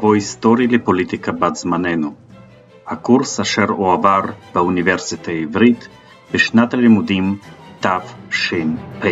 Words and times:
מבוא 0.00 0.14
היסטורי 0.14 0.66
לפוליטיקה 0.66 1.32
בת 1.32 1.56
זמננו, 1.56 2.14
הקורס 2.86 3.40
אשר 3.40 3.64
הועבר 3.68 4.20
באוניברסיטה 4.54 5.30
העברית 5.30 5.88
בשנת 6.34 6.74
הלימודים 6.74 7.38
תש"פ. 7.80 9.06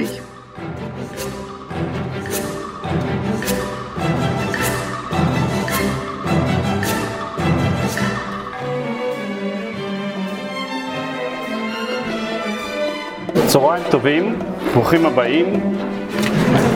צהריים 13.46 13.84
טובים, 13.90 14.38
ברוכים 14.72 15.06
הבאים. 15.06 15.46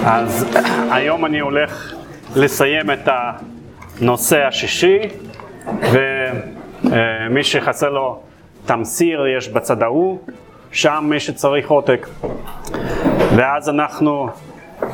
אז 0.05 0.47
היום 0.97 1.25
אני 1.25 1.41
הולך 1.41 1.95
לסיים 2.37 2.91
את 2.91 3.09
הנושא 4.01 4.47
השישי, 4.47 4.99
ומי 5.65 7.45
שחסר 7.45 7.91
לו 7.91 8.21
תמסיר 8.67 9.27
יש 9.39 9.49
בצד 9.49 9.83
ההוא, 9.83 10.19
שם 10.73 11.05
מי 11.09 11.21
שצריך 11.21 11.71
עותק. 11.71 12.09
ואז 13.37 13.69
אנחנו 13.69 14.29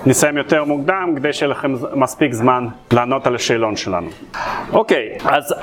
נסיים 0.06 0.36
יותר 0.36 0.64
מוקדם 0.64 1.12
כדי 1.16 1.32
שיהיה 1.32 1.50
לכם 1.50 1.74
מספיק 1.94 2.32
זמן 2.32 2.66
לענות 2.92 3.26
על 3.26 3.34
השאלון 3.34 3.76
שלנו. 3.76 4.08
אוקיי, 4.72 5.18
אז 5.24 5.54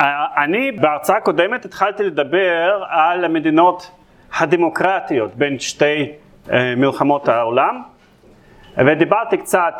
אני 0.43 0.71
בהרצאה 0.71 1.17
הקודמת 1.17 1.65
התחלתי 1.65 2.03
לדבר 2.03 2.83
על 2.89 3.25
המדינות 3.25 3.91
הדמוקרטיות 4.39 5.35
בין 5.35 5.59
שתי 5.59 6.11
מלחמות 6.77 7.29
העולם 7.29 7.81
ודיברתי 8.77 9.37
קצת 9.37 9.73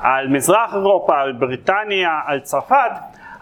על 0.00 0.28
מזרח 0.28 0.74
אירופה, 0.74 1.20
על 1.20 1.32
בריטניה, 1.32 2.20
על 2.26 2.40
צרפת, 2.40 2.90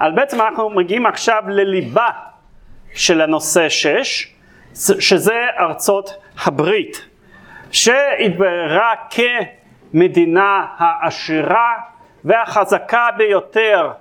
אבל 0.00 0.12
בעצם 0.12 0.40
אנחנו 0.40 0.70
מגיעים 0.70 1.06
עכשיו 1.06 1.42
לליבה 1.46 2.08
של 2.94 3.20
הנושא 3.20 3.68
6, 3.68 4.34
שזה 4.74 5.46
ארצות 5.58 6.10
הברית, 6.44 7.08
שהתבררה 7.70 8.92
כמדינה 9.10 10.66
העשירה 10.78 11.74
והחזקה 12.24 13.08
ביותר 13.16 13.92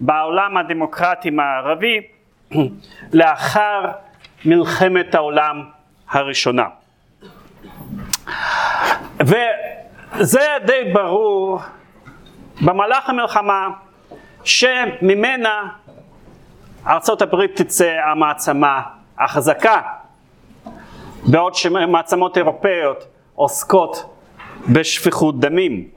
בעולם 0.00 0.56
הדמוקרטי 0.56 1.30
מערבי 1.30 2.00
לאחר 3.12 3.90
מלחמת 4.44 5.14
העולם 5.14 5.64
הראשונה. 6.10 6.66
וזה 9.20 10.46
די 10.66 10.90
ברור 10.92 11.60
במהלך 12.62 13.10
המלחמה 13.10 13.68
שממנה 14.44 15.68
ארצות 16.86 17.22
הברית 17.22 17.62
תצא 17.62 17.90
המעצמה 18.04 18.82
החזקה, 19.18 19.80
בעוד 21.30 21.54
שמעצמות 21.54 22.36
אירופאיות 22.36 23.04
עוסקות 23.34 24.16
בשפיכות 24.72 25.40
דמים. 25.40 25.88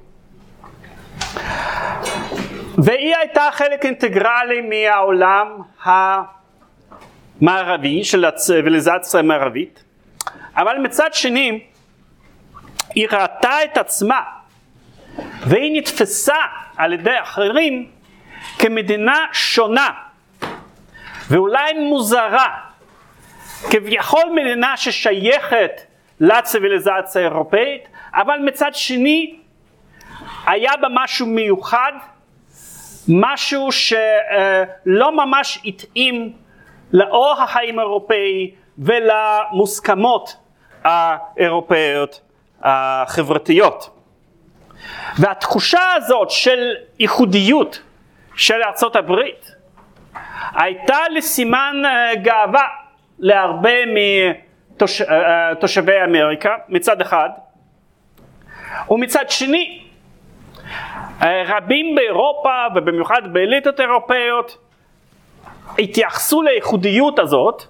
והיא 2.77 3.15
הייתה 3.15 3.49
חלק 3.51 3.85
אינטגרלי 3.85 4.61
מהעולם 4.61 5.47
המערבי 7.41 8.03
של 8.03 8.25
הציוויליזציה 8.25 9.19
המערבית, 9.19 9.83
אבל 10.55 10.77
מצד 10.83 11.13
שני 11.13 11.59
היא 12.95 13.07
ראתה 13.11 13.63
את 13.63 13.77
עצמה 13.77 14.19
והיא 15.47 15.77
נתפסה 15.77 16.35
על 16.77 16.93
ידי 16.93 17.19
אחרים 17.21 17.89
כמדינה 18.59 19.25
שונה 19.31 19.89
ואולי 21.29 21.73
מוזרה, 21.73 22.47
כביכול 23.71 24.23
מדינה 24.35 24.77
ששייכת 24.77 25.81
לציוויליזציה 26.19 27.21
האירופאית, 27.21 27.87
אבל 28.13 28.39
מצד 28.45 28.73
שני 28.73 29.35
היה 30.45 30.71
בה 30.81 30.87
משהו 30.91 31.27
מיוחד, 31.27 31.91
משהו 33.07 33.71
שלא 33.71 35.11
ממש 35.11 35.59
התאים 35.65 36.33
לאורח 36.93 37.39
החיים 37.39 37.79
האירופאי 37.79 38.51
ולמוסכמות 38.77 40.35
האירופאיות 40.83 42.21
החברתיות. 42.61 43.94
והתחושה 45.19 45.93
הזאת 45.95 46.29
של 46.29 46.73
ייחודיות 46.99 47.81
של 48.35 48.63
ארצות 48.63 48.95
הברית 48.95 49.55
הייתה 50.55 50.97
לסימן 51.15 51.75
גאווה 52.21 52.67
להרבה 53.19 53.69
מתושבי 55.51 56.03
אמריקה 56.03 56.55
מצד 56.69 57.01
אחד 57.01 57.29
ומצד 58.89 59.29
שני 59.29 59.85
רבים 61.21 61.95
באירופה 61.95 62.65
ובמיוחד 62.75 63.21
באליטות 63.33 63.79
אירופאיות 63.79 64.57
התייחסו 65.79 66.41
לייחודיות 66.41 67.19
הזאת 67.19 67.63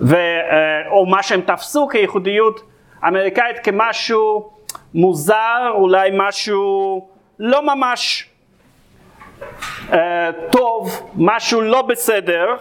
ו, 0.00 0.16
או 0.90 1.06
מה 1.06 1.22
שהם 1.22 1.40
תפסו 1.40 1.88
כייחודיות 1.88 2.60
אמריקאית 3.08 3.58
כמשהו 3.58 4.57
מוזר, 4.94 5.70
אולי 5.70 6.10
משהו 6.12 7.08
לא 7.38 7.62
ממש 7.74 8.28
uh, 9.90 9.94
טוב, 10.52 11.10
משהו 11.16 11.60
לא 11.60 11.82
בסדר, 11.82 12.56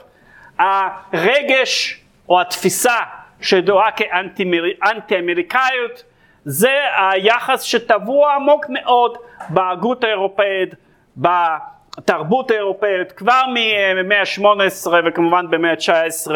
הרגש 0.59 2.01
או 2.29 2.41
התפיסה 2.41 2.95
שדועה 3.41 3.91
כאנטי 3.91 5.19
אמריקאיות 5.19 6.03
זה 6.45 6.71
היחס 6.97 7.61
שטבוע 7.61 8.33
עמוק 8.33 8.65
מאוד 8.69 9.17
בהגות 9.49 10.03
האירופאית, 10.03 10.69
בתרבות 11.17 12.51
האירופאית 12.51 13.11
כבר 13.11 13.41
ממאה 13.53 14.19
ה-18 14.19 14.87
וכמובן 15.05 15.45
במאה 15.49 15.71
ה-19 15.71 16.31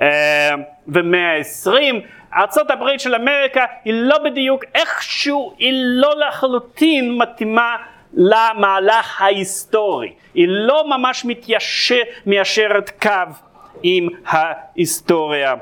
אה, 0.00 0.54
ומאה 0.88 1.36
ה-20 1.36 1.94
ארצות 2.34 2.70
הברית 2.70 3.00
של 3.00 3.14
אמריקה 3.14 3.64
היא 3.84 3.94
לא 3.94 4.18
בדיוק 4.18 4.64
איכשהו, 4.74 5.54
היא 5.58 5.72
לא 5.74 6.14
לחלוטין 6.18 7.18
מתאימה 7.18 7.76
למהלך 8.14 9.22
ההיסטורי, 9.22 10.12
היא 10.34 10.46
לא 10.48 10.88
ממש 10.88 11.24
מתיישר, 11.24 12.00
מיישרת 12.26 12.90
קו 13.02 13.34
עם 13.82 14.08
ההיסטוריה 14.26 15.54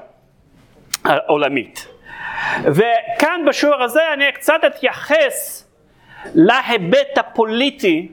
העולמית. 1.05 1.89
וכאן 2.65 3.41
בשיעור 3.49 3.83
הזה 3.83 4.01
אני 4.15 4.33
קצת 4.33 4.61
אתייחס 4.67 5.69
להיבט 6.35 7.19
הפוליטי 7.19 8.09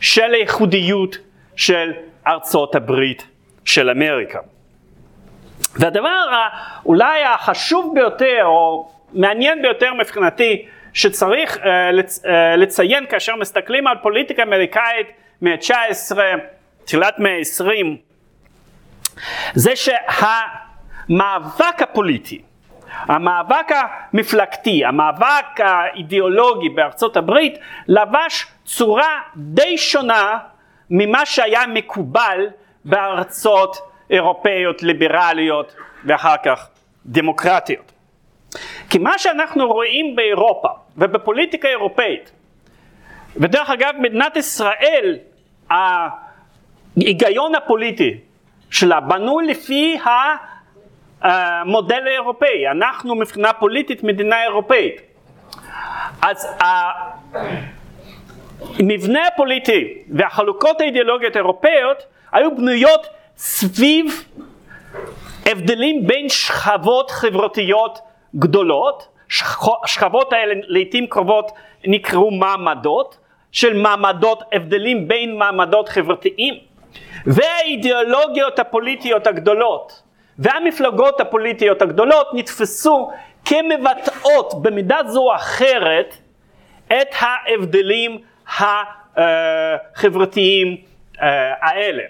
של 0.00 0.34
הייחודיות 0.34 1.16
של 1.56 1.92
ארצות 2.26 2.74
הברית 2.74 3.26
של 3.64 3.90
אמריקה. 3.90 4.38
והדבר 5.74 6.24
אולי 6.86 7.24
החשוב 7.24 7.94
ביותר 7.94 8.42
או 8.44 8.88
מעניין 9.12 9.62
ביותר 9.62 9.94
מבחינתי 9.94 10.66
שצריך 10.92 11.56
uh, 11.56 11.60
לצ, 11.92 12.24
uh, 12.24 12.28
לציין 12.56 13.06
כאשר 13.06 13.36
מסתכלים 13.36 13.86
על 13.86 13.96
פוליטיקה 14.02 14.42
אמריקאית 14.42 15.06
מאה 15.42 15.52
ה-19, 15.52 16.16
תחילת 16.84 17.18
מאה 17.18 17.32
ה-20, 17.32 17.86
זה 19.54 19.72
שהמאבק 19.76 21.82
הפוליטי, 21.82 22.42
המאבק 22.98 23.68
המפלגתי, 24.12 24.84
המאבק 24.84 25.46
האידיאולוגי 25.58 26.68
בארצות 26.68 27.16
הברית 27.16 27.58
לבש 27.88 28.46
צורה 28.64 29.20
די 29.36 29.78
שונה 29.78 30.38
ממה 30.90 31.26
שהיה 31.26 31.66
מקובל 31.66 32.46
בארצות 32.84 33.91
אירופאיות 34.12 34.82
ליברליות 34.82 35.74
ואחר 36.04 36.34
כך 36.44 36.68
דמוקרטיות. 37.06 37.92
כי 38.90 38.98
מה 38.98 39.18
שאנחנו 39.18 39.66
רואים 39.66 40.16
באירופה 40.16 40.68
ובפוליטיקה 40.96 41.68
האירופאית, 41.68 42.32
ודרך 43.36 43.70
אגב 43.70 43.94
מדינת 43.98 44.36
ישראל 44.36 45.18
ההיגיון 45.70 47.54
הפוליטי 47.54 48.18
שלה 48.70 49.00
בנוי 49.00 49.46
לפי 49.46 49.98
המודל 51.22 52.06
האירופאי, 52.06 52.68
אנחנו 52.68 53.14
מבחינה 53.14 53.52
פוליטית 53.52 54.02
מדינה 54.02 54.42
אירופאית. 54.42 55.00
אז 56.22 56.48
המבנה 58.78 59.26
הפוליטי 59.26 59.94
והחלוקות 60.08 60.80
האידיאולוגיות 60.80 61.36
האירופאיות 61.36 62.02
היו 62.32 62.56
בנויות 62.56 63.06
סביב 63.36 64.24
הבדלים 65.46 66.06
בין 66.06 66.28
שכבות 66.28 67.10
חברתיות 67.10 67.98
גדולות, 68.36 69.08
השכבות 69.84 70.32
האלה 70.32 70.54
לעיתים 70.66 71.06
קרובות 71.06 71.52
נקראו 71.84 72.30
מעמדות, 72.30 73.18
של 73.52 73.76
מעמדות, 73.76 74.42
הבדלים 74.52 75.08
בין 75.08 75.38
מעמדות 75.38 75.88
חברתיים, 75.88 76.54
והאידיאולוגיות 77.26 78.58
הפוליטיות 78.58 79.26
הגדולות 79.26 80.02
והמפלגות 80.38 81.20
הפוליטיות 81.20 81.82
הגדולות 81.82 82.26
נתפסו 82.34 83.10
כמבטאות 83.44 84.62
במידה 84.62 84.98
זו 85.06 85.20
או 85.20 85.34
אחרת 85.34 86.16
את 86.86 87.08
ההבדלים 87.18 88.18
החברתיים 89.16 90.76
אה, 91.22 91.54
האלה. 91.60 92.02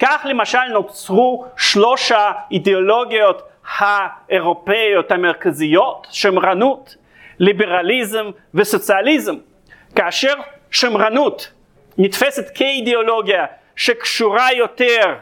כך 0.00 0.26
למשל 0.28 0.64
נוצרו 0.72 1.44
שלוש 1.56 2.12
האידיאולוגיות 2.12 3.42
האירופאיות 3.78 5.10
המרכזיות, 5.12 6.06
שמרנות, 6.10 6.96
ליברליזם 7.38 8.30
וסוציאליזם, 8.54 9.34
כאשר 9.96 10.34
שמרנות 10.70 11.52
נתפסת 11.98 12.50
כאידיאולוגיה 12.54 13.46
שקשורה 13.76 14.52
יותר 14.52 15.14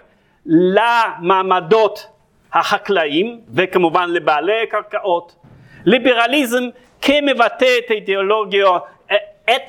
למעמדות 0.46 2.06
החקלאים 2.52 3.40
וכמובן 3.54 4.10
לבעלי 4.10 4.66
קרקעות, 4.70 5.34
ליברליזם 5.84 6.64
כמבטא 7.02 7.78
את 7.78 7.90
האידיאולוגיה 7.90 8.66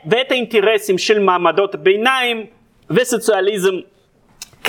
ואת 0.05 0.31
האינטרסים 0.31 0.97
של 0.97 1.19
מעמדות 1.19 1.75
הביניים 1.75 2.45
וסוציאליזם 2.89 3.75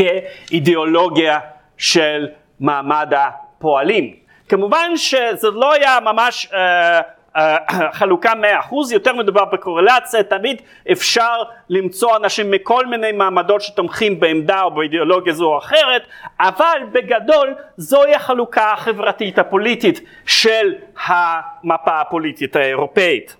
כאידיאולוגיה 0.01 1.39
של 1.79 2.29
מעמד 2.61 3.13
הפועלים. 3.17 4.15
כמובן 4.49 4.97
שזה 4.97 5.51
לא 5.51 5.73
היה 5.73 5.99
ממש 6.01 6.49
אה, 6.55 7.01
אה, 7.37 7.57
חלוקה 7.93 8.35
מאה 8.35 8.61
אחוז, 8.61 8.93
יותר 8.93 9.13
מדובר 9.13 9.45
בקורלציה, 9.45 10.23
תמיד 10.23 10.63
אפשר 10.93 11.43
למצוא 11.69 12.17
אנשים 12.17 12.51
מכל 12.51 12.87
מיני 12.87 13.13
מעמדות 13.13 13.61
שתומכים 13.61 14.21
בעמדה 14.21 14.63
או 14.63 14.71
באידיאולוגיה 14.71 15.33
זו 15.33 15.45
או 15.45 15.59
אחרת, 15.59 16.03
אבל 16.41 16.81
בגדול 16.93 17.55
זוהי 17.77 18.15
החלוקה 18.15 18.73
החברתית 18.73 19.39
הפוליטית 19.39 20.01
של 20.27 20.75
המפה 21.07 22.01
הפוליטית 22.01 22.57
האירופאית. 22.57 23.37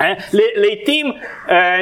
אה, 0.00 0.12
לעיתים 0.32 1.12
אה, 1.48 1.80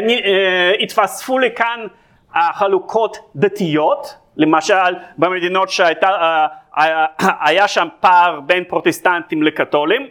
התווספו 0.82 1.38
לכאן 1.38 1.86
חלוקות 2.34 3.16
דתיות, 3.36 4.14
למשל 4.36 4.94
במדינות 5.18 5.68
שהיה 5.70 6.48
שם 7.68 7.88
פער 8.00 8.40
בין 8.40 8.64
פרוטסטנטים 8.64 9.42
לקתולים, 9.42 10.06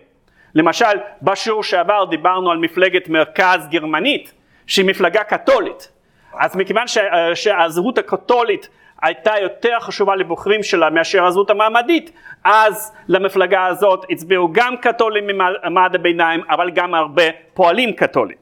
למשל 0.55 0.99
בשיעור 1.21 1.63
שעבר 1.63 2.05
דיברנו 2.05 2.51
על 2.51 2.57
מפלגת 2.57 3.09
מרכז 3.09 3.67
גרמנית 3.69 4.33
שהיא 4.67 4.85
מפלגה 4.85 5.23
קתולית. 5.23 5.91
אז 6.33 6.55
מכיוון 6.55 6.87
ש, 6.87 6.97
שהזהות 7.33 7.97
הקתולית 7.97 8.69
הייתה 9.01 9.33
יותר 9.41 9.79
חשובה 9.79 10.15
לבוחרים 10.15 10.63
שלה 10.63 10.89
מאשר 10.89 11.25
הזהות 11.25 11.49
המעמדית 11.49 12.11
אז 12.43 12.95
למפלגה 13.07 13.65
הזאת 13.65 14.05
הצביעו 14.09 14.49
גם 14.51 14.77
קתולים 14.77 15.27
ממעמד 15.27 15.95
הביניים 15.95 16.41
אבל 16.49 16.69
גם 16.69 16.95
הרבה 16.95 17.23
פועלים 17.53 17.93
קתולים. 17.93 18.37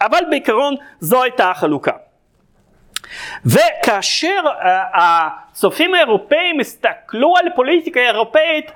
אבל 0.00 0.20
בעיקרון 0.30 0.74
זו 1.00 1.22
הייתה 1.22 1.50
החלוקה 1.50 1.92
וכאשר 3.46 4.40
uh, 4.44 4.66
הצופים 4.94 5.94
האירופאים 5.94 6.60
הסתכלו 6.60 7.34
על 7.36 7.46
פוליטיקה 7.54 8.00
אירופאית, 8.00 8.72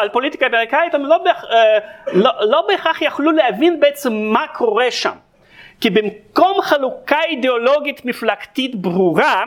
על 0.00 0.08
פוליטיקה 0.08 0.46
אמריקאית, 0.46 0.94
הם 0.94 1.06
לא, 1.06 1.16
uh, 1.16 1.50
לא, 2.12 2.30
לא 2.40 2.64
בהכרח 2.68 3.02
יכלו 3.02 3.30
להבין 3.30 3.80
בעצם 3.80 4.12
מה 4.12 4.46
קורה 4.54 4.90
שם. 4.90 5.14
כי 5.80 5.90
במקום 5.90 6.62
חלוקה 6.62 7.18
אידיאולוגית 7.28 8.04
מפלגתית 8.04 8.74
ברורה, 8.74 9.44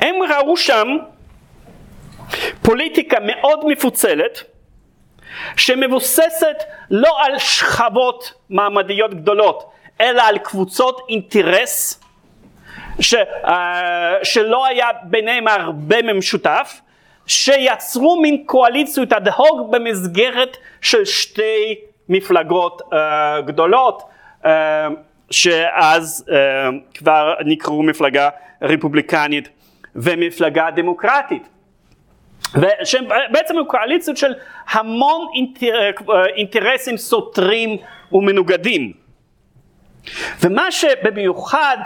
הם 0.00 0.14
ראו 0.30 0.56
שם 0.56 0.88
פוליטיקה 2.62 3.16
מאוד 3.20 3.64
מפוצלת, 3.66 4.42
שמבוססת 5.56 6.56
לא 6.90 7.24
על 7.24 7.38
שכבות 7.38 8.32
מעמדיות 8.50 9.14
גדולות, 9.14 9.70
אלא 10.00 10.22
על 10.22 10.38
קבוצות 10.38 11.06
אינטרס 11.08 12.01
ש, 13.02 13.14
uh, 13.14 13.50
שלא 14.22 14.66
היה 14.66 14.88
ביניהם 15.02 15.48
הרבה 15.48 16.02
ממשותף, 16.02 16.80
שיצרו 17.26 18.20
מין 18.20 18.42
קואליציות 18.46 19.12
אד 19.12 19.28
הוק 19.28 19.70
במסגרת 19.70 20.56
של 20.80 21.04
שתי 21.04 21.74
מפלגות 22.08 22.82
uh, 22.82 22.96
גדולות, 23.46 24.02
uh, 24.42 24.46
שאז 25.30 26.24
uh, 26.28 26.32
כבר 26.94 27.34
נקראו 27.44 27.82
מפלגה 27.82 28.28
רפובליקנית 28.62 29.48
ומפלגה 29.96 30.70
דמוקרטית. 30.70 31.48
ושהם 32.54 33.04
בעצם 33.32 33.54
קואליציות 33.66 34.16
של 34.16 34.32
המון 34.70 35.26
אינטר, 35.34 35.90
אינטרסים 36.36 36.96
סותרים 36.96 37.76
ומנוגדים. 38.12 38.92
ומה 40.40 40.70
שבמיוחד 40.70 41.76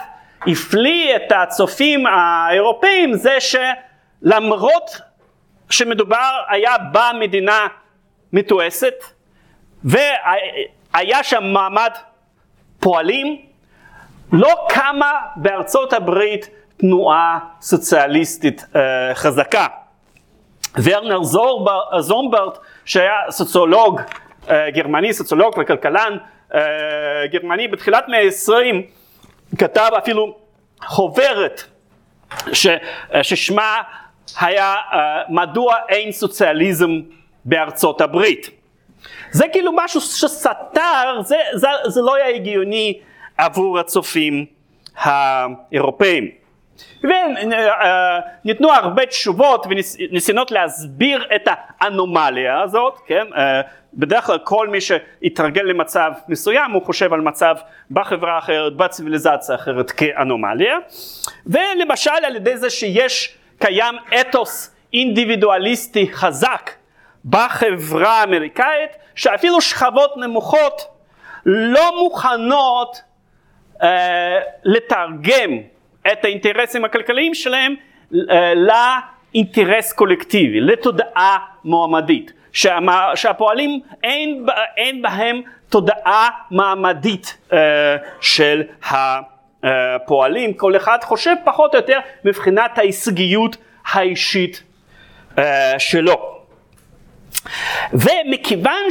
הפליא 0.46 1.16
את 1.16 1.32
הצופים 1.32 2.06
האירופאים 2.06 3.14
זה 3.14 3.36
שלמרות 3.40 5.00
שמדובר 5.70 6.42
היה 6.48 6.74
במדינה 6.92 7.66
מתועסת 8.32 8.94
והיה 9.84 11.22
שם 11.22 11.44
מעמד 11.44 11.90
פועלים, 12.80 13.36
לא 14.32 14.66
קמה 14.68 15.12
בארצות 15.36 15.92
הברית 15.92 16.50
תנועה 16.76 17.38
סוציאליסטית 17.60 18.64
אה, 18.76 19.14
חזקה. 19.14 19.66
ורנר 20.82 21.22
זומברט 22.00 22.58
שהיה 22.84 23.14
סוציולוג 23.30 24.00
אה, 24.48 24.70
גרמני, 24.70 25.12
סוציולוג 25.12 25.54
וכלכלן 25.58 26.16
אה, 26.54 26.60
גרמני 27.32 27.68
בתחילת 27.68 28.08
מאה 28.08 28.18
העשרים 28.18 28.82
כתב 29.58 29.90
אפילו 29.98 30.36
חוברת 30.84 31.62
ש, 32.52 32.66
ששמה 33.22 33.82
היה 34.40 34.74
uh, 34.74 34.96
מדוע 35.28 35.76
אין 35.88 36.12
סוציאליזם 36.12 36.90
בארצות 37.44 38.00
הברית. 38.00 38.50
זה 39.30 39.44
כאילו 39.52 39.72
משהו 39.74 40.00
שסתר, 40.00 41.20
זה, 41.24 41.36
זה, 41.54 41.68
זה 41.86 42.00
לא 42.00 42.14
היה 42.14 42.28
הגיוני 42.28 43.00
עבור 43.36 43.78
הצופים 43.78 44.46
האירופאים. 44.96 46.30
וניתנו 47.02 48.72
הרבה 48.72 49.06
תשובות 49.06 49.66
וניסיונות 49.66 50.50
להסביר 50.50 51.26
את 51.36 51.48
האנומליה 51.48 52.60
הזאת, 52.60 52.98
כן? 53.06 53.26
אה, 53.36 53.60
בדרך 53.94 54.26
כלל 54.26 54.38
כל 54.38 54.68
מי 54.68 54.80
שהתרגל 54.80 55.62
למצב 55.62 56.12
מסוים 56.28 56.70
הוא 56.72 56.82
חושב 56.82 57.12
על 57.12 57.20
מצב 57.20 57.56
בחברה 57.90 58.38
אחרת, 58.38 58.76
בציוויליזציה 58.76 59.54
אחרת 59.54 59.90
כאנומליה, 59.90 60.78
ולמשל 61.46 62.10
על 62.10 62.36
ידי 62.36 62.56
זה 62.56 62.70
שיש, 62.70 63.36
קיים 63.58 63.94
אתוס 64.20 64.76
אינדיבידואליסטי 64.92 66.12
חזק 66.12 66.70
בחברה 67.24 68.20
האמריקאית, 68.20 68.90
שאפילו 69.14 69.60
שכבות 69.60 70.16
נמוכות 70.16 70.82
לא 71.46 72.02
מוכנות 72.02 73.02
אה, 73.82 74.40
לתרגם 74.64 75.50
את 76.12 76.24
האינטרסים 76.24 76.84
הכלכליים 76.84 77.34
שלהם 77.34 77.74
אה, 78.30 78.52
לאינטרס 78.54 79.92
קולקטיבי, 79.92 80.60
לתודעה 80.60 81.38
מועמדית, 81.64 82.32
שהמה, 82.52 83.10
שהפועלים 83.14 83.80
אין, 84.04 84.46
אין 84.76 85.02
בהם 85.02 85.40
תודעה 85.68 86.28
מעמדית 86.50 87.36
uh, 87.50 87.54
של 88.20 88.62
הפועלים, 89.62 90.54
כל 90.54 90.76
אחד 90.76 90.98
חושב 91.02 91.34
פחות 91.44 91.74
או 91.74 91.78
יותר 91.78 91.98
מבחינת 92.24 92.78
ההישגיות 92.78 93.56
האישית 93.92 94.62
uh, 95.36 95.40
שלו. 95.78 96.42
ומכיוון 97.92 98.90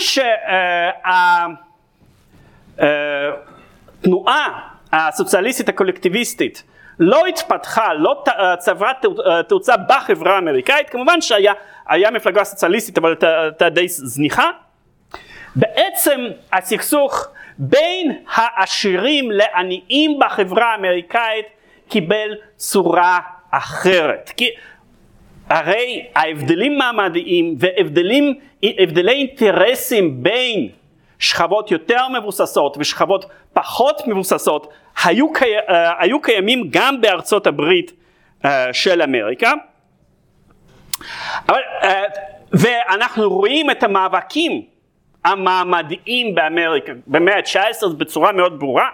שהתנועה 2.80 4.60
הסוציאליסטית 4.94 5.70
הקולקטיביסטית 5.70 6.64
לא 7.00 7.26
התפתחה, 7.26 7.94
לא 7.94 8.24
אה, 8.28 8.58
צברה 8.58 8.92
אה, 9.26 9.44
תאוצה 9.44 9.74
בחברה 9.78 10.36
האמריקאית, 10.36 10.90
כמובן 10.90 11.22
שהיה 11.22 12.12
מפלגה 12.12 12.44
סוציאליסטית 12.44 12.98
אבל 12.98 13.16
הייתה 13.22 13.70
די 13.70 13.88
זניחה. 13.88 14.50
בעצם 15.56 16.22
הסכסוך 16.54 17.28
בין 17.58 18.18
העשירים 18.34 19.32
לעניים 19.32 20.20
בחברה 20.20 20.72
האמריקאית 20.72 21.46
קיבל 21.90 22.36
צורה 22.56 23.20
אחרת. 23.52 24.32
כי 24.38 24.50
הרי 25.50 26.06
ההבדלים 26.16 26.78
מעמדיים 26.78 27.56
והבדלי 27.60 29.12
אינטרסים 29.12 30.24
בין 30.24 30.70
שכבות 31.20 31.72
יותר 31.72 32.08
מבוססות 32.08 32.78
ושכבות 32.80 33.26
פחות 33.56 34.08
מבוססות 34.08 34.74
היו, 35.04 35.34
קי... 35.34 35.46
אה, 35.70 35.94
היו 36.00 36.22
קיימים 36.22 36.68
גם 36.70 37.02
בארצות 37.02 37.48
הברית 37.48 37.92
אה, 38.46 38.74
של 38.74 39.02
אמריקה. 39.02 39.52
אבל, 41.50 41.62
אה, 41.84 42.04
ואנחנו 42.52 43.30
רואים 43.30 43.72
את 43.72 43.84
המאבקים 43.84 44.62
המעמדיים 45.26 46.36
באמריקה 46.36 46.92
במאה 47.08 47.36
ה-19 47.36 47.88
בצורה 47.98 48.32
מאוד 48.32 48.60
ברורה, 48.60 48.90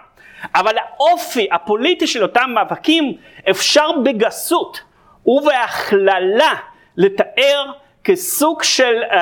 אבל 0.54 0.74
האופי 0.78 1.48
הפוליטי 1.52 2.06
של 2.06 2.22
אותם 2.22 2.50
מאבקים 2.54 3.16
אפשר 3.50 3.88
בגסות 4.04 4.80
ובהכללה 5.26 6.54
לתאר 6.96 7.72
כסוג 8.04 8.62
של 8.62 9.02
uh, 9.10 9.14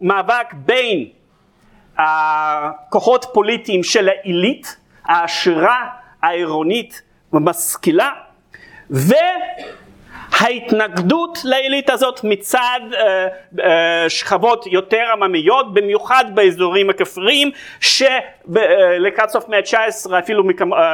מאבק 0.00 0.52
בין 0.52 1.06
הכוחות 2.00 3.26
פוליטיים 3.32 3.82
של 3.82 4.08
העילית, 4.08 4.76
העשירה, 5.04 5.86
העירונית 6.22 7.02
ומשכילה, 7.32 8.10
וההתנגדות 10.30 11.38
לעילית 11.44 11.90
הזאת 11.90 12.20
מצד 12.24 12.80
uh, 12.90 12.94
uh, 13.56 13.60
שכבות 14.08 14.66
יותר 14.66 15.02
עממיות, 15.12 15.74
במיוחד 15.74 16.24
באזורים 16.34 16.90
הכפריים, 16.90 17.50
שלקראת 17.80 19.30
סוף 19.30 19.48
מאה 19.48 19.58
ה-19 19.58 20.18
אפילו 20.18 20.44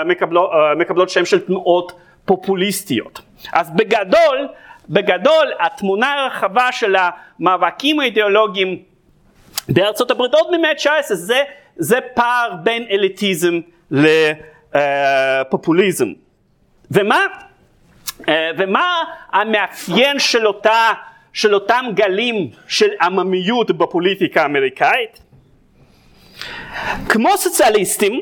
מקבלות, 0.05 0.51
מקבלות 0.77 1.11
שם 1.11 1.25
של 1.25 1.41
תנועות 1.41 1.93
פופוליסטיות. 2.25 3.21
אז 3.53 3.71
בגדול, 3.71 4.49
בגדול 4.89 5.53
התמונה 5.61 6.15
הרחבה 6.15 6.73
של 6.73 6.97
המאבקים 6.99 8.01
האידיאולוגיים 8.01 8.83
בארצות 9.69 10.11
הברית 10.11 10.35
עוד 10.35 10.57
ממאה 10.59 10.71
ה-19 10.71 11.15
זה, 11.15 11.43
זה 11.77 11.99
פער 12.15 12.53
בין 12.63 12.87
אליטיזם 12.91 13.61
לפופוליזם. 15.51 16.09
ומה, 16.91 17.27
ומה 18.59 19.03
המאפיין 19.33 20.19
של, 20.19 20.47
אותה, 20.47 20.93
של 21.33 21.55
אותם 21.55 21.85
גלים 21.95 22.51
של 22.69 22.89
עממיות 23.01 23.71
בפוליטיקה 23.71 24.43
האמריקאית? 24.43 25.23
כמו 27.09 27.37
סוציאליסטים 27.37 28.21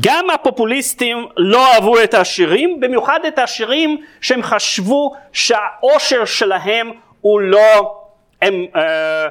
גם 0.00 0.30
הפופוליסטים 0.30 1.26
לא 1.36 1.74
אהבו 1.74 2.02
את 2.02 2.14
העשירים, 2.14 2.80
במיוחד 2.80 3.20
את 3.28 3.38
העשירים 3.38 4.04
שהם 4.20 4.42
חשבו 4.42 5.14
שהעושר 5.32 6.24
שלהם 6.24 6.90
הוא 7.20 7.40
לא, 7.40 7.94
הם, 8.42 8.54
אה, 8.76 8.82
אה, 8.82 9.28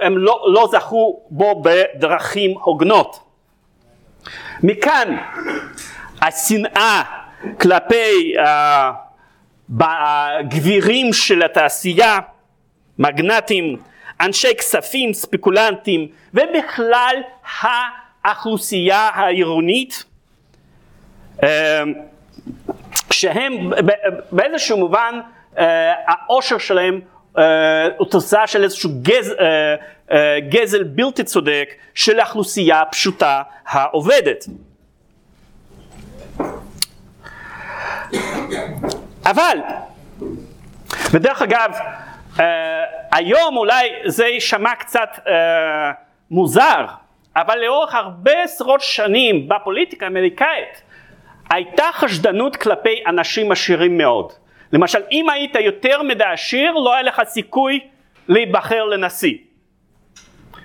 הם 0.00 0.18
לא, 0.18 0.46
לא 0.48 0.68
זכו 0.72 1.20
בו 1.30 1.62
בדרכים 1.62 2.54
הוגנות. 2.58 3.18
מכאן 4.62 5.16
השנאה 6.22 7.02
כלפי 7.60 8.34
אה, 8.38 8.92
הגבירים 9.80 11.12
של 11.12 11.42
התעשייה, 11.42 12.18
מגנטים, 12.98 13.76
אנשי 14.20 14.54
כספים, 14.58 15.12
ספקולנטים, 15.12 16.08
ובכלל 16.34 17.16
האוכלוסייה 17.62 19.10
העירונית 19.14 20.04
אמ, 21.42 21.48
שהם 23.10 23.70
באיזשהו 24.32 24.78
מובן 24.78 25.20
אה, 25.58 25.92
העושר 26.06 26.58
שלהם 26.58 26.94
אה, 26.94 27.13
הוא 27.98 28.06
תוצאה 28.10 28.46
של 28.46 28.62
איזשהו 28.64 28.90
גז, 29.02 29.34
אה, 30.10 30.40
גזל 30.48 30.82
בלתי 30.82 31.24
צודק 31.24 31.74
של 31.94 32.20
האוכלוסייה 32.20 32.80
הפשוטה 32.80 33.42
העובדת. 33.66 34.44
אבל, 39.26 39.58
ודרך 41.10 41.42
אגב, 41.42 41.70
היום 43.12 43.56
אולי 43.56 43.88
זה 44.06 44.26
יישמע 44.26 44.74
קצת 44.74 45.08
מוזר, 46.30 46.84
אבל 47.36 47.58
לאורך 47.58 47.94
הרבה 47.94 48.42
עשרות 48.42 48.80
שנים 48.80 49.48
בפוליטיקה 49.48 50.06
האמריקאית 50.06 50.82
הייתה 51.50 51.84
חשדנות 51.92 52.56
כלפי 52.56 53.02
אנשים 53.06 53.52
עשירים 53.52 53.98
מאוד. 53.98 54.32
למשל 54.74 54.98
אם 55.12 55.30
היית 55.30 55.54
יותר 55.54 56.02
מדי 56.02 56.24
עשיר 56.24 56.72
לא 56.72 56.94
היה 56.94 57.02
לך 57.02 57.22
סיכוי 57.24 57.80
להיבחר 58.28 58.84
לנשיא. 58.84 59.34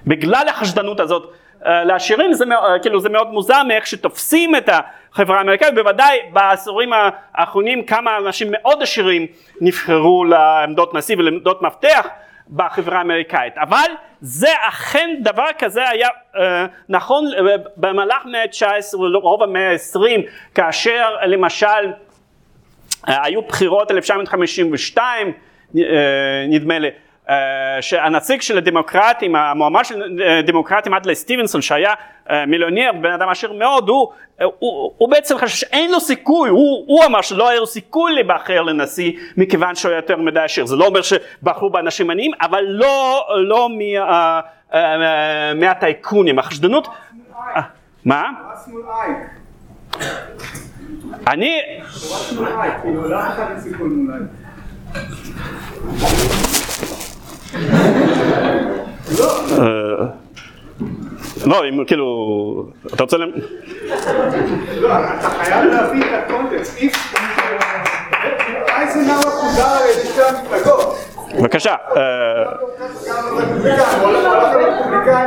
בגלל 0.07 0.47
החשדנות 0.47 0.99
הזאת 0.99 1.33
אה, 1.65 1.83
לעשירים 1.83 2.33
זה, 2.33 2.45
אה, 2.51 2.79
כאילו 2.81 2.99
זה 2.99 3.09
מאוד 3.09 3.31
מוזר 3.31 3.63
מאיך 3.63 3.87
שתופסים 3.87 4.55
את 4.55 4.69
החברה 4.69 5.37
האמריקאית, 5.37 5.75
בוודאי 5.75 6.19
בעשורים 6.33 6.89
האחרונים 7.33 7.85
כמה 7.85 8.17
אנשים 8.17 8.47
מאוד 8.51 8.81
עשירים 8.81 9.27
נבחרו 9.61 10.25
לעמדות 10.25 10.93
נשיא 10.93 11.15
ולעמדות 11.17 11.61
מפתח 11.61 12.07
בחברה 12.49 12.97
האמריקאית, 12.97 13.57
אבל 13.57 13.91
זה 14.21 14.49
אכן 14.67 15.09
דבר 15.19 15.47
כזה 15.59 15.89
היה 15.89 16.07
אה, 16.35 16.65
נכון 16.89 17.25
אה, 17.33 17.55
במהלך 17.77 18.25
מאה 18.25 18.41
ה-19 18.41 18.97
ורוב 18.97 19.43
המאה 19.43 19.71
ה-20 19.71 20.21
כאשר 20.55 21.15
למשל 21.25 21.91
היו 23.07 23.41
בחירות 23.41 23.91
1952 23.91 25.31
אה, 25.77 25.83
נדמה 26.49 26.79
לי 26.79 26.89
אה, 27.29 27.81
שהנציג 27.81 28.41
של 28.41 28.57
הדמוקרטים, 28.57 29.35
המועמד 29.35 29.85
של 29.85 30.19
הדמוקרטים 30.39 30.93
אדלי 30.93 31.15
סטיבנסון 31.15 31.61
שהיה 31.61 31.93
אה, 32.29 32.45
מיליונר, 32.45 32.91
בן 33.01 33.11
אדם 33.11 33.29
עשיר 33.29 33.53
מאוד, 33.53 33.89
הוא, 33.89 34.07
הוא, 34.59 34.93
הוא 34.97 35.09
בעצם 35.09 35.37
חשב 35.37 35.55
שאין 35.55 35.91
לו 35.91 35.99
סיכוי, 35.99 36.49
הוא, 36.49 36.83
הוא 36.87 37.05
אמר 37.05 37.21
שלא 37.21 37.49
היה 37.49 37.59
לו 37.59 37.67
סיכוי 37.67 38.13
להיבחר 38.13 38.61
לנשיא 38.61 39.11
מכיוון 39.37 39.75
שהוא 39.75 39.91
יותר 39.93 40.17
מדי 40.17 40.39
עשיר, 40.39 40.65
זה 40.65 40.75
לא 40.75 40.85
אומר 40.85 41.01
שבחרו 41.01 41.69
באנשים 41.69 42.09
עניים, 42.09 42.31
אבל 42.41 42.63
לא, 42.67 43.27
לא 43.37 43.69
מה, 43.69 44.39
אה, 44.73 45.53
מהטייקונים, 45.55 46.39
החשדנות, 46.39 46.87
מה? 48.05 48.23
אני... 51.27 51.61
אה, 59.51 60.05
לא, 61.45 61.63
אם 61.69 61.85
כאילו, 61.85 62.05
אתה 62.93 63.03
רוצה... 63.03 63.17
לא, 63.17 63.25
אתה 65.19 65.29
חייב 65.29 65.65
להבין 65.65 66.03
את 66.03 66.07
הקונטקסט. 66.13 66.79
אייזנאוור 68.67 69.31
חוזר 69.31 69.63
על 69.63 69.89
ידי 69.89 70.09
שתי 70.09 70.21
המפלגות. 70.21 70.95
בבקשה. 71.39 71.75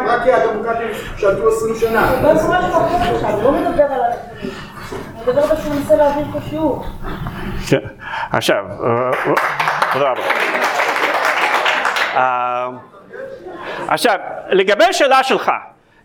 רק 0.07 0.23
כי 0.25 0.33
הדמוקרטים 0.33 0.89
שלטו 1.17 1.49
עשרים 1.49 1.75
שנה. 1.75 2.13
כן, 7.69 7.79
עכשיו, 8.31 8.65
אה, 8.67 9.11
תודה 9.93 10.11
רבה. 10.11 10.23
עכשיו, 13.89 14.19
לגבי 14.51 14.85
השאלה 14.85 15.23
שלך, 15.23 15.51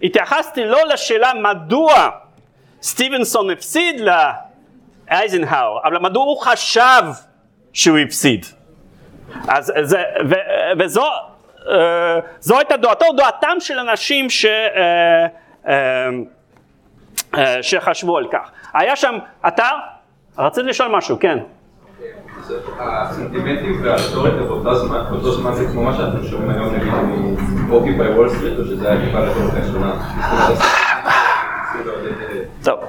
התייחסתי 0.03 0.65
לא 0.65 0.87
לשאלה 0.87 1.31
מדוע 1.33 2.09
סטיבנסון 2.81 3.49
הפסיד 3.49 4.01
לאייזנהאואר, 5.09 5.79
אבל 5.83 5.97
מדוע 5.99 6.23
הוא 6.23 6.41
חשב 6.41 7.03
שהוא 7.73 7.97
הפסיד. 7.97 8.45
אז 9.47 9.73
זה, 9.81 10.03
ו, 10.29 10.35
וזו 10.79 11.05
אה, 11.69 12.19
זו 12.39 12.57
הייתה 12.57 12.77
דעתו, 12.77 13.05
דעתם 13.17 13.55
של 13.59 13.79
אנשים 13.79 14.29
ש, 14.29 14.45
אה, 14.45 15.27
אה, 15.67 16.09
שחשבו 17.61 18.17
על 18.17 18.27
כך. 18.31 18.51
היה 18.73 18.95
שם 18.95 19.17
אתר, 19.47 19.75
רציתי 20.37 20.67
לשאול 20.67 20.97
משהו, 20.97 21.19
כן. 21.19 21.37
הסנטימנטים 22.79 23.81
והרטוריקה 23.83 24.37
באותו 24.37 25.31
זמן 25.31 25.53
זה 25.53 25.65
כמו 25.71 25.83
מה 25.83 25.93
שאתם 25.93 26.27
שומעים 26.29 26.49
היום 26.49 26.75
נגיד 26.75 26.93
מאוקיפאי 27.67 28.07
וול 28.07 28.29
סטריט 28.29 28.59
או 28.59 28.65
שזה 28.65 28.91
היה 28.91 29.05
טיפה 29.05 29.19
רטוריקה 29.19 29.67
שונה? 29.71 29.93
טוב, 32.63 32.79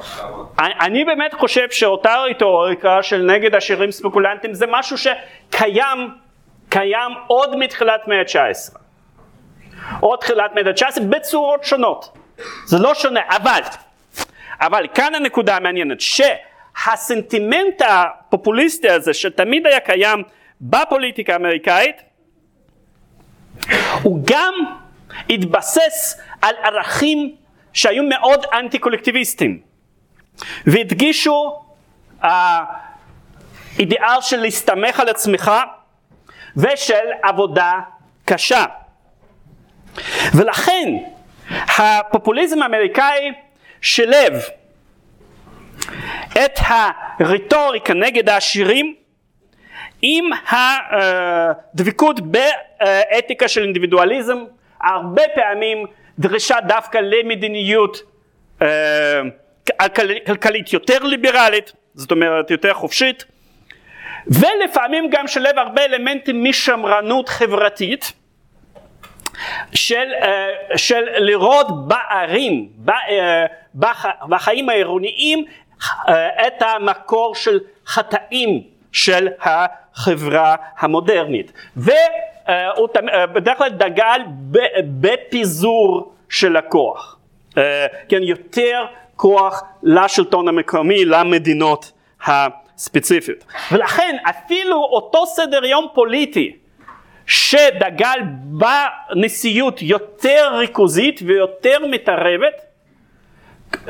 אני 0.58 1.04
באמת 1.04 1.34
חושב 1.34 1.70
שאותה 1.70 2.14
רטוריקה 2.30 3.02
של 3.02 3.22
נגד 3.22 3.54
עשירים 3.54 3.90
ספקולנטים 3.90 4.54
זה 4.54 4.66
משהו 4.70 4.96
שקיים 4.98 6.14
קיים 6.68 7.12
עוד 7.26 7.56
מתחילת 7.56 8.08
מאה 8.08 8.18
ה-19 8.18 8.78
עוד 10.00 10.18
תחילת 10.18 10.50
מאה 10.54 10.62
ה-19 10.66 11.02
בצורות 11.08 11.64
שונות 11.64 12.18
זה 12.64 12.78
לא 12.78 12.94
שונה 12.94 13.20
אבל 13.28 13.60
אבל 14.60 14.86
כאן 14.94 15.14
הנקודה 15.14 15.56
המעניינת 15.56 16.00
ש... 16.00 16.20
הסנטימנט 16.86 17.82
הפופוליסטי 17.88 18.88
הזה 18.90 19.14
שתמיד 19.14 19.66
היה 19.66 19.80
קיים 19.80 20.22
בפוליטיקה 20.60 21.32
האמריקאית 21.32 21.96
הוא 24.02 24.20
גם 24.24 24.54
התבסס 25.30 26.20
על 26.42 26.54
ערכים 26.62 27.36
שהיו 27.72 28.02
מאוד 28.02 28.46
אנטי 28.52 28.78
קולקטיביסטיים 28.78 29.60
והדגישו 30.66 31.62
האידיאל 32.22 34.20
של 34.20 34.36
להסתמך 34.36 35.00
על 35.00 35.08
עצמך 35.08 35.52
ושל 36.56 37.06
עבודה 37.22 37.72
קשה. 38.24 38.64
ולכן 40.34 40.88
הפופוליזם 41.50 42.62
האמריקאי 42.62 43.32
שילב 43.82 44.32
את 46.32 46.58
הרטוריקה 47.20 47.94
נגד 47.94 48.28
העשירים 48.28 48.94
עם 50.02 50.24
הדבקות 50.48 52.20
באתיקה 52.20 53.48
של 53.48 53.62
אינדיבידואליזם, 53.62 54.38
הרבה 54.80 55.22
פעמים 55.34 55.86
דרישה 56.18 56.56
דווקא 56.60 56.98
למדיניות 56.98 58.02
אה, 58.62 59.20
כלכלית 60.26 60.72
יותר 60.72 60.98
ליברלית, 61.02 61.72
זאת 61.94 62.10
אומרת 62.10 62.50
יותר 62.50 62.74
חופשית, 62.74 63.24
ולפעמים 64.26 65.10
גם 65.10 65.28
שילב 65.28 65.58
הרבה 65.58 65.84
אלמנטים 65.84 66.44
משמרנות 66.44 67.28
חברתית 67.28 68.12
של, 69.74 70.08
אה, 70.22 70.76
של 70.76 71.04
לראות 71.16 71.88
בערים, 71.88 72.68
אה, 72.88 73.46
בחיים 74.28 74.68
העירוניים 74.68 75.44
את 76.46 76.62
המקור 76.62 77.34
של 77.34 77.60
חטאים 77.86 78.62
של 78.92 79.28
החברה 79.40 80.56
המודרנית. 80.78 81.52
והוא 81.76 82.88
אה, 83.12 83.26
בדרך 83.26 83.58
כלל 83.58 83.68
דגל 83.68 84.20
בפיזור 85.00 86.12
של 86.28 86.56
הכוח, 86.56 87.18
אה, 87.58 87.86
כן, 88.08 88.22
יותר 88.22 88.84
כוח 89.16 89.62
לשלטון 89.82 90.48
המקומי, 90.48 91.04
למדינות 91.04 91.92
הספציפיות. 92.26 93.44
ולכן 93.72 94.16
אפילו 94.30 94.76
אותו 94.76 95.26
סדר 95.26 95.64
יום 95.64 95.86
פוליטי 95.94 96.56
שדגל 97.28 98.18
בנשיאות 98.44 99.82
יותר 99.82 100.50
ריכוזית 100.58 101.20
ויותר 101.26 101.78
מתערבת 101.90 102.54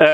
אה, 0.00 0.06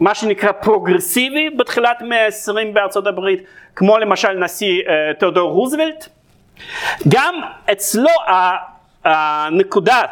מה 0.00 0.14
שנקרא 0.14 0.52
פרוגרסיבי 0.52 1.50
בתחילת 1.50 2.02
מאה 2.02 2.24
העשרים 2.24 2.74
בארצות 2.74 3.06
הברית, 3.06 3.42
כמו 3.76 3.98
למשל 3.98 4.32
נשיא 4.32 4.82
uh, 4.82 5.14
תיאודור 5.18 5.50
רוזוולט. 5.50 6.08
גם 7.08 7.34
אצלו 7.72 8.08
הנקודה, 9.04 10.02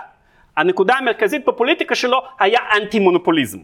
הנקודה 0.57 0.95
המרכזית 0.95 1.45
בפוליטיקה 1.45 1.95
שלו 1.95 2.23
היה 2.39 2.61
אנטי 2.77 2.99
מונופוליזם. 2.99 3.59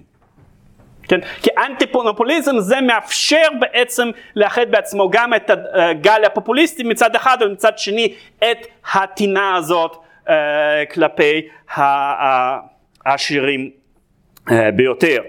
כן? 1.08 1.20
כי 1.42 1.50
אנטי 1.59 1.85
מונופוליזם 1.94 2.59
זה 2.59 2.81
מאפשר 2.81 3.46
בעצם 3.61 4.11
לאחד 4.37 4.70
בעצמו 4.70 5.11
גם 5.11 5.35
את 5.35 5.50
הגל 5.74 6.24
הפופוליסטי 6.26 6.83
מצד 6.83 7.16
אחד 7.16 7.38
ומצד 7.40 7.78
שני 7.78 8.14
את 8.38 8.66
הטינה 8.92 9.57
הזאת 9.57 9.96
uh, 10.26 10.31
כלפי 10.94 11.48
העשירים 13.05 13.70
uh, 14.48 14.52
ביותר. 14.76 15.22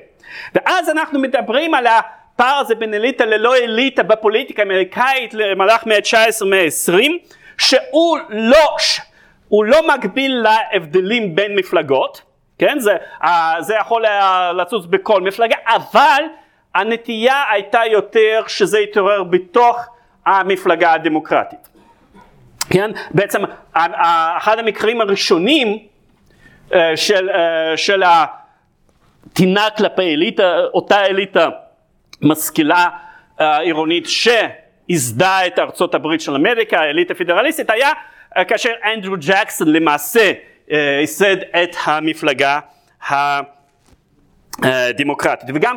ואז 0.56 0.90
אנחנו 0.90 1.20
מדברים 1.20 1.74
על 1.74 1.88
הפער 1.88 2.58
הזה 2.58 2.76
בין 2.76 2.94
אליטה 2.94 3.26
ללא 3.26 3.56
אליטה 3.56 4.04
בפוליטיקה 4.04 4.62
האמריקאית 4.62 5.34
למהלך 5.34 5.86
מאה 5.86 5.98
ה-19 5.98 6.46
מאה 6.46 6.64
ה-20 6.64 7.12
שהוא 7.58 8.18
לא, 8.30 8.76
לא 9.52 9.88
מגביל 9.88 10.44
להבדלים 10.44 11.36
בין 11.36 11.56
מפלגות, 11.56 12.22
כן, 12.60 12.80
זה, 12.80 12.96
זה 13.60 13.76
יכול 13.76 14.06
לצוץ 14.58 14.86
בכל 14.86 15.22
מפלגה, 15.22 15.56
אבל 15.68 16.24
הנטייה 16.76 17.44
הייתה 17.52 17.82
יותר 17.92 18.42
שזה 18.48 18.80
יתעורר 18.80 19.24
בתוך 19.24 19.86
המפלגה 20.26 20.94
הדמוקרטית. 20.94 21.70
כן, 22.70 22.92
בעצם 23.12 23.42
אחד 24.38 24.60
המקרים 24.60 25.02
הראשונים 25.02 25.80
אה, 26.74 26.98
של, 26.98 27.30
אה, 27.30 27.78
של 27.78 28.04
טינה 29.34 29.70
כלפי 29.78 30.14
אליטה, 30.14 30.58
אותה 30.74 31.06
אליטה 31.06 31.50
משכילה 32.22 32.90
אה, 33.42 33.60
עירונית 33.60 34.08
שייסדה 34.08 35.48
את 35.48 35.60
ארצות 35.60 35.96
הברית 35.96 36.22
של 36.22 36.36
אמריקה, 36.36 36.80
האליטה 36.80 37.14
הפדרליסטית, 37.14 37.70
היה 37.70 37.90
אה, 38.38 38.46
כאשר 38.46 38.72
אנדרו 38.94 39.16
ג'קסון 39.20 39.74
למעשה 39.74 40.20
אה, 40.20 40.34
ייסד 40.70 41.38
את 41.64 41.76
המפלגה 41.86 42.60
הדמוקרטית. 44.64 45.50
וגם 45.56 45.76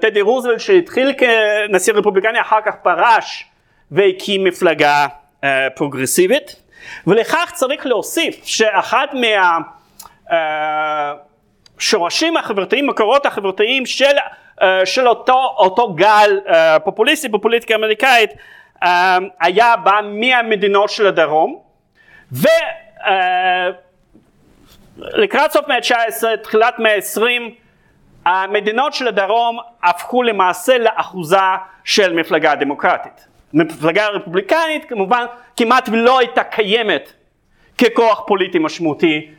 טדי 0.00 0.20
רוזוולט 0.20 0.60
שהתחיל 0.60 1.12
כנשיא 1.18 1.92
רפובליקני 1.92 2.40
אחר 2.40 2.60
כך 2.66 2.74
פרש 2.82 3.46
והקים 3.90 4.44
מפלגה 4.44 5.06
פרוגרסיבית. 5.74 6.56
ולכך 7.06 7.50
צריך 7.54 7.86
להוסיף 7.86 8.40
שאחת 8.44 9.08
מה 9.14 9.58
השורשים 11.78 12.36
החברתיים, 12.36 12.86
מקורות 12.86 13.26
החברתיים 13.26 13.86
של, 13.86 14.04
uh, 14.60 14.64
של 14.84 15.08
אותו, 15.08 15.54
אותו 15.56 15.94
גל 15.94 16.40
uh, 16.46 16.50
פופוליסטי 16.84 17.28
בפוליטיקה 17.28 17.74
האמריקאית 17.74 18.30
uh, 18.32 18.86
היה 19.40 19.76
בא 19.76 20.00
מהמדינות 20.04 20.90
של 20.90 21.06
הדרום 21.06 21.62
ולקראת 24.98 25.52
סוף 25.52 25.68
מאה 25.68 25.76
ה-19, 25.76 26.36
תחילת 26.42 26.78
מאה 26.78 26.94
ה-20, 26.94 27.22
המדינות 28.24 28.94
של 28.94 29.08
הדרום 29.08 29.58
הפכו 29.82 30.22
למעשה 30.22 30.78
לאחוזה 30.78 31.36
של 31.84 32.12
מפלגה 32.12 32.54
דמוקרטית. 32.54 33.26
מפלגה 33.52 34.08
רפובליקנית 34.08 34.84
כמובן 34.88 35.24
כמעט 35.56 35.88
ולא 35.88 36.18
הייתה 36.18 36.44
קיימת 36.44 37.12
ככוח 37.78 38.22
פוליטי 38.26 38.58
משמעותי 38.58 39.30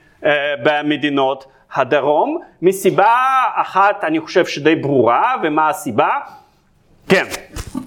במדינות 0.63 1.45
הדרום, 1.73 2.41
מסיבה 2.61 3.43
אחת 3.55 4.03
אני 4.03 4.19
חושב 4.19 4.45
שדי 4.45 4.75
ברורה, 4.75 5.35
ומה 5.43 5.69
הסיבה? 5.69 6.09
כן. 7.09 7.23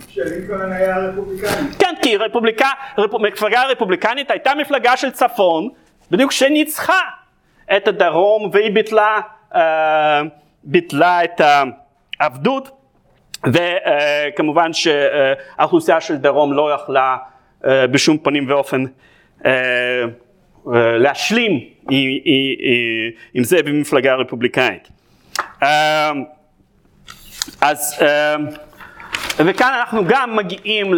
שלינקולן 0.09 0.72
היה 0.72 0.98
רפובליקני. 0.98 1.50
כן, 1.78 1.94
כי 2.02 2.16
רפובליקה, 2.16 2.68
רפ, 2.98 3.11
מפלגה 3.14 3.64
רפובליקנית 3.64 4.31
הייתה 4.31 4.54
מפלגה 4.54 4.96
של 4.96 5.11
צפון, 5.11 5.68
בדיוק 6.11 6.33
שניצחה 6.33 7.00
את 7.76 7.88
הדרום 7.88 8.50
והיא 8.52 8.70
ביטלה, 8.70 9.20
אה, 9.54 10.22
ביטלה 10.64 11.24
את 11.24 11.40
העבדות 12.20 12.70
וכמובן 13.46 14.72
שהאוכלוסייה 14.72 16.00
של 16.00 16.16
דרום 16.16 16.52
לא 16.52 16.74
יכלה 16.74 17.16
אה, 17.66 17.87
בשום 17.87 18.18
פנים 18.18 18.50
ואופן 18.50 18.85
אה, 19.46 19.52
להשלים 20.98 21.61
עם 23.35 23.44
זה 23.44 23.62
במפלגה 23.62 24.12
הרפובליקאית. 24.12 24.88
אז 27.61 28.04
וכאן 29.37 29.72
אנחנו 29.78 30.04
גם 30.09 30.37
מגיעים 30.37 30.94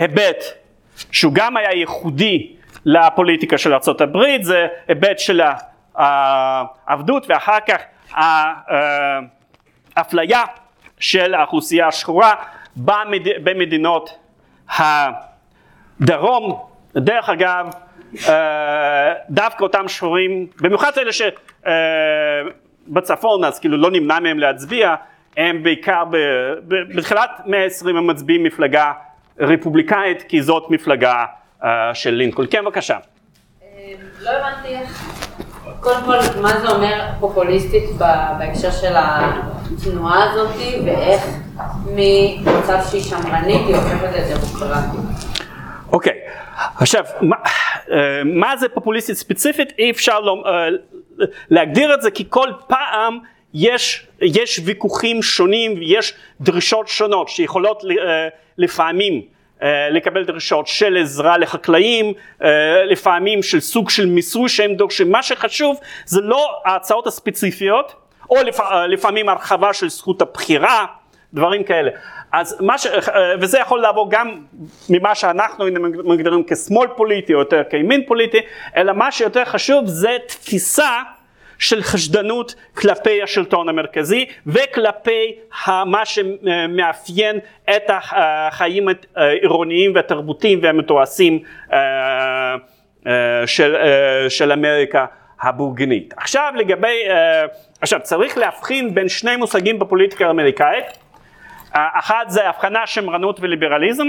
להיבט 0.00 0.44
שהוא 1.12 1.32
גם 1.34 1.56
היה 1.56 1.72
ייחודי 1.72 2.53
לפוליטיקה 2.84 3.58
של 3.58 3.74
ארה"ב, 3.74 4.42
זה 4.42 4.66
היבט 4.88 5.18
של 5.18 5.40
העבדות 5.94 7.26
ואחר 7.28 7.58
כך 7.68 7.82
האפליה 9.96 10.42
של 11.00 11.34
האוכלוסייה 11.34 11.88
השחורה 11.88 12.34
במדינות 13.44 14.18
הדרום. 14.68 16.60
דרך 16.96 17.28
אגב, 17.28 17.66
אה, 18.28 19.12
דווקא 19.30 19.62
אותם 19.62 19.88
שחורים, 19.88 20.46
במיוחד 20.60 20.92
אלה 20.98 21.10
שבצפון 21.12 21.44
אה, 23.44 23.48
אז 23.48 23.58
כאילו 23.58 23.76
לא 23.76 23.90
נמנע 23.90 24.20
מהם 24.20 24.38
להצביע, 24.38 24.94
הם 25.36 25.62
בעיקר 25.62 26.04
בתחילת 26.68 27.30
מאה 27.46 27.62
העשרים 27.62 27.96
הם 27.96 28.06
מצביעים 28.06 28.42
מפלגה 28.42 28.92
רפובליקאית 29.38 30.22
כי 30.22 30.42
זאת 30.42 30.70
מפלגה 30.70 31.14
אה, 31.14 31.24
של 31.94 32.10
לינקול. 32.10 32.46
כן 32.50 32.64
בבקשה. 32.64 32.98
לא 34.22 34.30
הבנתי 34.30 34.68
איך, 34.68 35.16
קודם 35.80 36.04
כל 36.04 36.40
מה 36.40 36.60
זה 36.60 36.68
אומר 36.68 37.04
פופוליסטית 37.20 37.90
בהקשר 38.38 38.70
של 38.70 38.92
התנועה 38.96 40.30
הזאת 40.30 40.56
ואיך 40.84 41.22
ממצב 41.86 42.78
שהיא 42.90 43.02
שמרנית 43.02 43.66
היא 43.66 43.76
הופכת 43.76 44.08
לדמוקרטית. 44.12 45.00
אוקיי, 45.92 46.18
עכשיו, 46.76 47.04
מה, 47.20 47.36
אה, 47.90 48.24
מה 48.24 48.56
זה 48.56 48.68
פופוליסטית 48.68 49.16
ספציפית? 49.16 49.72
אי 49.78 49.90
אפשר 49.90 50.20
לא, 50.20 50.42
אה, 50.46 50.68
להגדיר 51.50 51.94
את 51.94 52.02
זה 52.02 52.10
כי 52.10 52.24
כל 52.28 52.48
פעם 52.66 53.18
יש, 53.54 54.06
יש 54.20 54.60
ויכוחים 54.64 55.22
שונים 55.22 55.74
ויש 55.74 56.14
דרישות 56.40 56.88
שונות 56.88 57.28
שיכולות 57.28 57.84
אה, 57.84 58.28
לפעמים 58.58 59.12
אה, 59.12 59.33
לקבל 59.90 60.24
דרישות 60.24 60.66
של 60.66 60.96
עזרה 60.96 61.38
לחקלאים, 61.38 62.12
אה, 62.42 62.84
לפעמים 62.84 63.42
של 63.42 63.60
סוג 63.60 63.90
של 63.90 64.06
מיסוי 64.06 64.48
שהם 64.48 64.74
דורשים. 64.74 65.12
מה 65.12 65.22
שחשוב 65.22 65.76
זה 66.04 66.20
לא 66.20 66.60
ההצעות 66.64 67.06
הספציפיות, 67.06 67.94
או 68.30 68.36
לפ, 68.42 68.60
אה, 68.60 68.86
לפעמים 68.86 69.28
הרחבה 69.28 69.72
של 69.72 69.88
זכות 69.88 70.22
הבחירה, 70.22 70.86
דברים 71.34 71.64
כאלה. 71.64 71.90
אז 72.32 72.56
מה 72.60 72.78
ש... 72.78 72.86
וזה 73.40 73.58
יכול 73.58 73.80
לעבור 73.80 74.10
גם 74.10 74.40
ממה 74.90 75.14
שאנחנו 75.14 75.64
מגדירים 76.04 76.44
כשמאל 76.46 76.88
פוליטי 76.96 77.34
או 77.34 77.38
יותר 77.38 77.62
כימין 77.70 78.06
פוליטי, 78.06 78.38
אלא 78.76 78.92
מה 78.92 79.12
שיותר 79.12 79.44
חשוב 79.44 79.86
זה 79.86 80.16
תפיסה 80.26 81.02
של 81.64 81.82
חשדנות 81.82 82.54
כלפי 82.76 83.22
השלטון 83.22 83.68
המרכזי 83.68 84.26
וכלפי 84.46 85.34
מה 85.86 86.02
שמאפיין 86.04 87.38
את 87.76 87.82
החיים 87.90 88.88
העירוניים 89.16 89.94
והתרבותיים 89.94 90.58
והמתועשים 90.62 91.38
אה, 91.72 91.78
אה, 93.06 93.46
של, 93.46 93.76
אה, 93.76 94.30
של 94.30 94.52
אמריקה 94.52 95.06
הבורגנית. 95.40 96.14
עכשיו 96.16 96.52
לגבי, 96.56 97.02
עכשיו 97.80 98.00
צריך 98.02 98.38
להבחין 98.38 98.94
בין 98.94 99.08
שני 99.08 99.36
מושגים 99.36 99.78
בפוליטיקה 99.78 100.26
האמריקאית, 100.26 100.84
אחד 101.72 102.24
זה 102.28 102.48
הבחנה 102.48 102.86
שמרנות 102.86 103.40
וליברליזם 103.40 104.06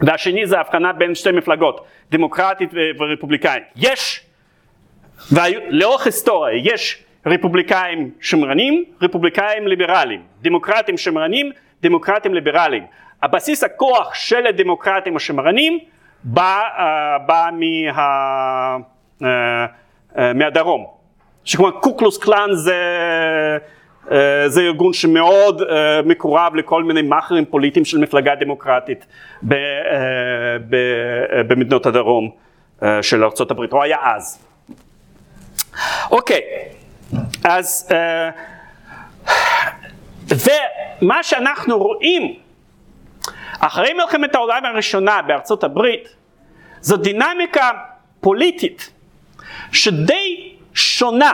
והשני 0.00 0.46
זה 0.46 0.60
הבחנה 0.60 0.92
בין 0.92 1.14
שתי 1.14 1.32
מפלגות, 1.32 1.86
דמוקרטית 2.10 2.70
ורפובליקאית. 2.98 3.62
יש 3.76 4.25
ולאורך 5.32 6.06
היסטוריה 6.06 6.60
יש 6.64 7.04
רפובליקאים 7.26 8.10
שמרנים, 8.20 8.84
רפובליקאים 9.02 9.66
ליברליים, 9.66 10.22
דמוקרטים 10.42 10.96
שמרנים, 10.96 11.50
דמוקרטים 11.82 12.34
ליברליים. 12.34 12.86
הבסיס 13.22 13.64
הכוח 13.64 14.14
של 14.14 14.46
הדמוקרטים 14.46 15.16
השמרנים 15.16 15.78
בא, 16.24 16.60
uh, 16.76 16.80
בא 17.26 17.48
מה, 17.52 18.76
uh, 19.20 19.24
uh, 19.24 20.18
מהדרום. 20.34 20.86
שכלומר 21.44 21.70
קוקלוס 21.70 22.18
קלאן 22.18 22.48
זה, 22.52 22.78
זה 24.46 24.60
ארגון 24.60 24.92
שמאוד 24.92 25.62
מקורב 26.04 26.54
לכל 26.54 26.84
מיני 26.84 27.02
מאכערים 27.02 27.44
פוליטיים 27.44 27.84
של 27.84 27.98
מפלגה 27.98 28.34
דמוקרטית 28.34 29.06
במדינות 31.48 31.86
הדרום 31.86 32.30
של 33.02 33.24
ארה"ב, 33.24 33.72
או 33.72 33.82
היה 33.82 33.98
אז. 34.02 34.45
אוקיי, 36.10 36.40
אז 37.44 37.88
אה, 37.92 38.30
ומה 40.28 41.22
שאנחנו 41.22 41.78
רואים 41.78 42.34
אחרי 43.60 43.92
מלחמת 43.92 44.34
העולם 44.34 44.64
הראשונה 44.64 45.22
בארצות 45.22 45.64
הברית 45.64 46.08
זו 46.80 46.96
דינמיקה 46.96 47.70
פוליטית 48.20 48.90
שדי 49.72 50.54
שונה 50.74 51.32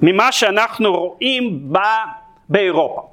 ממה 0.00 0.32
שאנחנו 0.32 0.92
רואים 0.94 1.72
בה 1.72 2.04
באירופה. 2.48 3.08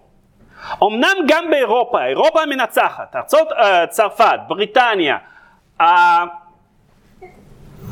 אמנם 0.83 1.17
גם 1.27 1.49
באירופה, 1.51 2.05
אירופה 2.05 2.41
המנצחת, 2.41 3.15
ארצות 3.15 3.51
uh, 3.51 3.87
צרפת, 3.89 4.39
בריטניה, 4.47 5.17
uh, 5.81 5.83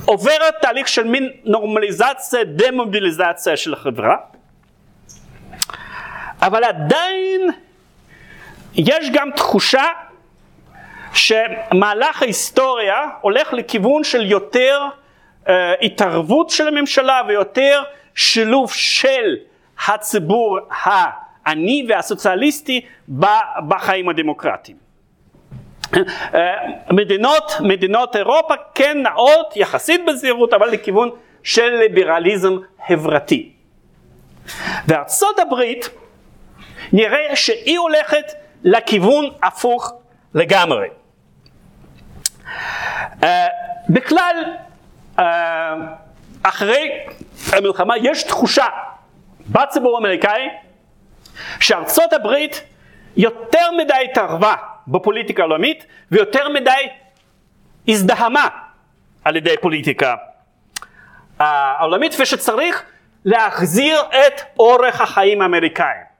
עוברת 0.05 0.53
תהליך 0.61 0.87
של 0.87 1.03
מין 1.03 1.29
נורמליזציה, 1.43 2.43
דמוביליזציה 2.43 3.57
של 3.57 3.73
החברה, 3.73 4.15
אבל 6.41 6.63
עדיין 6.63 7.41
יש 8.75 9.09
גם 9.13 9.29
תחושה 9.35 9.83
שמהלך 11.13 12.21
ההיסטוריה 12.21 13.09
הולך 13.21 13.53
לכיוון 13.53 14.03
של 14.03 14.25
יותר 14.25 14.81
uh, 15.45 15.49
התערבות 15.81 16.49
של 16.49 16.67
הממשלה 16.67 17.21
ויותר 17.27 17.83
שילוב 18.15 18.71
של 18.73 19.35
הציבור 19.87 20.59
העני 20.71 21.85
והסוציאליסטי 21.89 22.81
בחיים 23.67 24.09
הדמוקרטיים. 24.09 24.90
אה, 25.97 26.53
מדינות, 26.91 27.51
מדינות 27.59 28.15
אירופה 28.15 28.53
כן 28.75 28.97
נעות 29.03 29.53
יחסית 29.55 30.01
בזהירות 30.07 30.53
אבל 30.53 30.69
לכיוון 30.69 31.09
של 31.43 31.69
ליברליזם 31.69 32.53
חברתי. 32.87 33.51
וארצות 34.87 35.39
הברית 35.39 35.89
נראה 36.93 37.35
שהיא 37.35 37.79
הולכת 37.79 38.31
לכיוון 38.63 39.25
הפוך 39.43 39.93
לגמרי. 40.33 40.87
Uh, 43.21 43.25
בכלל 43.89 44.35
uh, 45.17 45.21
אחרי 46.43 46.99
המלחמה 47.53 47.93
יש 47.97 48.23
תחושה 48.23 48.65
בציבור 49.49 49.95
האמריקאי 49.95 50.47
שארצות 51.59 52.13
הברית 52.13 52.63
יותר 53.17 53.71
מדי 53.77 54.07
התערבה 54.11 54.55
בפוליטיקה 54.91 55.41
העולמית 55.43 55.85
ויותר 56.11 56.49
מדי 56.49 56.87
הזדהמה 57.87 58.47
על 59.23 59.35
ידי 59.35 59.55
פוליטיקה 59.61 60.15
העולמית 61.39 62.15
ושצריך 62.19 62.83
להחזיר 63.25 64.01
את 64.09 64.41
אורך 64.59 65.01
החיים 65.01 65.41
האמריקאים. 65.41 66.11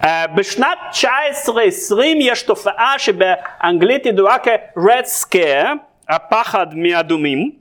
Uh, 0.00 0.06
בשנת 0.34 0.78
1920 0.92 2.18
יש 2.20 2.42
תופעה 2.42 2.98
שבאנגלית 2.98 4.06
ידועה 4.06 4.38
כ-red 4.38 5.06
scare, 5.22 5.68
הפחד 6.08 6.66
מאדומים. 6.74 7.52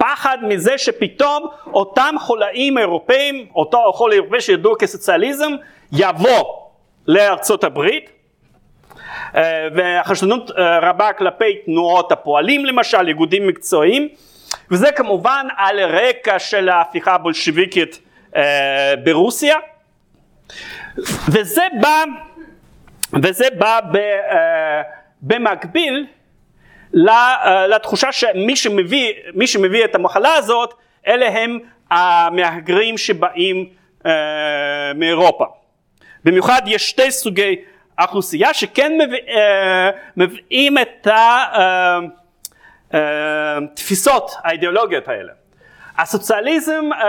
פחד 0.00 0.38
מזה 0.42 0.78
שפתאום 0.78 1.46
אותם 1.66 2.14
חולאים 2.18 2.78
אירופאים, 2.78 3.46
אותו 3.54 3.92
חול 3.92 4.12
אירופאי 4.12 4.40
שידוע 4.40 4.74
כסוציאליזם, 4.78 5.52
יבוא 5.92 6.44
לארצות 7.06 7.64
הברית 7.64 8.10
אה, 9.36 9.68
והחשדנות 9.74 10.50
אה, 10.50 10.78
רבה 10.78 11.12
כלפי 11.12 11.58
תנועות 11.64 12.12
הפועלים 12.12 12.66
למשל, 12.66 13.08
איגודים 13.08 13.46
מקצועיים 13.46 14.08
וזה 14.70 14.92
כמובן 14.92 15.46
על 15.56 15.80
רקע 15.80 16.38
של 16.38 16.68
ההפיכה 16.68 17.14
הבולשיביקית 17.14 18.00
אה, 18.36 18.94
ברוסיה. 19.04 19.56
וזה 21.28 21.62
בא, 21.80 22.04
וזה 23.22 23.46
בא 23.58 23.80
במקביל 25.22 26.06
לתחושה 27.68 28.12
שמי 28.12 28.56
שמביא, 28.56 29.12
שמביא 29.46 29.84
את 29.84 29.94
המחלה 29.94 30.34
הזאת 30.34 30.74
אלה 31.06 31.28
הם 31.28 31.58
המהגרים 31.90 32.98
שבאים 32.98 33.68
uh, 34.02 34.06
מאירופה. 34.94 35.44
במיוחד 36.24 36.62
יש 36.66 36.90
שתי 36.90 37.10
סוגי 37.10 37.56
אוכלוסייה 38.00 38.54
שכן 38.54 38.92
מביא, 38.98 39.18
uh, 39.18 39.32
מביאים 40.16 40.78
את 40.78 41.06
התפיסות 42.92 44.30
uh, 44.30 44.34
האידיאולוגיות 44.44 45.08
האלה. 45.08 45.32
הסוציאליזם 45.98 46.84
uh, 46.92 46.94
uh, 46.96 47.00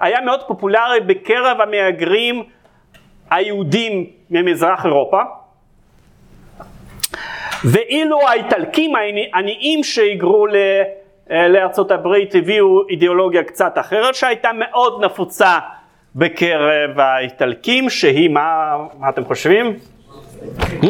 היה 0.00 0.20
מאוד 0.20 0.40
פופולרי 0.46 1.00
בקרב 1.00 1.60
המהגרים 1.60 2.44
היהודים 3.30 4.06
ממזרח 4.30 4.86
אירופה 4.86 5.20
ואילו 7.64 8.28
האיטלקים 8.28 8.92
העניים 8.96 9.84
שהיגרו 9.84 10.46
אה, 11.30 11.48
לארצות 11.48 11.90
הברית 11.90 12.34
הביאו 12.34 12.88
אידיאולוגיה 12.88 13.44
קצת 13.44 13.72
אחרת 13.78 14.14
שהייתה 14.14 14.50
מאוד 14.52 15.04
נפוצה 15.04 15.58
בקרב 16.16 17.00
האיטלקים 17.00 17.90
שהיא 17.90 18.30
מה, 18.30 18.76
מה 18.98 19.08
אתם 19.08 19.24
חושבים? 19.24 19.76
Hmm? 20.80 20.86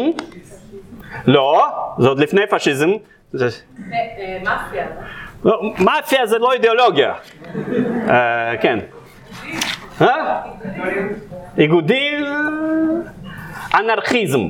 לא, 1.25 1.65
זה 1.97 2.07
עוד 2.07 2.19
לפני 2.19 2.41
פשיזם. 2.49 2.89
אה, 2.89 4.37
מאפיה. 4.43 4.87
לא, 5.45 5.61
מאפיה 5.79 6.25
זה 6.25 6.37
לא 6.37 6.53
אידיאולוגיה. 6.53 7.13
אה, 8.09 8.53
כן. 8.61 8.79
איגודים, 11.57 12.25
אנרכיזם. 13.73 14.49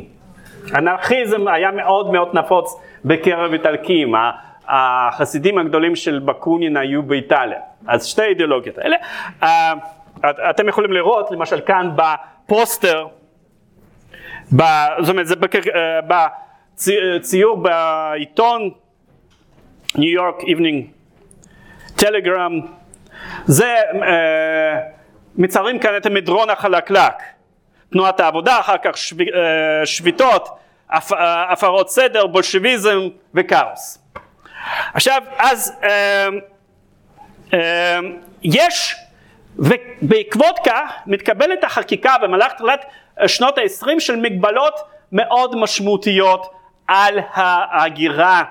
אנרכיזם 0.76 1.48
היה 1.48 1.72
מאוד 1.72 2.12
מאוד 2.12 2.30
נפוץ 2.34 2.82
בקרב 3.06 3.54
איטלקים, 3.54 4.14
החסידים 4.68 5.58
הגדולים 5.58 5.96
של 5.96 6.20
בקונין 6.20 6.78
היו 6.78 7.04
באיטליה, 7.04 7.60
אז 7.88 8.06
שתי 8.06 8.22
אידיאולוגיות 8.22 8.78
האלה. 8.78 8.96
אה, 9.44 9.74
אתם 10.50 10.68
יכולים 10.68 10.94
לראות 10.94 11.32
למשל 11.32 11.62
כאן 11.62 11.90
בפוסטר, 11.96 13.08
זאת 15.00 15.10
אומרת 15.10 15.28
זה 15.28 15.36
בציור 16.08 17.58
בעיתון 17.58 18.70
ניו 19.96 20.10
יורק 20.10 20.36
איבנינג 20.44 20.88
טלגרם, 21.96 22.60
זה 23.46 23.76
אה, 24.04 24.80
מציירים 25.36 25.80
כאן 25.80 25.98
את 25.98 26.06
המדרון 26.06 26.50
החלקלק. 26.50 27.37
תנועת 27.92 28.20
העבודה, 28.20 28.60
אחר 28.60 28.76
כך 28.84 28.98
שב, 28.98 29.22
אה, 29.22 29.86
שביתות, 29.86 30.50
אה, 30.92 31.52
הפרות 31.52 31.90
סדר, 31.90 32.28
בולשביזם 32.28 33.00
וכאוס. 33.34 34.04
עכשיו, 34.94 35.22
אז 35.38 35.74
אה, 37.54 38.00
יש, 38.44 38.96
ובעקבות 39.58 40.60
כך 40.66 40.92
מתקבלת 41.06 41.64
החקיקה 41.64 42.16
במהלך 42.22 42.52
תחילת 42.54 42.86
שנות 43.28 43.58
ה-20 43.58 44.00
של 44.00 44.16
מגבלות 44.16 44.74
מאוד 45.12 45.56
משמעותיות 45.56 46.46
על 46.88 47.20
ההגירה 47.34 48.44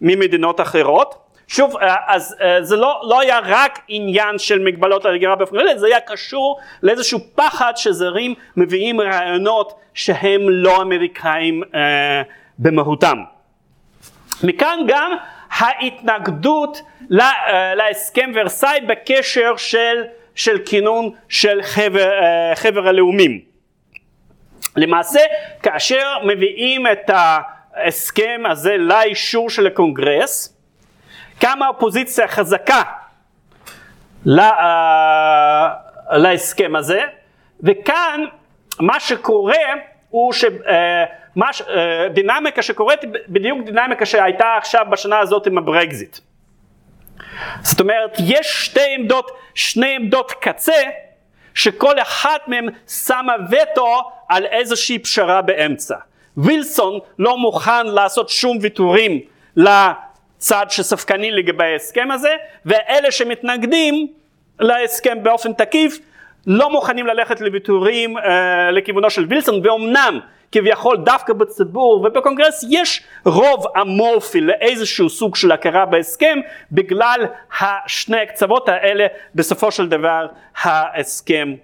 ממדינות 0.00 0.60
אחרות. 0.60 1.23
שוב, 1.54 1.76
אה, 1.76 1.96
אז 2.06 2.36
אה, 2.40 2.62
זה 2.62 2.76
לא, 2.76 3.00
לא 3.08 3.20
היה 3.20 3.38
רק 3.44 3.78
עניין 3.88 4.38
של 4.38 4.58
מגבלות 4.58 5.04
על 5.04 5.14
הגירה 5.14 5.36
באופן 5.36 5.56
כללי, 5.56 5.78
זה 5.78 5.86
היה 5.86 6.00
קשור 6.00 6.60
לאיזשהו 6.82 7.18
פחד 7.34 7.72
שזרים 7.76 8.34
מביאים 8.56 9.00
רעיונות 9.00 9.72
שהם 9.94 10.40
לא 10.48 10.82
אמריקאים 10.82 11.62
אה, 11.74 12.22
במהותם. 12.58 13.18
מכאן 14.44 14.78
גם 14.88 15.12
ההתנגדות 15.50 16.82
לה, 17.10 17.30
אה, 17.46 17.74
להסכם 17.74 18.32
ורסאי 18.34 18.80
בקשר 18.80 19.56
של, 19.56 20.04
של 20.34 20.58
כינון 20.66 21.10
של 21.28 21.62
חבר, 21.62 22.10
אה, 22.22 22.52
חבר 22.54 22.88
הלאומים. 22.88 23.40
למעשה 24.76 25.20
כאשר 25.62 26.16
מביאים 26.24 26.86
את 26.86 27.10
ההסכם 27.10 28.42
הזה 28.50 28.76
לאישור 28.76 29.50
של 29.50 29.66
הקונגרס 29.66 30.53
קמה 31.40 31.68
אופוזיציה 31.68 32.28
חזקה 32.28 32.82
לה, 34.24 34.50
אה, 34.50 35.68
להסכם 36.18 36.76
הזה 36.76 37.02
וכאן 37.62 38.24
מה 38.80 39.00
שקורה 39.00 39.64
הוא 40.10 40.32
שדינמיקה 41.52 42.62
שקורית 42.62 43.00
בדיוק 43.28 43.58
דינמיקה 43.64 44.06
שהייתה 44.06 44.56
עכשיו 44.58 44.86
בשנה 44.90 45.18
הזאת 45.18 45.46
עם 45.46 45.58
הברקזיט. 45.58 46.18
זאת 47.62 47.80
אומרת 47.80 48.16
יש 48.18 48.64
שתי 48.64 48.94
עמדות, 48.98 49.30
שני 49.54 49.96
עמדות 49.96 50.32
קצה 50.32 50.82
שכל 51.54 52.00
אחת 52.02 52.48
מהן 52.48 52.68
שמה 52.88 53.32
וטו 53.50 54.10
על 54.28 54.46
איזושהי 54.46 54.98
פשרה 54.98 55.42
באמצע. 55.42 55.96
וילסון 56.36 56.98
לא 57.18 57.38
מוכן 57.38 57.86
לעשות 57.86 58.28
שום 58.28 58.58
ויתורים 58.60 59.20
לצד 60.44 60.66
שספקני 60.68 61.30
לגבי 61.30 61.64
ההסכם 61.64 62.10
הזה, 62.10 62.36
ואלה 62.66 63.10
שמתנגדים 63.10 64.06
להסכם 64.60 65.22
באופן 65.22 65.52
תקיף 65.52 65.98
לא 66.46 66.70
מוכנים 66.70 67.06
ללכת 67.06 67.40
לוויתורים 67.40 68.18
אה, 68.18 68.70
לכיוונו 68.70 69.10
של 69.10 69.26
וילסון, 69.28 69.60
ואומנם 69.64 70.20
כביכול 70.52 70.96
דווקא 70.96 71.32
בציבור 71.32 72.04
ובקונגרס 72.06 72.64
יש 72.70 73.02
רוב 73.24 73.64
אמורפי 73.80 74.40
לאיזשהו 74.40 75.10
סוג 75.10 75.36
של 75.36 75.52
הכרה 75.52 75.86
בהסכם 75.86 76.38
בגלל 76.72 77.26
השני 77.60 78.20
הקצוות 78.20 78.68
האלה 78.68 79.06
בסופו 79.34 79.70
של 79.70 79.88
דבר 79.88 80.26
ההסכם 80.62 81.54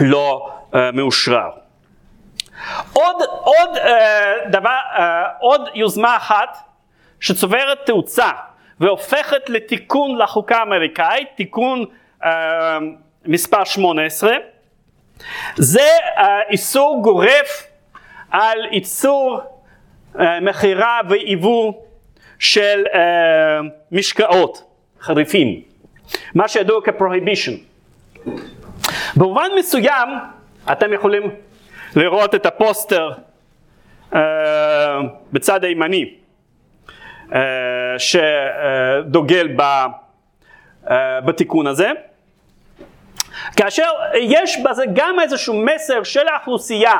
לא 0.00 0.48
uh, 0.72 0.76
מאושרר. 0.92 1.50
עוד, 2.92 3.16
עוד 3.42 3.76
uh, 3.76 3.80
דבר, 4.50 4.78
uh, 4.96 5.00
עוד 5.40 5.68
יוזמה 5.74 6.16
אחת 6.16 6.58
שצוברת 7.20 7.78
תאוצה 7.86 8.30
והופכת 8.80 9.48
לתיקון 9.48 10.18
לחוקה 10.18 10.56
האמריקאית, 10.56 11.28
תיקון 11.34 11.84
uh, 12.22 12.26
מספר 13.26 13.64
18, 13.64 14.30
זה 15.56 15.80
uh, 15.80 16.20
איסור 16.50 17.00
גורף 17.02 17.66
על 18.30 18.58
ייצור, 18.72 19.40
אה, 20.20 20.40
מכירה 20.40 21.00
ויבוא 21.08 21.72
של 22.38 22.84
uh, 22.86 22.96
משקאות 23.92 24.64
חריפים, 25.00 25.62
מה 26.34 26.48
שידוע 26.48 26.80
כפרוהיבישן. 26.84 27.52
במובן 29.16 29.48
מסוים 29.58 30.08
אתם 30.72 30.92
יכולים 30.92 31.30
לראות 31.96 32.34
את 32.34 32.46
הפוסטר 32.46 33.10
uh, 34.12 34.16
בצד 35.32 35.64
הימני 35.64 36.14
שדוגל 37.98 39.48
ב, 39.56 39.62
uh, 40.84 40.90
בתיקון 41.24 41.66
הזה. 41.66 41.90
כאשר 43.56 43.90
יש 44.14 44.58
בזה 44.64 44.84
גם 44.94 45.20
איזשהו 45.20 45.54
מסר 45.54 46.02
של 46.02 46.28
האוכלוסייה 46.28 46.94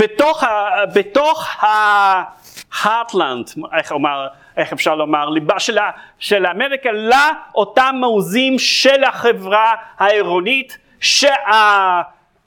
בתוך, 0.00 0.44
ה, 0.44 0.70
בתוך 0.94 1.64
ה-heartland, 1.64 3.58
איך, 3.76 3.92
אומר, 3.92 4.26
איך 4.56 4.72
אפשר 4.72 4.94
לומר, 4.94 5.28
ליבה 5.28 5.58
של, 5.60 5.78
של 6.18 6.46
אמריקה, 6.46 6.90
לאותם 6.92 7.96
מעוזים 8.00 8.58
של 8.58 9.04
החברה 9.04 9.72
העירונית, 9.98 10.78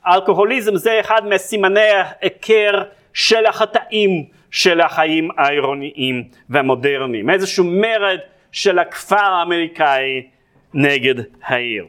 שהאלכוהוליזם 0.03 0.75
זה 0.75 0.99
אחד 0.99 1.21
מסימני 1.27 1.89
ההיכר 1.89 2.84
של 3.13 3.45
החטאים 3.45 4.25
של 4.55 4.81
החיים 4.81 5.29
העירוניים 5.37 6.23
והמודרניים, 6.49 7.29
איזשהו 7.29 7.63
מרד 7.63 8.19
של 8.51 8.79
הכפר 8.79 9.15
האמריקאי 9.15 10.27
נגד 10.73 11.15
העיר. 11.43 11.85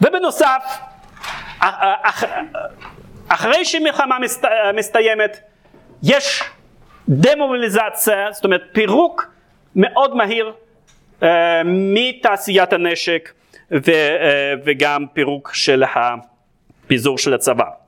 ובנוסף, 0.00 0.78
אח, 1.58 2.24
אחרי 3.28 3.64
שמלחמה 3.64 4.18
מסת, 4.18 4.44
מסתיימת 4.74 5.40
יש 6.02 6.42
דמוביליזציה, 7.08 8.32
זאת 8.32 8.44
אומרת 8.44 8.62
פירוק 8.72 9.32
מאוד 9.76 10.16
מהיר 10.16 10.52
uh, 11.20 11.24
מתעשיית 11.64 12.72
הנשק 12.72 13.32
ו, 13.70 13.76
uh, 13.76 13.90
וגם 14.64 15.06
פירוק 15.12 15.54
של 15.54 15.84
הפיזור 15.94 17.18
של 17.18 17.34
הצבא. 17.34 17.83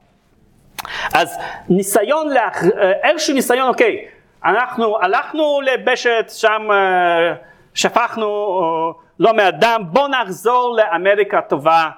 אז 1.14 1.38
ניסיון, 1.68 2.28
לאח... 2.28 2.62
איזשהו 3.02 3.34
ניסיון, 3.34 3.68
אוקיי, 3.68 4.06
אנחנו 4.44 4.98
הלכנו 5.02 5.60
לבשת, 5.60 6.26
שם 6.28 6.62
uh, 6.70 7.36
שפכנו 7.74 8.60
uh, 8.96 9.02
לא 9.18 9.34
מעט 9.34 9.54
דם, 9.54 9.82
בואו 9.86 10.08
נחזור 10.08 10.76
לאמריקה 10.76 11.40
טובה 11.42 11.90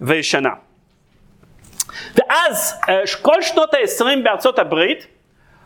וישנה. 0.00 0.50
ואז 2.14 2.80
אה, 2.88 3.00
כל 3.22 3.42
שנות 3.42 3.74
ה-20 3.74 4.24
בארצות 4.24 4.58
הברית 4.58 5.06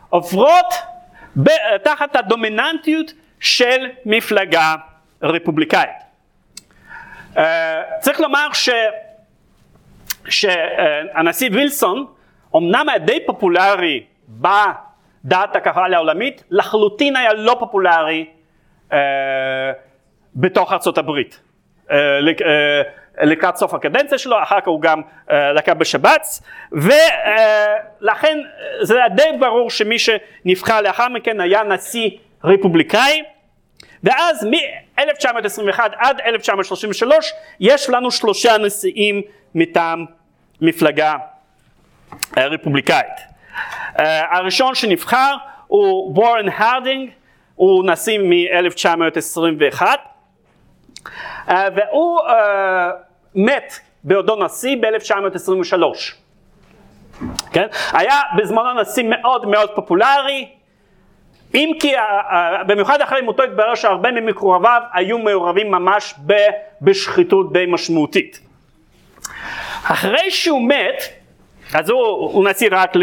עוברות 0.09 0.73
תחת 1.83 2.15
הדומיננטיות 2.15 3.13
של 3.39 3.87
מפלגה 4.05 4.75
רפובליקאית. 5.21 5.89
אה, 7.37 7.81
צריך 7.99 8.19
לומר 8.19 8.47
ש... 8.53 8.69
שהנשיא 10.29 11.49
וילסון 11.53 12.05
אמנם 12.55 12.89
היה 12.89 12.97
די 12.97 13.25
פופולרי 13.25 14.03
בדעת 14.27 15.55
הקהל 15.55 15.93
העולמית, 15.93 16.43
לחלוטין 16.51 17.15
היה 17.15 17.33
לא 17.33 17.55
פופולרי 17.59 18.25
אה, 18.93 18.97
בתוך 20.35 20.73
ארצות 20.73 20.97
הברית. 20.97 21.39
אה, 21.91 21.97
אה, 22.45 23.25
לקראת 23.25 23.55
סוף 23.55 23.73
הקדנציה 23.73 24.17
שלו, 24.17 24.43
אחר 24.43 24.61
כך 24.61 24.67
הוא 24.67 24.81
גם 24.81 25.01
אה, 25.31 25.53
לקח 25.53 25.73
בשבץ, 25.73 26.41
ולכן 26.71 28.37
זה 28.81 28.95
היה 28.95 29.09
די 29.09 29.37
ברור 29.39 29.69
שמי 29.69 29.95
שנבחר 29.99 30.81
לאחר 30.81 31.09
מכן 31.09 31.41
היה 31.41 31.63
נשיא 31.63 32.09
רפובליקאי, 32.43 33.23
ואז 34.03 34.43
מ-1921 34.45 35.79
עד 35.97 36.21
1933 36.25 37.33
יש 37.59 37.89
לנו 37.89 38.11
שלושה 38.11 38.57
נשיאים 38.57 39.21
מטעם 39.55 40.05
מפלגה 40.61 41.15
רפובליקאית. 42.37 43.13
הראשון 44.31 44.75
שנבחר 44.75 45.35
הוא 45.67 46.13
וורן 46.15 46.49
הרדינג, 46.49 47.09
הוא 47.55 47.91
נשיא 47.91 48.19
מ-1921 48.19 49.81
והוא 51.47 52.19
מת 53.35 53.79
בעודו 54.03 54.43
נשיא 54.45 54.75
ב-1923. 54.81 55.83
כן? 57.51 57.67
היה 57.91 58.21
בזמנו 58.37 58.81
נשיא 58.81 59.03
מאוד 59.03 59.47
מאוד 59.47 59.69
פופולרי, 59.75 60.49
אם 61.53 61.71
כי 61.79 61.93
במיוחד 62.67 63.01
אחרי 63.01 63.21
מותו 63.21 63.43
התברר 63.43 63.75
שהרבה 63.75 64.11
ממקורביו 64.11 64.81
היו 64.93 65.17
מעורבים 65.17 65.71
ממש 65.71 66.13
בשחיתות 66.81 67.53
די 67.53 67.65
משמעותית. 67.67 68.46
אחרי 69.83 70.31
שהוא 70.31 70.69
מת, 70.69 71.03
אז 71.73 71.89
הוא, 71.89 71.99
הוא 72.33 72.49
נשיא 72.49 72.69
רק 72.71 72.95
אה, 72.95 73.01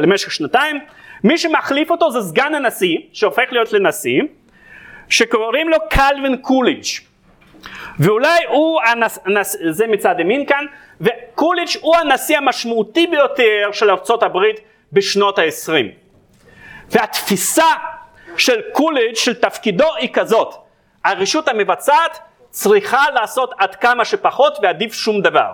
למשך 0.00 0.32
שנתיים, 0.32 0.80
מי 1.24 1.38
שמחליף 1.38 1.90
אותו 1.90 2.10
זה 2.10 2.20
סגן 2.20 2.54
הנשיא, 2.54 2.96
שהופך 3.12 3.44
להיות 3.50 3.72
לנשיא, 3.72 4.22
שקוראים 5.08 5.68
לו 5.68 5.76
קלווין 5.90 6.36
קוליג'. 6.36 6.84
ואולי 7.98 8.38
הוא, 8.48 8.80
הנס, 8.82 9.18
הנס, 9.26 9.56
זה 9.70 9.86
מצד 9.86 10.14
ימין 10.18 10.46
כאן, 10.46 10.64
וקוליץ' 11.00 11.76
הוא 11.80 11.96
הנשיא 11.96 12.36
המשמעותי 12.36 13.06
ביותר 13.06 13.68
של 13.72 13.90
ארצות 13.90 14.22
הברית 14.22 14.60
בשנות 14.92 15.38
ה-20. 15.38 15.72
והתפיסה 16.90 17.66
של 18.36 18.60
קוליץ', 18.72 19.18
של 19.18 19.34
תפקידו 19.34 19.94
היא 19.96 20.08
כזאת, 20.12 20.54
הרשות 21.04 21.48
המבצעת 21.48 22.18
צריכה 22.56 23.04
לעשות 23.14 23.54
עד 23.58 23.74
כמה 23.74 24.04
שפחות 24.04 24.58
ועדיף 24.62 24.92
שום 24.94 25.20
דבר. 25.20 25.50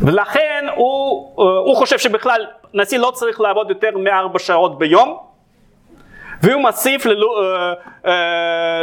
ולכן 0.00 0.66
הוא, 0.74 1.32
הוא 1.36 1.76
חושב 1.76 1.98
שבכלל 1.98 2.46
נשיא 2.74 2.98
לא 2.98 3.10
צריך 3.14 3.40
לעבוד 3.40 3.70
יותר 3.70 3.90
מארבע 3.98 4.38
שעות 4.38 4.78
ביום, 4.78 5.18
והוא 6.42 6.62
מוסיף 6.62 7.06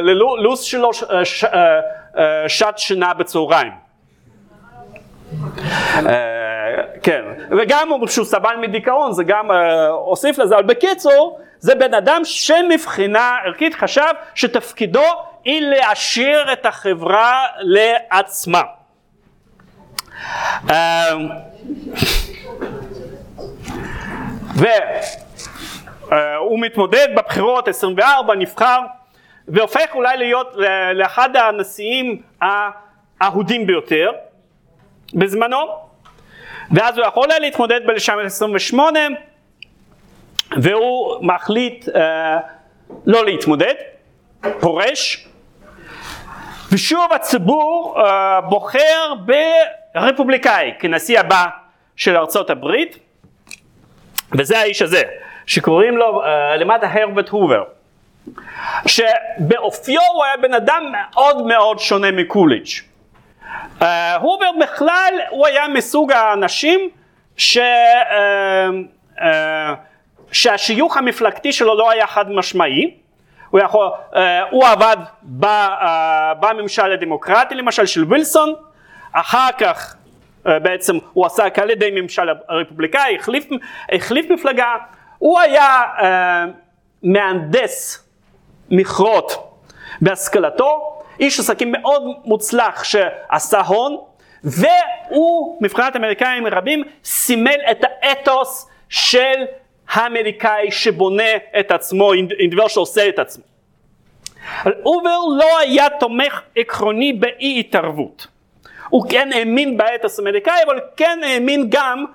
ללו"ז 0.01 0.61
שלו 0.61 0.89
שעת 2.47 2.77
שינה 2.77 3.13
בצהריים. 3.13 3.71
כן, 7.03 7.21
וגם 7.59 8.05
כשהוא 8.07 8.25
סבל 8.25 8.55
מדיכאון 8.61 9.11
זה 9.11 9.23
גם 9.23 9.51
הוסיף 9.91 10.37
לזה, 10.37 10.55
אבל 10.55 10.63
בקיצור 10.63 11.39
זה 11.59 11.75
בן 11.75 11.93
אדם 11.93 12.21
שמבחינה 12.23 13.37
ערכית 13.45 13.75
חשב 13.75 14.11
שתפקידו 14.35 15.03
היא 15.45 15.61
להשאיר 15.61 16.53
את 16.53 16.65
החברה 16.65 17.47
לעצמה. 17.59 18.61
והוא 24.55 26.59
מתמודד 26.59 27.07
בבחירות 27.15 27.67
24, 27.67 28.35
נבחר, 28.35 28.79
והופך 29.47 29.95
אולי 29.95 30.17
להיות 30.17 30.55
לאחד 30.93 31.35
הנשיאים 31.35 32.21
האהודים 32.41 33.67
ביותר 33.67 34.11
בזמנו, 35.13 35.57
ואז 36.71 36.97
הוא 36.97 37.07
יכול 37.07 37.31
היה 37.31 37.39
להתמודד 37.39 37.81
ב-1928, 37.87 38.77
והוא 40.61 41.25
מחליט 41.25 41.89
אה, 41.89 42.37
לא 43.05 43.25
להתמודד, 43.25 43.73
פורש, 44.59 45.27
ושוב 46.75 47.13
הציבור 47.13 47.97
uh, 47.97 48.41
בוחר 48.41 49.13
ברפובליקאי 49.95 50.71
כנשיא 50.79 51.19
הבא 51.19 51.45
של 51.95 52.17
ארצות 52.17 52.49
הברית, 52.49 52.99
וזה 54.37 54.59
האיש 54.59 54.81
הזה, 54.81 55.01
שקוראים 55.45 55.97
לו 55.97 56.21
uh, 56.23 56.25
למטה 56.57 56.87
הרברט 56.87 57.29
הובר, 57.29 57.63
שבאופיו 58.85 60.01
הוא 60.13 60.23
היה 60.25 60.37
בן 60.37 60.53
אדם 60.53 60.91
מאוד 60.91 61.45
מאוד 61.45 61.79
שונה 61.79 62.11
מקוליץ'. 62.11 62.81
Uh, 63.79 63.83
הובר 64.21 64.51
בכלל 64.61 65.13
הוא 65.29 65.47
היה 65.47 65.67
מסוג 65.67 66.11
האנשים 66.11 66.89
ש... 67.37 67.57
uh, 67.57 67.61
uh, 69.17 69.23
שהשיוך 70.31 70.97
המפלגתי 70.97 71.53
שלו 71.53 71.77
לא 71.77 71.91
היה 71.91 72.07
חד 72.07 72.31
משמעי, 72.31 73.04
הוא, 73.49 73.59
יכול, 73.59 73.87
uh, 74.11 74.17
הוא 74.51 74.65
עבד 74.65 74.97
uh, 75.41 75.45
בממשל 76.39 76.91
הדמוקרטי 76.91 77.55
למשל 77.55 77.85
של 77.85 78.05
וילסון, 78.09 78.53
אחר 79.11 79.47
כך 79.57 79.95
uh, 79.95 80.49
בעצם 80.61 80.97
הוא 81.13 81.25
עשה 81.25 81.43
על 81.61 81.69
ידי 81.69 82.01
ממשל 82.01 82.29
הרפובליקאי, 82.49 83.17
החליף, 83.19 83.47
החליף 83.91 84.31
מפלגה, 84.31 84.75
הוא 85.17 85.39
היה 85.39 85.83
מהנדס 87.03 88.07
מכרות 88.69 89.57
בהשכלתו, 90.01 91.01
איש 91.19 91.39
עסקים 91.39 91.71
מאוד 91.71 92.03
מוצלח 92.25 92.83
שעשה 92.83 93.61
הון, 93.61 93.97
והוא 94.43 95.57
מבחינת 95.61 95.95
אמריקאים 95.95 96.47
רבים 96.47 96.83
סימל 97.03 97.59
את 97.71 97.83
האתוס 97.83 98.69
של 98.89 99.45
האמריקאי 99.89 100.71
שבונה 100.71 101.35
את 101.59 101.71
עצמו, 101.71 102.13
אינדיבידואל 102.13 102.69
שעושה 102.69 103.09
את 103.09 103.19
עצמו. 103.19 103.43
אובר 104.65 105.19
לא 105.37 105.59
היה 105.59 105.89
תומך 105.99 106.41
עקרוני 106.55 107.13
באי 107.13 107.59
התערבות. 107.59 108.27
הוא 108.89 109.09
כן 109.09 109.29
האמין 109.33 109.77
באתוס 109.77 110.19
האמריקאי, 110.19 110.63
אבל 110.65 110.79
כן 110.97 111.19
האמין 111.23 111.65
גם 111.69 112.05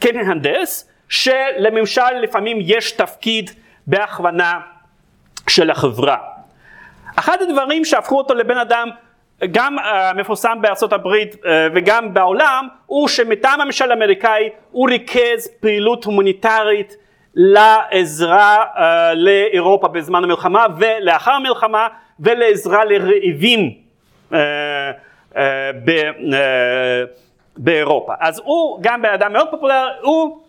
כמהנדס, 0.00 0.88
שלממשל 1.08 2.10
לפעמים 2.22 2.58
יש 2.60 2.92
תפקיד 2.92 3.50
בהכוונה 3.86 4.60
של 5.48 5.70
החברה. 5.70 6.16
אחד 7.16 7.42
הדברים 7.42 7.84
שהפכו 7.84 8.18
אותו 8.18 8.34
לבן 8.34 8.58
אדם 8.58 8.88
גם 9.52 9.78
uh, 9.78 9.82
מפורסם 10.16 10.58
בארצות 10.60 10.92
הברית 10.92 11.34
uh, 11.34 11.46
וגם 11.74 12.14
בעולם, 12.14 12.68
הוא 12.86 13.08
שמטעם 13.08 13.60
הממשל 13.60 13.90
האמריקאי 13.90 14.48
הוא 14.70 14.90
ריכז 14.90 15.48
פעילות 15.60 16.04
הומניטרית 16.04 16.96
לעזרה 17.40 18.64
uh, 18.74 18.80
לאירופה 19.14 19.88
בזמן 19.88 20.24
המלחמה 20.24 20.66
ולאחר 20.78 21.30
המלחמה 21.30 21.88
ולעזרה 22.20 22.84
לרעבים 22.84 23.74
uh, 24.30 24.34
uh, 25.32 25.36
ב, 25.84 25.90
uh, 25.90 26.34
באירופה. 27.56 28.12
אז 28.20 28.40
הוא 28.44 28.78
גם 28.82 29.02
בן 29.02 29.08
אדם 29.08 29.32
מאוד 29.32 29.48
פופולרי, 29.50 29.90
הוא 30.02 30.42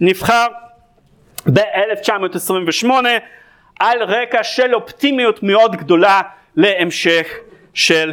נבחר 0.00 0.46
ב-1928 1.52 2.86
על 3.80 4.02
רקע 4.02 4.42
של 4.42 4.74
אופטימיות 4.74 5.42
מאוד 5.42 5.76
גדולה 5.76 6.20
להמשך 6.56 7.26
של 7.74 8.12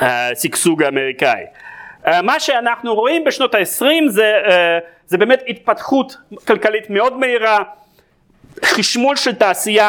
השגשוג 0.00 0.82
האמריקאי. 0.82 1.44
מה 2.06 2.40
שאנחנו 2.40 2.94
רואים 2.94 3.24
בשנות 3.24 3.54
ה-20 3.54 4.08
זה, 4.08 4.32
זה 5.06 5.18
באמת 5.18 5.42
התפתחות 5.48 6.16
כלכלית 6.46 6.90
מאוד 6.90 7.16
מהירה, 7.16 7.62
חשמול 8.64 9.16
של 9.16 9.34
תעשייה 9.34 9.88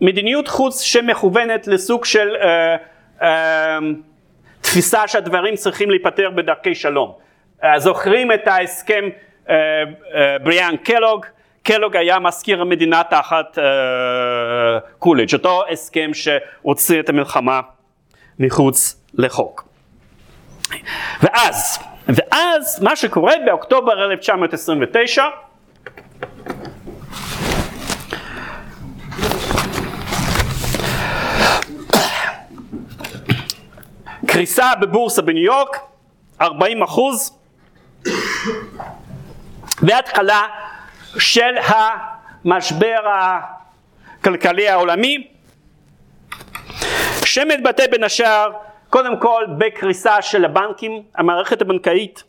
ומדיניות 0.00 0.48
חוץ 0.48 0.80
שמכוונת 0.80 1.66
לסוג 1.66 2.04
של 2.04 2.36
תפיסה 4.60 5.08
שהדברים 5.08 5.56
צריכים 5.56 5.90
להיפתר 5.90 6.30
בדרכי 6.30 6.74
שלום. 6.74 7.12
זוכרים 7.76 8.32
את 8.32 8.48
ההסכם 8.48 9.04
בריאן 10.42 10.74
קלוג, 10.84 11.26
קלוג 11.62 11.96
היה 11.96 12.18
מזכיר 12.18 12.60
המדינה 12.60 13.02
תחת 13.10 13.58
קוליג', 14.98 15.34
אותו 15.34 15.62
הסכם 15.70 16.10
שהוציא 16.14 17.00
את 17.00 17.08
המלחמה 17.08 17.60
מחוץ 18.38 18.97
לחוק. 19.14 19.68
ואז, 21.22 21.78
ואז 22.08 22.82
מה 22.82 22.96
שקורה 22.96 23.32
באוקטובר 23.46 24.04
1929 24.04 25.24
קריסה 34.26 34.74
בבורסה 34.80 35.22
בניו 35.22 35.44
יורק, 35.44 35.76
40 36.40 36.82
אחוז, 36.82 37.38
והתחלה 39.82 40.42
של 41.18 41.56
המשבר 42.44 43.00
הכלכלי 44.20 44.68
העולמי, 44.68 45.28
שמתבטא 47.24 47.86
בין 47.90 48.04
השאר 48.04 48.50
קודם 48.90 49.20
כל 49.20 49.44
בקריסה 49.58 50.22
של 50.22 50.44
הבנקים, 50.44 51.02
המערכת 51.14 51.62
הבנקאית, 51.62 52.24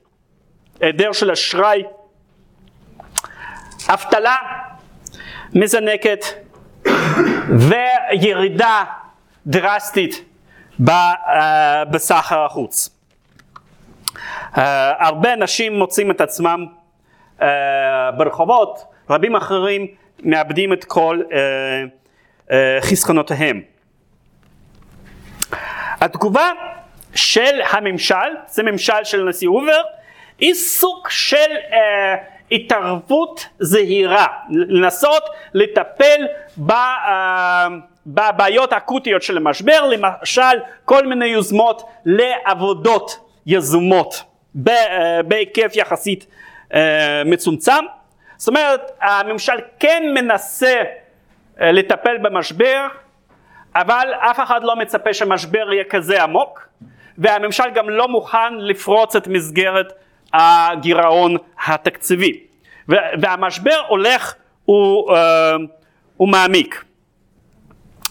היעדר 0.80 1.12
של 1.12 1.32
אשראי, 1.32 1.84
אבטלה 3.89 4.36
מזנקת 5.53 6.26
וירידה 7.70 8.84
דרסטית 9.47 10.26
אה, 10.89 11.86
בסחר 11.86 12.39
החוץ. 12.45 12.89
אה, 14.57 15.07
הרבה 15.07 15.34
אנשים 15.34 15.74
מוצאים 15.78 16.12
את 16.12 16.22
עצמם 16.22 16.66
אה, 17.41 18.12
ברחובות, 18.18 18.84
רבים 19.10 19.36
אחרים 19.36 19.88
מאבדים 20.24 20.74
את 20.74 20.84
כל 20.84 21.22
חסכונותיהם. 22.82 23.62
התגובה 26.01 26.51
של 27.15 27.61
הממשל, 27.71 28.15
זה 28.47 28.63
ממשל 28.63 29.03
של 29.03 29.21
הנשיא 29.21 29.47
הובר, 29.47 29.81
היא 30.39 30.53
סוג 30.53 31.07
של 31.09 31.51
אה, 31.73 32.15
התערבות 32.51 33.45
זהירה, 33.59 34.27
לנסות 34.49 35.23
לטפל 35.53 36.25
ב, 36.57 36.71
אה, 36.71 37.67
בבעיות 38.07 38.73
האקוטיות 38.73 39.21
של 39.21 39.37
המשבר, 39.37 39.87
למשל 39.87 40.59
כל 40.85 41.07
מיני 41.07 41.25
יוזמות 41.25 41.89
לעבודות 42.05 43.19
יזומות 43.45 44.23
אה, 44.67 45.23
בהיקף 45.23 45.71
יחסית 45.75 46.25
אה, 46.73 47.23
מצומצם. 47.25 47.85
זאת 48.37 48.47
אומרת, 48.47 48.91
הממשל 49.01 49.53
כן 49.79 50.03
מנסה 50.13 50.75
אה, 51.61 51.71
לטפל 51.71 52.17
במשבר, 52.17 52.87
אבל 53.76 54.13
אף 54.20 54.39
אחד 54.39 54.63
לא 54.63 54.76
מצפה 54.76 55.13
שהמשבר 55.13 55.74
יהיה 55.74 55.84
כזה 55.84 56.24
עמוק, 56.24 56.70
והממשל 57.17 57.70
גם 57.74 57.89
לא 57.89 58.07
מוכן 58.07 58.55
לפרוץ 58.57 59.15
את 59.15 59.28
מסגרת 59.28 59.93
הגירעון 60.34 61.38
התקציבי. 61.67 62.39
והמשבר 63.22 63.82
הולך 63.88 64.36
הוא, 64.65 65.15
הוא 66.17 66.30
מעמיק. 66.30 66.84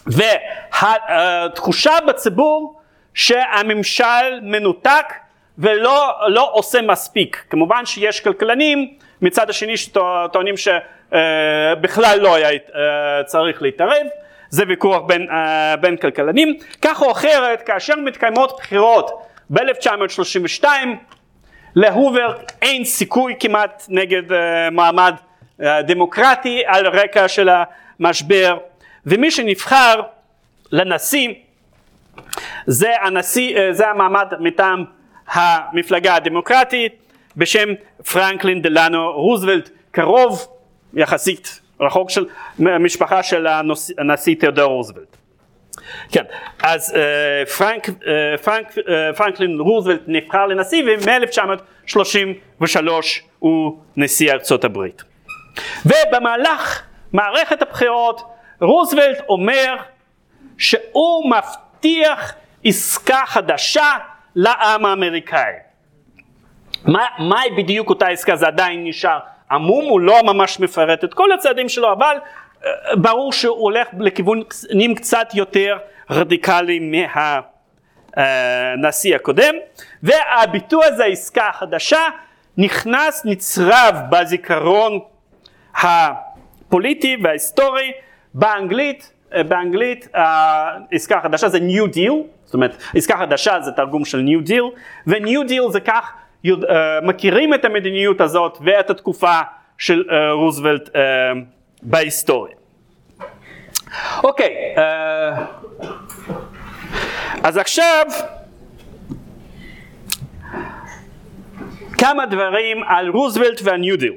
והתחושה 0.07 1.93
בציבור 2.07 2.81
שהממשל 3.13 4.39
מנותק 4.41 5.13
ולא 5.57 6.13
לא 6.27 6.49
עושה 6.53 6.81
מספיק. 6.81 7.45
כמובן 7.49 7.85
שיש 7.85 8.21
כלכלנים 8.21 8.93
מצד 9.21 9.49
השני 9.49 9.77
שטוענים 9.77 10.55
שבכלל 10.57 12.19
לא 12.19 12.35
היה 12.35 12.49
אה, 12.49 13.23
צריך 13.23 13.61
להתערב, 13.61 14.07
זה 14.49 14.63
ויכוח 14.67 15.01
בין, 15.07 15.27
אה, 15.31 15.75
בין 15.77 15.97
כלכלנים. 15.97 16.57
כך 16.81 17.01
או 17.01 17.11
אחרת, 17.11 17.61
כאשר 17.61 17.95
מתקיימות 17.95 18.57
בחירות 18.57 19.11
ב-1932, 19.49 20.65
להובר 21.75 22.33
אין 22.61 22.85
סיכוי 22.85 23.35
כמעט 23.39 23.85
נגד 23.89 24.31
אה, 24.31 24.69
מעמד 24.69 25.15
דמוקרטי 25.87 26.61
על 26.65 26.87
רקע 26.87 27.27
של 27.27 27.49
המשבר, 27.99 28.57
ומי 29.05 29.31
שנבחר 29.31 30.01
לנשיא 30.71 31.33
זה 32.67 32.91
הנשיא, 33.01 33.57
זה 33.71 33.87
המעמד 33.87 34.33
מטעם 34.39 34.83
המפלגה 35.27 36.15
הדמוקרטית 36.15 36.93
בשם 37.37 37.69
פרנקלין 38.11 38.61
דלנו 38.61 39.11
רוזוולט, 39.11 39.69
קרוב 39.91 40.47
יחסית 40.93 41.61
רחוק 41.81 42.09
של 42.09 42.25
משפחה 42.59 43.23
של 43.23 43.47
הנשיא 43.97 44.35
תיאודור 44.39 44.73
רוזוולט. 44.73 45.17
כן, 46.11 46.23
אז 46.63 46.95
אה, 46.95 47.45
פרנק, 47.45 47.89
אה, 47.89 48.37
פרנק, 48.43 48.77
אה, 48.77 49.13
פרנקלין 49.13 49.59
רוזוולט 49.59 50.01
נבחר 50.07 50.45
לנשיא 50.45 50.83
ומ-1933 50.85 52.87
הוא 53.39 53.77
נשיא 53.97 54.31
ארצות 54.31 54.63
הברית. 54.63 55.03
ובמהלך 55.85 56.83
מערכת 57.13 57.61
הבחירות 57.61 58.21
רוזוולט 58.61 59.17
אומר 59.29 59.75
שהוא 60.57 61.31
מבטיח 61.31 62.33
עסקה 62.65 63.21
חדשה 63.25 63.91
לעם 64.35 64.85
האמריקאי. 64.85 65.53
מה, 66.85 67.05
מהי 67.19 67.49
בדיוק 67.57 67.89
אותה 67.89 68.07
עסקה? 68.07 68.35
זה 68.35 68.47
עדיין 68.47 68.83
נשאר 68.83 69.19
עמום, 69.51 69.85
הוא 69.85 69.99
לא 69.99 70.23
ממש 70.23 70.59
מפרט 70.59 71.03
את 71.03 71.13
כל 71.13 71.31
הצעדים 71.31 71.69
שלו, 71.69 71.93
אבל 71.93 72.15
אה, 72.65 72.71
ברור 72.95 73.33
שהוא 73.33 73.57
הולך 73.57 73.87
לכיוונים 73.99 74.95
קצת 74.95 75.27
יותר 75.33 75.77
רדיקליים 76.09 76.93
מהנשיא 78.17 79.15
הקודם, 79.15 79.55
והביטוי 80.03 80.85
הזה, 80.85 81.03
העסקה 81.03 81.47
החדשה, 81.47 81.99
נכנס, 82.57 83.21
נצרב 83.25 83.95
בזיכרון 84.09 84.99
הפוליטי 85.75 87.17
וההיסטורי 87.23 87.91
באנגלית, 88.33 89.11
אה, 89.33 89.43
באנגלית 89.43 90.07
העסקה 90.13 91.17
החדשה 91.17 91.49
זה 91.49 91.57
New 91.57 91.95
Deal, 91.95 92.13
זאת 92.45 92.53
אומרת 92.53 92.83
עסקה 92.95 93.17
חדשה 93.17 93.61
זה 93.61 93.71
תרגום 93.71 94.05
של 94.05 94.25
New 94.25 94.47
Deal, 94.47 94.79
ו-New 95.07 95.49
Deal 95.49 95.71
זה 95.71 95.79
כך 95.79 96.13
יודע, 96.43 96.67
uh, 96.67 97.05
מכירים 97.05 97.53
את 97.53 97.65
המדיניות 97.65 98.21
הזאת 98.21 98.57
ואת 98.61 98.89
התקופה 98.89 99.39
של 99.77 100.03
אה, 100.07 100.13
רוזוולט 100.33 100.87
אה, 100.87 100.91
בהיסטוריה. 101.81 102.55
אוקיי, 104.23 104.75
אה, 104.75 104.79
אז 107.43 107.57
עכשיו 107.57 108.05
כמה 111.97 112.25
דברים 112.25 112.83
על 112.83 113.09
רוזוולט 113.09 113.61
והניו 113.63 113.97
דיל. 113.97 114.13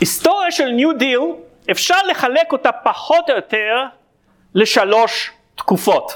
היסטוריה 0.00 0.50
של 0.50 0.68
ניו 0.68 0.98
דיל 0.98 1.20
אפשר 1.70 1.94
לחלק 2.10 2.52
אותה 2.52 2.72
פחות 2.72 3.30
או 3.30 3.34
יותר 3.34 3.84
לשלוש 4.54 5.30
תקופות. 5.64 6.12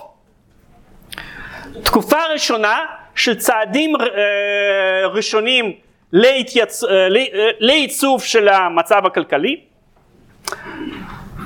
תקופה 1.84 2.26
ראשונה 2.32 2.84
של 3.14 3.38
צעדים 3.38 3.96
אה, 3.96 5.06
ראשונים 5.06 5.72
להתייצ... 6.12 6.84
אה, 6.84 6.90
אה, 6.90 7.50
לעיצוב 7.58 8.22
של 8.22 8.48
המצב 8.48 9.06
הכלכלי, 9.06 9.60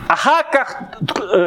אחר 0.08 0.40
כך 0.52 0.74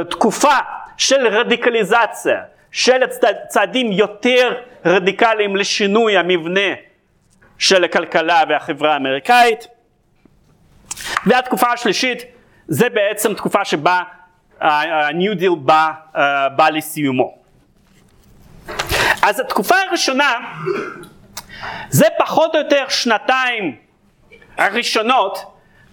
תקופה 0.09 0.57
של 0.97 1.27
רדיקליזציה, 1.27 2.41
של 2.71 3.01
צעדים 3.47 3.91
יותר 3.91 4.53
רדיקליים 4.85 5.55
לשינוי 5.55 6.17
המבנה 6.17 6.73
של 7.57 7.83
הכלכלה 7.83 8.43
והחברה 8.49 8.93
האמריקאית, 8.93 9.67
והתקופה 11.25 11.67
השלישית 11.73 12.25
זה 12.67 12.89
בעצם 12.89 13.33
תקופה 13.33 13.65
שבה 13.65 14.01
ה-New 14.61 15.39
Deal 15.41 15.55
בא, 15.55 15.91
uh, 16.13 16.19
בא 16.55 16.69
לסיומו. 16.69 17.37
אז 19.21 19.39
התקופה 19.39 19.75
הראשונה 19.87 20.33
זה 21.89 22.05
פחות 22.17 22.55
או 22.55 22.59
יותר 22.59 22.85
שנתיים 22.89 23.75
הראשונות 24.57 25.39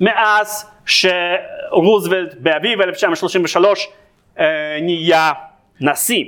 מאז 0.00 0.70
שרוזוולט 0.86 2.34
באביב 2.34 2.80
1933 2.80 3.88
uh, 4.36 4.40
נהיה 4.82 5.32
נשיא. 5.80 6.24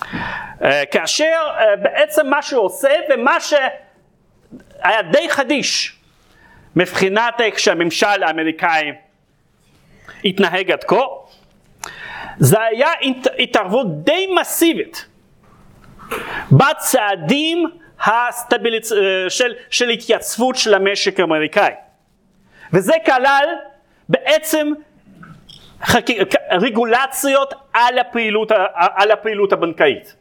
Uh, 0.00 0.04
כאשר 0.90 1.48
בעצם 1.82 2.26
מה 2.26 2.42
שהוא 2.42 2.64
עושה 2.64 2.92
ומה 3.10 3.40
שהיה 3.40 5.02
די 5.10 5.30
חדיש 5.30 5.96
מבחינת 6.76 7.40
איך 7.40 7.58
שהממשל 7.58 8.22
האמריקאי 8.22 8.92
התנהג 10.24 10.70
עד 10.70 10.84
כה, 10.84 10.96
זה 12.38 12.60
היה 12.60 12.88
התערבות 13.38 14.04
די 14.04 14.26
מסיבית 14.40 15.06
בצעדים 16.52 17.66
הסטביליצ... 18.06 18.92
אה, 18.92 18.98
של, 19.28 19.54
של 19.70 19.88
התייצבות 19.88 20.56
של 20.56 20.74
המשק 20.74 21.20
האמריקאי. 21.20 21.72
וזה 22.72 22.92
כלל 23.06 23.46
בעצם 24.08 24.72
חק... 25.82 26.06
רגולציות 26.50 27.54
על 27.72 27.98
הפעילות, 27.98 28.52
על 28.74 29.10
הפעילות 29.10 29.52
הבנקאית. 29.52 30.16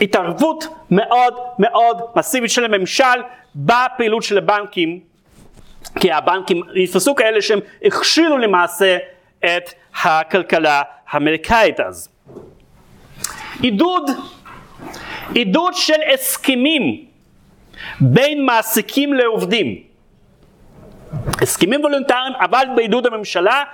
התערבות 0.00 0.64
מאוד 0.90 1.34
מאוד 1.58 2.00
מסיבית 2.16 2.50
של 2.50 2.64
הממשל 2.64 3.22
בפעילות 3.54 4.22
של 4.22 4.38
הבנקים 4.38 5.00
כי 6.00 6.12
הבנקים 6.12 6.62
יתפסו 6.74 7.14
כאלה 7.14 7.42
שהם 7.42 7.58
הכשילו 7.84 8.38
למעשה 8.38 8.96
את 9.44 9.70
הכלכלה 10.02 10.82
האמריקאית 11.08 11.80
אז. 11.80 12.08
עידוד, 13.62 14.10
עידוד 15.34 15.74
של 15.74 16.00
הסכמים 16.14 17.04
בין 18.00 18.46
מעסיקים 18.46 19.14
לעובדים. 19.14 19.82
הסכמים 21.42 21.80
וולונטריים 21.80 22.32
אבל 22.40 22.66
בעידוד 22.76 23.06
הממשלה 23.06 23.64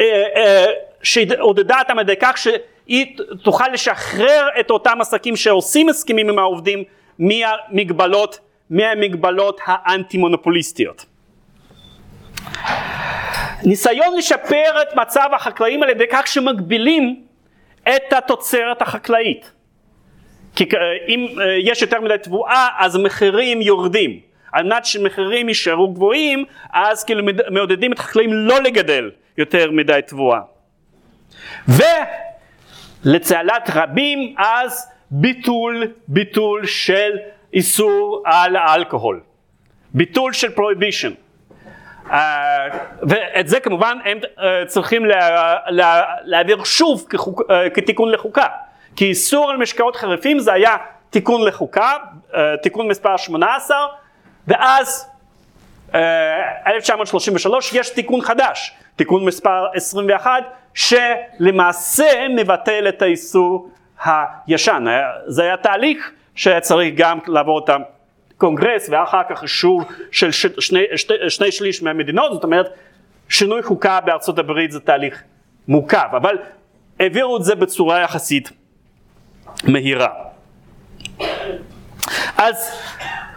אה, 0.00 0.04
אה, 0.36 0.66
שעודדה 1.02 1.78
אותם 1.78 1.98
על 1.98 2.04
ידי 2.04 2.16
כך 2.20 2.38
שהיא 2.38 3.16
תוכל 3.44 3.68
לשחרר 3.72 4.48
את 4.60 4.70
אותם 4.70 5.00
עסקים 5.00 5.36
שעושים 5.36 5.88
הסכמים 5.88 6.28
עם 6.28 6.38
העובדים 6.38 6.84
מהמגבלות, 7.18 8.38
מהמגבלות 8.70 9.60
האנטי 9.64 10.18
מונופוליסטיות. 10.18 11.06
ניסיון 13.62 14.16
לשפר 14.18 14.82
את 14.82 14.94
מצב 14.96 15.28
החקלאים 15.32 15.82
על 15.82 15.88
ידי 15.88 16.04
כך 16.10 16.26
שמגבילים 16.26 17.24
את 17.88 18.12
התוצרת 18.12 18.82
החקלאית. 18.82 19.52
כי 20.56 20.64
אה, 20.64 20.78
אם 21.08 21.26
אה, 21.40 21.44
יש 21.62 21.82
יותר 21.82 22.00
מדי 22.00 22.14
תבואה 22.22 22.68
אז 22.78 22.96
מחירים 22.96 23.62
יורדים. 23.62 24.20
על 24.52 24.64
מנת 24.64 24.84
שמחירים 24.86 25.48
יישארו 25.48 25.92
גבוהים 25.92 26.44
אז 26.72 27.04
כאילו 27.04 27.22
מעודדים 27.50 27.92
את 27.92 27.98
החקלאים 27.98 28.32
לא 28.32 28.62
לגדל 28.62 29.10
יותר 29.38 29.70
מדי 29.70 30.00
תבואה. 30.06 30.40
ולצהלת 33.04 33.70
רבים 33.74 34.34
אז 34.38 34.88
ביטול, 35.10 35.92
ביטול 36.08 36.66
של 36.66 37.10
איסור 37.52 38.22
על 38.24 38.56
האלכוהול. 38.56 39.20
ביטול 39.94 40.32
של 40.32 40.50
פרויבישן. 40.50 41.12
אה, 42.10 42.68
ואת 43.02 43.48
זה 43.48 43.60
כמובן 43.60 43.98
הם 44.04 44.18
אה, 44.38 44.66
צריכים 44.66 45.02
להעביר 46.24 46.64
שוב 46.64 47.06
אה, 47.50 47.70
כתיקון 47.70 48.12
לחוקה, 48.12 48.46
כי 48.96 49.04
איסור 49.04 49.50
על 49.50 49.56
משקאות 49.56 49.96
חריפים 49.96 50.38
זה 50.38 50.52
היה 50.52 50.76
תיקון 51.10 51.44
לחוקה, 51.44 51.92
תיקון 52.62 52.88
מספר 52.88 53.16
18, 53.16 53.76
ואז 54.46 55.10
אה, 55.94 56.72
1933 56.72 57.72
יש 57.72 57.90
תיקון 57.90 58.20
חדש, 58.20 58.74
תיקון 58.96 59.24
מספר 59.24 59.66
21, 59.74 60.30
שלמעשה 60.74 62.28
מבטל 62.36 62.88
את 62.88 63.02
האיסור 63.02 63.68
הישן. 64.04 64.84
זה 65.26 65.42
היה 65.42 65.56
תהליך 65.56 66.10
שהיה 66.34 66.60
צריך 66.60 66.94
גם 66.96 67.18
לעבור 67.26 67.64
את 67.64 67.70
הקונגרס 68.36 68.88
ואחר 68.88 69.22
כך 69.30 69.42
אישור 69.42 69.82
של 70.10 70.30
ש, 70.30 70.46
שני, 70.58 70.80
שני, 70.96 71.14
שני 71.28 71.52
שליש 71.52 71.82
מהמדינות, 71.82 72.32
זאת 72.32 72.44
אומרת 72.44 72.66
שינוי 73.28 73.62
חוקה 73.62 74.00
בארצות 74.00 74.38
הברית 74.38 74.70
זה 74.70 74.80
תהליך 74.80 75.22
מורכב, 75.68 76.08
אבל 76.16 76.36
העבירו 77.00 77.36
את 77.36 77.44
זה 77.44 77.54
בצורה 77.54 78.00
יחסית 78.00 78.50
מהירה. 79.64 80.08
אז 82.36 82.70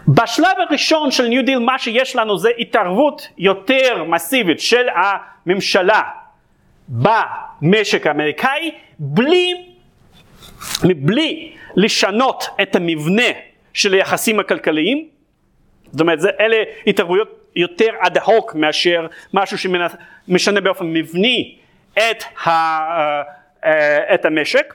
בשלב 0.08 0.56
הראשון 0.68 1.10
של 1.10 1.26
ניו 1.26 1.44
דיל 1.44 1.58
מה 1.58 1.78
שיש 1.78 2.16
לנו 2.16 2.38
זה 2.38 2.48
התערבות 2.58 3.28
יותר 3.38 4.04
מסיבית 4.04 4.60
של 4.60 4.86
הממשלה 4.94 6.02
במשק 6.88 8.06
האמריקאי 8.06 8.70
בלי, 8.98 9.66
מבלי 10.84 11.52
לשנות 11.76 12.44
את 12.62 12.76
המבנה 12.76 13.49
של 13.74 13.92
היחסים 13.92 14.40
הכלכליים. 14.40 15.08
זאת 15.92 16.00
אומרת, 16.00 16.20
זה, 16.20 16.30
אלה 16.40 16.56
התערבויות 16.86 17.28
יותר 17.56 17.88
אד 18.00 18.18
הוק 18.18 18.54
מאשר 18.54 19.06
משהו 19.34 19.58
שמשנה 19.58 20.60
באופן 20.60 20.86
מבני 20.92 21.56
את, 21.92 22.24
ה, 22.46 22.50
אה, 23.64 24.14
את 24.14 24.24
המשק. 24.24 24.74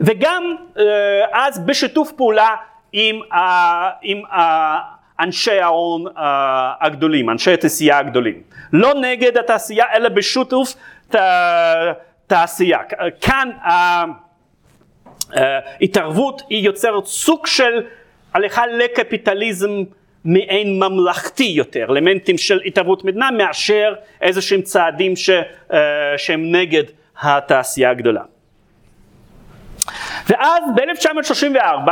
וגם 0.00 0.42
אה, 0.78 0.84
אז 1.32 1.66
בשיתוף 1.66 2.12
פעולה 2.12 2.54
עם, 2.92 3.20
ה- 3.32 3.90
עם 4.02 4.24
ה- 4.24 4.78
אנשי 5.20 5.60
ההון 5.60 6.04
אה, 6.18 6.72
הגדולים, 6.80 7.30
אנשי 7.30 7.52
התעשייה 7.54 7.98
הגדולים. 7.98 8.42
לא 8.72 8.94
נגד 8.94 9.36
התעשייה 9.38 9.84
אלא 9.94 10.08
בשיתוף 10.08 10.74
ת- 11.10 11.16
תעשייה. 12.26 12.78
כאן 13.20 13.50
ההתערבות 15.34 16.42
היא 16.48 16.64
יוצרת 16.64 17.06
סוג 17.06 17.46
של 17.46 17.82
הליכה 18.34 18.66
לקפיטליזם 18.66 19.70
מעין 20.24 20.78
ממלכתי 20.78 21.44
יותר, 21.44 21.86
אלמנטים 21.90 22.38
של 22.38 22.60
התערבות 22.66 23.04
מדינה 23.04 23.30
מאשר 23.30 23.94
איזה 24.20 24.42
שהם 24.42 24.62
צעדים 24.62 25.16
ש, 25.16 25.30
אה, 25.72 25.78
שהם 26.16 26.54
נגד 26.54 26.84
התעשייה 27.20 27.90
הגדולה. 27.90 28.22
ואז 30.28 30.62
ב-1934 30.74 31.90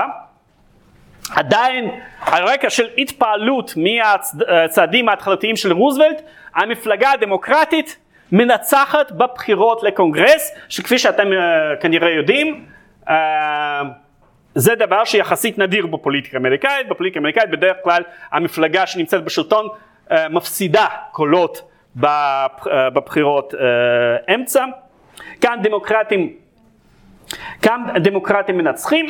עדיין 1.31 1.91
על 2.21 2.45
רקע 2.45 2.71
של 2.71 2.87
התפעלות 2.99 3.75
מהצעדים 3.77 5.09
ההתחלתיים 5.09 5.57
של 5.57 5.73
רוזוולט, 5.73 6.23
המפלגה 6.55 7.11
הדמוקרטית 7.11 7.97
מנצחת 8.33 9.13
בבחירות 9.13 9.83
לקונגרס, 9.83 10.55
שכפי 10.69 10.99
שאתם 10.99 11.33
אה, 11.33 11.77
כנראה 11.81 12.11
יודעים, 12.11 12.55
אה, 12.55 12.78
זה 14.55 14.75
דבר 14.75 15.05
שיחסית 15.05 15.59
נדיר 15.59 15.87
בפוליטיקה 15.87 16.37
האמריקאית, 16.37 16.89
בפוליטיקה 16.89 17.19
האמריקאית 17.19 17.51
בדרך 17.51 17.77
כלל 17.83 18.03
המפלגה 18.33 18.87
שנמצאת 18.87 19.25
בשלטון 19.25 19.69
אה, 20.11 20.29
מפסידה 20.29 20.87
קולות 21.13 21.71
אה, 22.05 22.47
בבחירות 22.91 23.55
אה, 23.55 24.35
אמצע. 24.35 24.65
כאן 25.41 25.59
דמוקרטים, 25.63 26.33
כאן 27.63 27.83
דמוקרטים 28.03 28.59
מנצחים, 28.59 29.07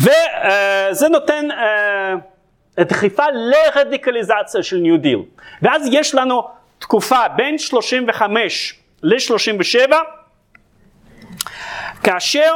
וזה 0.00 1.08
נותן 1.10 1.50
אה, 1.50 2.14
דחיפה 2.84 3.24
לרדיקליזציה 3.32 4.62
של 4.62 4.76
ניו 4.76 4.96
דיל. 4.96 5.22
ואז 5.62 5.88
יש 5.92 6.14
לנו 6.14 6.48
תקופה 6.78 7.28
בין 7.36 7.58
35 7.58 8.80
ל-37, 9.02 9.92
כאשר 12.06 12.54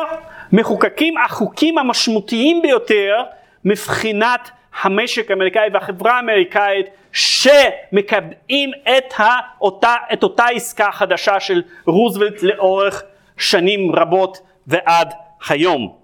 מחוקקים 0.53 1.15
החוקים 1.19 1.79
המשמעותיים 1.79 2.63
ביותר 2.63 3.23
מבחינת 3.65 4.51
המשק 4.83 5.31
האמריקאי 5.31 5.69
והחברה 5.73 6.17
האמריקאית 6.17 6.87
שמקבעים 7.13 8.71
את, 8.83 9.15
אותה, 9.61 9.95
את 10.13 10.23
אותה 10.23 10.47
עסקה 10.47 10.93
חדשה 10.93 11.41
של 11.41 11.63
רוזוולט 11.87 12.43
לאורך 12.43 13.03
שנים 13.37 13.95
רבות 13.95 14.39
ועד 14.67 15.15
היום. 15.49 15.97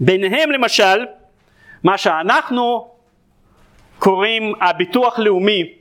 ביניהם 0.00 0.50
למשל 0.50 1.06
מה 1.84 1.98
שאנחנו 1.98 2.88
קוראים 3.98 4.52
הביטוח 4.60 5.18
לאומי 5.18 5.72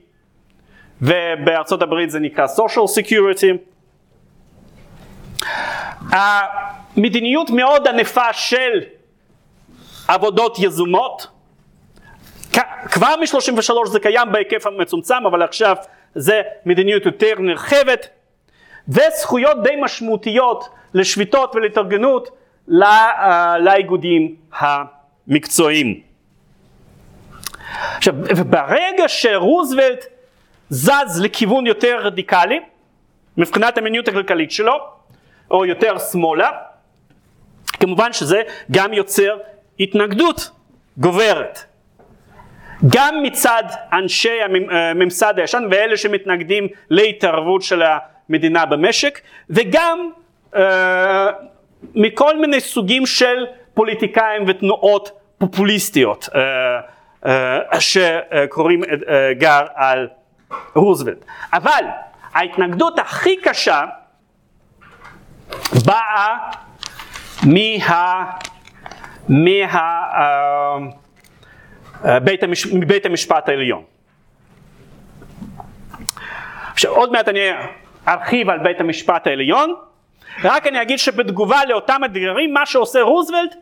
ובארצות 1.02 1.82
הברית 1.82 2.10
זה 2.10 2.20
נקרא 2.20 2.46
social 2.46 3.02
security. 3.02 3.58
המדיניות 6.98 7.50
מאוד 7.50 7.88
ענפה 7.88 8.34
של 8.34 8.80
עבודות 10.08 10.58
יזומות 10.60 11.28
כבר 12.92 13.16
מ-33 13.20 13.88
זה 13.90 14.00
קיים 14.00 14.32
בהיקף 14.32 14.68
המצומצם 14.68 15.26
אבל 15.26 15.42
עכשיו 15.44 15.76
זה 16.16 16.42
מדיניות 16.66 17.06
יותר 17.06 17.34
נרחבת 17.40 18.08
וזכויות 18.88 19.64
די 19.64 19.74
משמעותיות 19.82 20.70
לשביתות 20.94 21.56
ולהתארגנות 21.56 22.30
ל- 22.68 22.84
אה, 22.84 23.58
לאיגודים 23.60 24.36
המקצועיים. 24.60 26.02
עכשיו, 27.98 28.14
ברגע 28.50 29.04
שרוזוולט 29.08 30.06
זז 30.70 31.22
לכיוון 31.22 31.68
יותר 31.68 31.98
רדיקלי, 32.04 32.60
מבחינת 33.38 33.78
המדיניות 33.78 34.08
הכלכלית 34.08 34.52
שלו, 34.52 34.74
או 35.52 35.66
יותר 35.66 35.98
שמאלה, 35.98 36.50
כמובן 37.80 38.14
שזה 38.14 38.42
גם 38.72 38.94
יוצר 38.94 39.38
התנגדות 39.80 40.50
גוברת. 40.98 41.60
גם 42.88 43.24
מצד 43.24 43.64
אנשי 43.94 44.40
הממ- 44.46 44.74
הממסד 44.74 45.34
הישן 45.40 45.64
ואלה 45.72 45.98
שמתנגדים 45.98 46.68
להתערבות 46.90 47.62
של 47.62 47.84
המדינה 48.30 48.66
במשק, 48.66 49.20
וגם 49.50 50.10
אה, 50.56 51.28
מכל 51.96 52.40
מיני 52.40 52.60
סוגים 52.62 53.06
של 53.06 53.46
פוליטיקאים 53.74 54.44
ותנועות 54.48 55.10
פופוליסטיות 55.38 56.30
אה, 56.36 56.42
אה, 57.74 57.80
שקוראים 57.82 58.82
אה, 58.84 59.34
גר 59.34 59.66
על 59.76 60.08
רוזוולט. 60.76 61.26
אבל 61.54 61.84
ההתנגדות 62.34 63.00
הכי 63.00 63.36
קשה 63.38 63.84
באה 65.86 66.38
מה... 67.48 68.32
מה... 69.30 69.74
אה, 69.74 70.78
אה, 72.06 72.20
בית 72.20 72.44
המש... 72.44 72.66
מבית 72.66 73.06
המשפט 73.06 73.50
העליון. 73.50 73.84
עכשיו 76.72 76.92
עוד 76.92 77.12
מעט 77.12 77.28
אני 77.28 77.40
ארחיב 78.08 78.50
על 78.50 78.60
בית 78.60 78.82
המשפט 78.82 79.28
העליון, 79.28 79.76
רק 80.44 80.68
אני 80.68 80.82
אגיד 80.82 81.00
שבתגובה 81.00 81.66
לאותם 81.68 82.02
אתגרים 82.06 82.54
מה 82.54 82.66
שעושה 82.66 83.02
רוזוולט 83.02 83.56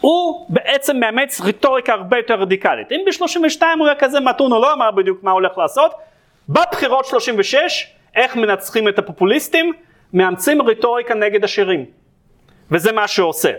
הוא 0.00 0.46
בעצם 0.48 0.96
מאמץ 0.96 1.40
רטוריקה 1.40 1.92
הרבה 1.92 2.16
יותר 2.16 2.34
רדיקלית. 2.34 2.92
אם 2.92 3.00
ב-32 3.06 3.62
הוא 3.78 3.86
היה 3.86 3.96
כזה 3.96 4.20
מתון 4.20 4.52
הוא 4.52 4.60
לא 4.60 4.72
אמר 4.72 4.90
בדיוק 4.90 5.22
מה 5.22 5.30
הוא 5.30 5.40
הולך 5.40 5.58
לעשות, 5.58 5.94
בבחירות 6.48 7.04
36 7.04 7.86
איך 8.14 8.36
מנצחים 8.36 8.88
את 8.88 8.98
הפופוליסטים? 8.98 9.72
מאמצים 10.12 10.62
רטוריקה 10.62 11.14
נגד 11.14 11.44
השירים. 11.44 11.84
וזה 12.70 12.92
מה 12.92 13.08
שהוא 13.08 13.28
עושה. 13.28 13.52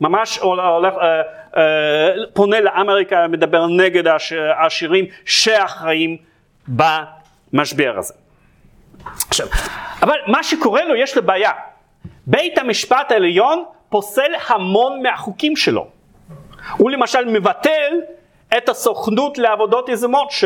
ממש 0.00 0.38
הולך, 0.38 0.94
אה, 0.94 1.22
אה, 1.56 2.12
פונה 2.32 2.60
לאמריקה, 2.60 3.26
מדבר 3.28 3.66
נגד 3.66 4.06
הש, 4.06 4.32
השירים 4.66 5.04
שאחראים 5.24 6.16
במשבר 6.68 7.94
הזה. 7.98 8.14
עכשיו, 9.28 9.46
אבל 10.02 10.16
מה 10.26 10.42
שקורה 10.42 10.84
לו 10.84 10.96
יש 10.96 11.16
לו 11.16 11.22
בעיה. 11.22 11.50
בית 12.26 12.58
המשפט 12.58 13.12
העליון 13.12 13.64
פוסל 13.88 14.32
המון 14.48 15.02
מהחוקים 15.02 15.56
שלו. 15.56 15.86
הוא 16.76 16.90
למשל 16.90 17.24
מבטל 17.24 17.92
את 18.56 18.68
הסוכנות 18.68 19.38
לעבודות 19.38 19.88
יזמות 19.88 20.30
ש... 20.30 20.44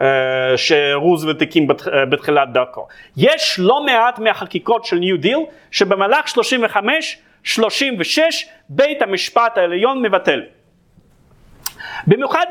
אה, 0.00 0.56
שרוזוולט 0.56 1.42
הקים 1.42 1.70
אה, 1.70 2.06
בתחילת 2.06 2.52
דרכו. 2.52 2.86
יש 3.16 3.56
לא 3.58 3.84
מעט 3.84 4.18
מהחקיקות 4.18 4.84
של 4.84 4.96
ניו 4.96 5.20
דיל 5.20 5.38
שבמהלך 5.70 6.28
35, 6.28 7.18
36 7.42 8.46
בית 8.68 9.02
המשפט 9.02 9.58
העליון 9.58 10.02
מבטל. 10.02 10.42
במיוחד 12.06 12.46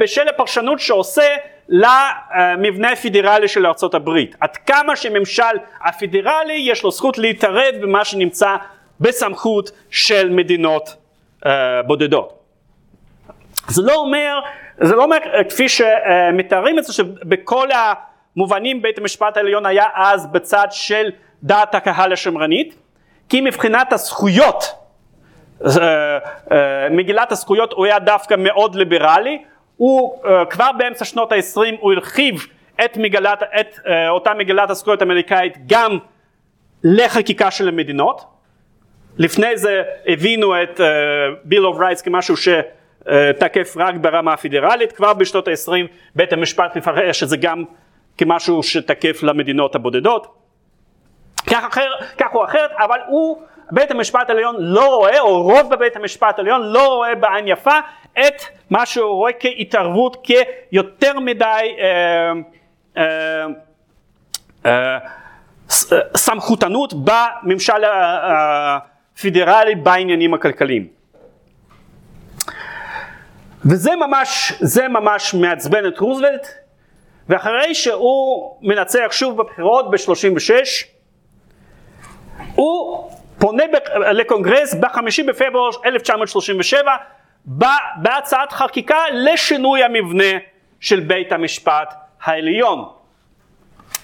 בשל 0.00 0.28
הפרשנות 0.28 0.80
שעושה 0.80 1.36
למבנה 1.68 2.92
הפדרלי 2.92 3.48
של 3.48 3.66
ארצות 3.66 3.94
הברית. 3.94 4.36
עד 4.40 4.56
כמה 4.56 4.96
שממשל 4.96 5.42
הפדרלי 5.84 6.54
יש 6.54 6.82
לו 6.82 6.90
זכות 6.90 7.18
להתערב 7.18 7.74
במה 7.80 8.04
שנמצא 8.04 8.56
בסמכות 9.00 9.70
של 9.90 10.30
מדינות 10.30 10.96
בודדות. 11.86 12.37
זה 13.68 13.82
לא 13.82 13.94
אומר, 13.94 14.40
זה 14.80 14.96
לא 14.96 15.04
אומר 15.04 15.16
אה, 15.34 15.44
כפי 15.44 15.68
שמתארים 15.68 16.78
את 16.78 16.84
זה 16.84 16.92
שבכל 16.92 17.68
המובנים 18.36 18.82
בית 18.82 18.98
המשפט 18.98 19.36
העליון 19.36 19.66
היה 19.66 19.86
אז 19.94 20.26
בצד 20.26 20.68
של 20.70 21.10
דעת 21.42 21.74
הקהל 21.74 22.12
השמרנית, 22.12 22.74
כי 23.28 23.40
מבחינת 23.40 23.92
הזכויות, 23.92 24.64
אה, 25.66 26.18
אה, 26.52 26.88
מגילת 26.90 27.32
הזכויות 27.32 27.72
הוא 27.72 27.86
היה 27.86 27.98
דווקא 27.98 28.34
מאוד 28.38 28.74
ליברלי, 28.74 29.42
הוא 29.76 30.22
כבר 30.50 30.70
באמצע 30.78 31.04
שנות 31.04 31.32
ה-20 31.32 31.60
הוא 31.80 31.92
הרחיב 31.92 32.46
את, 32.84 32.96
מגלת, 32.96 33.42
את 33.60 33.78
אותה 34.08 34.34
מגילת 34.34 34.70
הזכויות 34.70 35.02
האמריקאית 35.02 35.58
גם 35.66 35.98
לחקיקה 36.84 37.50
של 37.50 37.68
המדינות. 37.68 38.24
לפני 39.18 39.56
זה 39.56 39.82
הבינו 40.06 40.62
את 40.62 40.80
Bill 41.44 41.66
of 41.66 41.78
Rights 41.78 42.02
כמשהו 42.02 42.36
ש... 42.36 42.48
תקף 43.38 43.74
רק 43.76 43.94
ברמה 43.94 44.32
הפדרלית, 44.32 44.92
כבר 44.92 45.12
בשנות 45.14 45.48
ה-20 45.48 45.86
בית 46.14 46.32
המשפט 46.32 46.76
מפרש 46.76 47.22
את 47.22 47.28
זה 47.28 47.36
גם 47.36 47.64
כמשהו 48.18 48.62
שתקף 48.62 49.22
למדינות 49.22 49.74
הבודדות. 49.74 50.26
כך, 51.46 51.64
אחר, 51.64 51.90
כך 52.18 52.26
הוא 52.32 52.44
אחרת, 52.44 52.70
אבל 52.78 52.98
הוא, 53.06 53.42
בית 53.70 53.90
המשפט 53.90 54.30
העליון 54.30 54.56
לא 54.58 54.96
רואה, 54.96 55.20
או 55.20 55.42
רוב 55.42 55.74
בבית 55.74 55.96
המשפט 55.96 56.38
העליון 56.38 56.62
לא 56.62 56.94
רואה 56.94 57.14
בעין 57.14 57.48
יפה 57.48 57.78
את 58.12 58.42
מה 58.70 58.86
שהוא 58.86 59.14
רואה 59.14 59.32
כהתערבות, 59.40 60.16
כיותר 60.22 61.18
מדי 61.20 61.44
אה, 61.78 62.32
אה, 62.96 63.46
אה, 64.66 64.98
סמכותנות 66.16 66.92
בממשל 66.94 67.84
הפדרלי 68.22 69.74
בעניינים 69.74 70.34
הכלכליים. 70.34 70.97
וזה 73.64 73.96
ממש, 73.96 74.52
זה 74.60 74.88
ממש 74.88 75.34
מעצבן 75.34 75.86
את 75.86 75.98
רוזוולט, 75.98 76.46
ואחרי 77.28 77.74
שהוא 77.74 78.56
מנצח 78.62 79.08
שוב 79.10 79.36
בבחירות 79.36 79.90
ב-36, 79.90 80.50
הוא 82.54 83.10
פונה 83.38 83.64
לקונגרס 84.12 84.74
ב-5 84.74 84.98
בפברואר 85.28 85.70
1937 85.84 86.96
בהצעת 87.96 88.52
חקיקה 88.52 88.96
לשינוי 89.12 89.84
המבנה 89.84 90.38
של 90.80 91.00
בית 91.00 91.32
המשפט 91.32 91.94
העליון. 92.22 92.88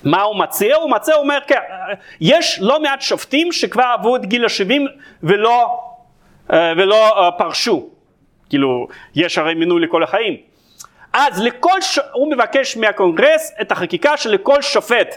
מה 0.05 0.23
הוא 0.23 0.37
מציע? 0.37 0.77
הוא 0.77 0.91
מציע, 0.91 1.15
הוא 1.15 1.23
אומר, 1.23 1.39
כן, 1.47 1.61
יש 2.21 2.59
לא 2.61 2.81
מעט 2.83 3.01
שופטים 3.01 3.53
שכבר 3.53 3.85
עברו 3.85 4.17
את 4.17 4.27
גיל 4.27 4.45
ה-70 4.45 4.73
ולא, 5.23 5.81
ולא 6.51 7.33
פרשו. 7.39 7.89
כאילו, 8.55 8.89
יש 9.15 9.39
הרי 9.39 9.55
מינוי 9.55 9.83
לכל 9.83 10.03
החיים. 10.03 10.37
אז 11.13 11.43
לכל, 11.43 11.81
ש... 11.81 11.99
הוא 12.13 12.33
מבקש 12.33 12.77
מהקונגרס 12.77 13.53
את 13.61 13.73
החקיקה 13.73 14.17
שלכל 14.17 14.63
שופט 14.63 15.15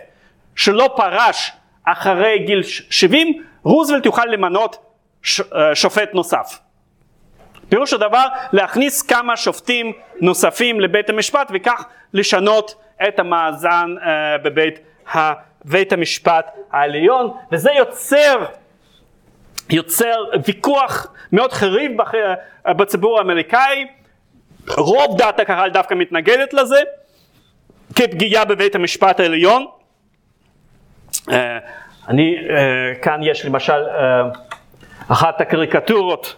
שלא 0.55 0.93
פרש 0.95 1.51
אחרי 1.83 2.39
גיל 2.39 2.63
70, 2.63 3.43
רוזוולט 3.63 4.05
יוכל 4.05 4.25
למנות 4.25 4.77
ש... 5.21 5.41
אה, 5.41 5.75
שופט 5.75 6.13
נוסף. 6.13 6.59
פירוש 7.69 7.93
הדבר 7.93 8.25
להכניס 8.53 9.01
כמה 9.01 9.37
שופטים 9.37 9.93
נוספים 10.21 10.79
לבית 10.79 11.09
המשפט 11.09 11.51
וכך 11.53 11.85
לשנות 12.13 12.75
את 13.07 13.19
המאזן 13.19 13.95
uh, 13.97 14.03
בבית 14.43 14.79
בית 15.65 15.93
המשפט 15.93 16.51
העליון 16.71 17.31
וזה 17.51 17.71
יוצר 17.71 18.45
יוצר 19.69 20.23
ויכוח 20.45 21.07
מאוד 21.31 21.53
חריף 21.53 21.91
בציבור 22.67 23.17
האמריקאי, 23.17 23.87
רוב 24.77 25.17
דעת 25.17 25.39
הקהל 25.39 25.69
דווקא 25.69 25.93
מתנגדת 25.93 26.53
לזה, 26.53 26.81
כפגיעה 27.95 28.45
בבית 28.45 28.75
המשפט 28.75 29.19
העליון. 29.19 29.65
אה, 31.31 31.57
אני, 32.07 32.35
אה, 32.49 32.95
כאן 33.01 33.19
יש 33.23 33.45
למשל 33.45 33.73
אה, 33.73 34.21
אחת 35.07 35.41
הקריקטורות 35.41 36.35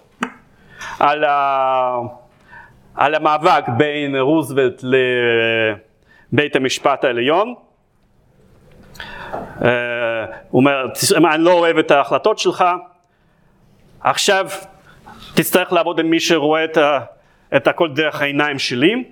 על, 1.00 1.24
ה, 1.24 1.98
על 2.96 3.16
המאבק 3.16 3.64
בין 3.78 4.16
רוזוולט 4.16 4.84
לבית 6.32 6.56
המשפט 6.56 7.04
העליון. 7.04 7.56
הוא 10.50 10.60
אומר, 10.60 10.86
אני 11.34 11.44
לא 11.44 11.52
אוהב 11.52 11.78
את 11.78 11.92
ההחלטות 11.92 12.40
שלך, 12.40 12.66
עכשיו 14.02 14.50
תצטרך 15.34 15.74
לעבוד 15.74 16.00
עם 16.00 16.10
מי 16.10 16.20
שרואה 16.20 16.64
את, 16.64 16.78
ה, 16.78 17.00
את 17.56 17.68
הכל 17.68 17.90
דרך 17.94 18.22
העיניים 18.22 18.60
שלי. 18.60 19.04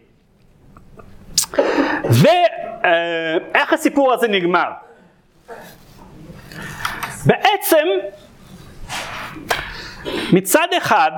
ואיך 2.03 3.73
הסיפור 3.73 4.13
הזה 4.13 4.27
נגמר? 4.27 4.69
בעצם 7.25 7.87
מצד 10.33 10.67
אחד 10.77 11.11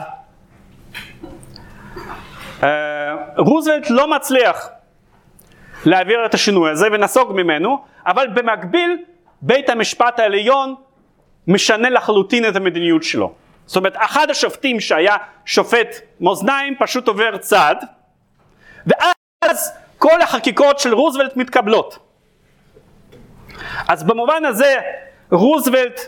אה, 2.64 3.16
רוזוולט 3.38 3.90
לא 3.90 4.16
מצליח 4.16 4.70
להעביר 5.86 6.26
את 6.26 6.34
השינוי 6.34 6.72
הזה 6.72 6.88
ונסוג 6.92 7.32
ממנו, 7.34 7.84
אבל 8.06 8.28
במקביל 8.28 8.98
בית 9.42 9.70
המשפט 9.70 10.20
העליון 10.20 10.76
משנה 11.48 11.90
לחלוטין 11.90 12.48
את 12.48 12.56
המדיניות 12.56 13.04
שלו. 13.04 13.34
זאת 13.70 13.76
אומרת, 13.76 13.94
אחד 13.98 14.30
השופטים 14.30 14.80
שהיה 14.80 15.18
שופט 15.46 15.88
מאזניים 16.20 16.76
פשוט 16.80 17.08
עובר 17.08 17.38
צד, 17.38 17.76
ואז 18.88 19.78
כל 19.98 20.22
החקיקות 20.22 20.80
של 20.80 20.94
רוזוולט 20.94 21.38
מתקבלות. 21.38 22.00
אז 23.88 24.04
במובן 24.04 24.46
הזה 24.46 24.76
רוזוולט 25.32 26.02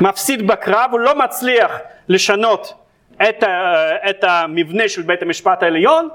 מפסיד 0.00 0.46
בקרב, 0.46 0.90
הוא 0.92 1.00
לא 1.00 1.18
מצליח 1.18 1.72
לשנות 2.08 2.74
את, 3.22 3.44
את 4.10 4.24
המבנה 4.24 4.88
של 4.88 5.02
בית 5.02 5.22
המשפט 5.22 5.62
העליון, 5.62 6.08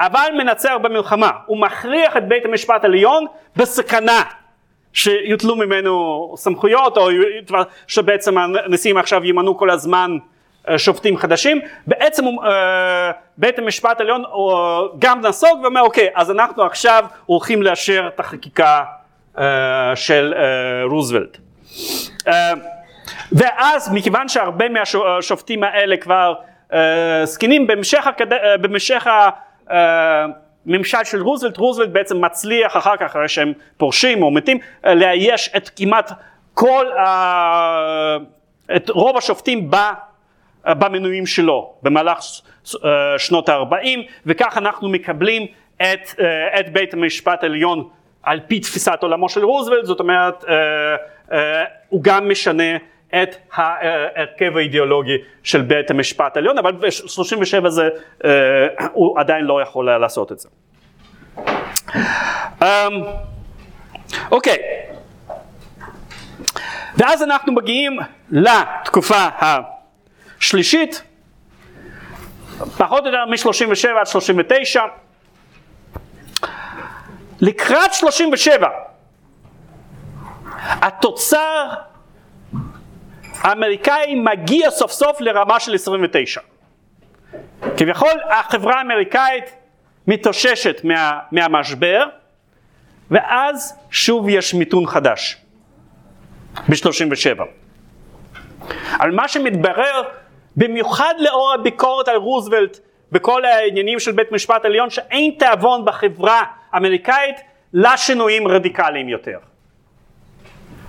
אבל 0.00 0.28
מנצח 0.38 0.72
במלחמה. 0.82 1.30
הוא 1.46 1.58
מכריח 1.58 2.16
את 2.16 2.28
בית 2.28 2.44
המשפט 2.44 2.84
העליון 2.84 3.26
בסכנה 3.56 4.22
שיוטלו 4.94 5.56
ממנו 5.56 6.34
סמכויות, 6.36 6.96
או 6.96 7.08
שבעצם 7.86 8.38
הנשיאים 8.38 8.96
עכשיו 8.96 9.24
ימנו 9.24 9.58
כל 9.58 9.70
הזמן 9.70 10.16
אה, 10.68 10.78
שופטים 10.78 11.16
חדשים, 11.16 11.60
בעצם 11.86 12.24
אה, 12.44 13.10
בית 13.38 13.58
המשפט 13.58 14.00
העליון 14.00 14.24
גם 14.98 15.20
נסוג 15.20 15.60
ואומר 15.62 15.80
אוקיי 15.80 16.08
אז 16.14 16.30
אנחנו 16.30 16.62
עכשיו 16.62 17.04
הולכים 17.26 17.62
לאשר 17.62 18.08
את 18.14 18.20
החקיקה 18.20 18.84
אה, 19.38 19.96
של 19.96 20.34
רוזוולט. 20.84 21.38
ואז 23.32 23.92
מכיוון 23.92 24.28
שהרבה 24.28 24.64
מהשופטים 24.68 25.64
האלה 25.64 25.96
כבר 25.96 26.34
זקנים 27.24 27.66
במשך, 27.66 28.06
במשך 28.60 29.06
ממשל 30.66 31.04
של 31.04 31.22
רוזוולט, 31.22 31.56
רוזוולט 31.56 31.90
בעצם 31.90 32.24
מצליח 32.24 32.76
אחר 32.76 32.96
כך, 32.96 33.02
אחרי 33.02 33.28
שהם 33.28 33.52
פורשים 33.76 34.22
או 34.22 34.30
מתים, 34.30 34.58
לאייש 34.84 35.50
את 35.56 35.70
כמעט 35.76 36.12
כל, 36.54 36.92
ה... 36.92 38.16
את 38.76 38.90
רוב 38.90 39.16
השופטים 39.16 39.70
ב... 39.70 39.76
במנויים 40.68 41.26
שלו 41.26 41.72
במהלך 41.82 42.18
שנות 43.18 43.48
ה-40 43.48 43.98
וכך 44.26 44.58
אנחנו 44.58 44.88
מקבלים 44.88 45.46
את, 45.76 46.20
את 46.60 46.72
בית 46.72 46.94
המשפט 46.94 47.42
העליון 47.42 47.88
על 48.22 48.40
פי 48.46 48.60
תפיסת 48.60 48.98
עולמו 49.02 49.28
של 49.28 49.44
רוזוולט, 49.44 49.84
זאת 49.84 50.00
אומרת 50.00 50.44
הוא 51.88 52.02
גם 52.02 52.28
משנה 52.28 52.76
את 53.22 53.36
ההרכב 53.54 54.56
האידיאולוגי 54.56 55.16
של 55.42 55.62
בית 55.62 55.90
המשפט 55.90 56.36
העליון, 56.36 56.58
אבל 56.58 56.72
ב-37 56.72 57.68
זה, 57.68 57.88
אה, 58.24 58.30
הוא 58.92 59.20
עדיין 59.20 59.44
לא 59.44 59.62
יכול 59.62 59.88
היה 59.88 59.98
לעשות 59.98 60.32
את 60.32 60.38
זה. 60.38 60.48
אמ, 62.62 62.66
אוקיי, 64.30 64.56
ואז 66.96 67.22
אנחנו 67.22 67.52
מגיעים 67.52 67.98
לתקופה 68.30 69.28
השלישית, 69.40 71.02
פחות 72.78 73.06
או 73.06 73.06
יותר 73.06 73.24
מ-37 73.26 73.88
עד 74.00 74.06
39. 74.06 74.82
לקראת 77.40 77.92
37 77.92 78.68
התוצר 80.60 81.68
האמריקאי 83.44 84.14
מגיע 84.14 84.70
סוף 84.70 84.92
סוף 84.92 85.20
לרמה 85.20 85.60
של 85.60 85.74
29. 85.74 86.40
כביכול 87.76 88.20
החברה 88.30 88.78
האמריקאית 88.78 89.44
מתאוששת 90.06 90.80
מה, 90.84 91.18
מהמשבר 91.32 92.06
ואז 93.10 93.78
שוב 93.90 94.28
יש 94.28 94.54
מיתון 94.54 94.86
חדש 94.86 95.36
ב-37. 96.68 97.42
על 98.98 99.10
מה 99.10 99.28
שמתברר 99.28 100.02
במיוחד 100.56 101.14
לאור 101.18 101.52
הביקורת 101.52 102.08
על 102.08 102.16
רוזוולט 102.16 102.78
בכל 103.12 103.44
העניינים 103.44 104.00
של 104.00 104.12
בית 104.12 104.32
משפט 104.32 104.64
עליון 104.64 104.90
שאין 104.90 105.34
תיאבון 105.38 105.84
בחברה 105.84 106.42
האמריקאית 106.72 107.36
לשינויים 107.72 108.48
רדיקליים 108.48 109.08
יותר. 109.08 109.38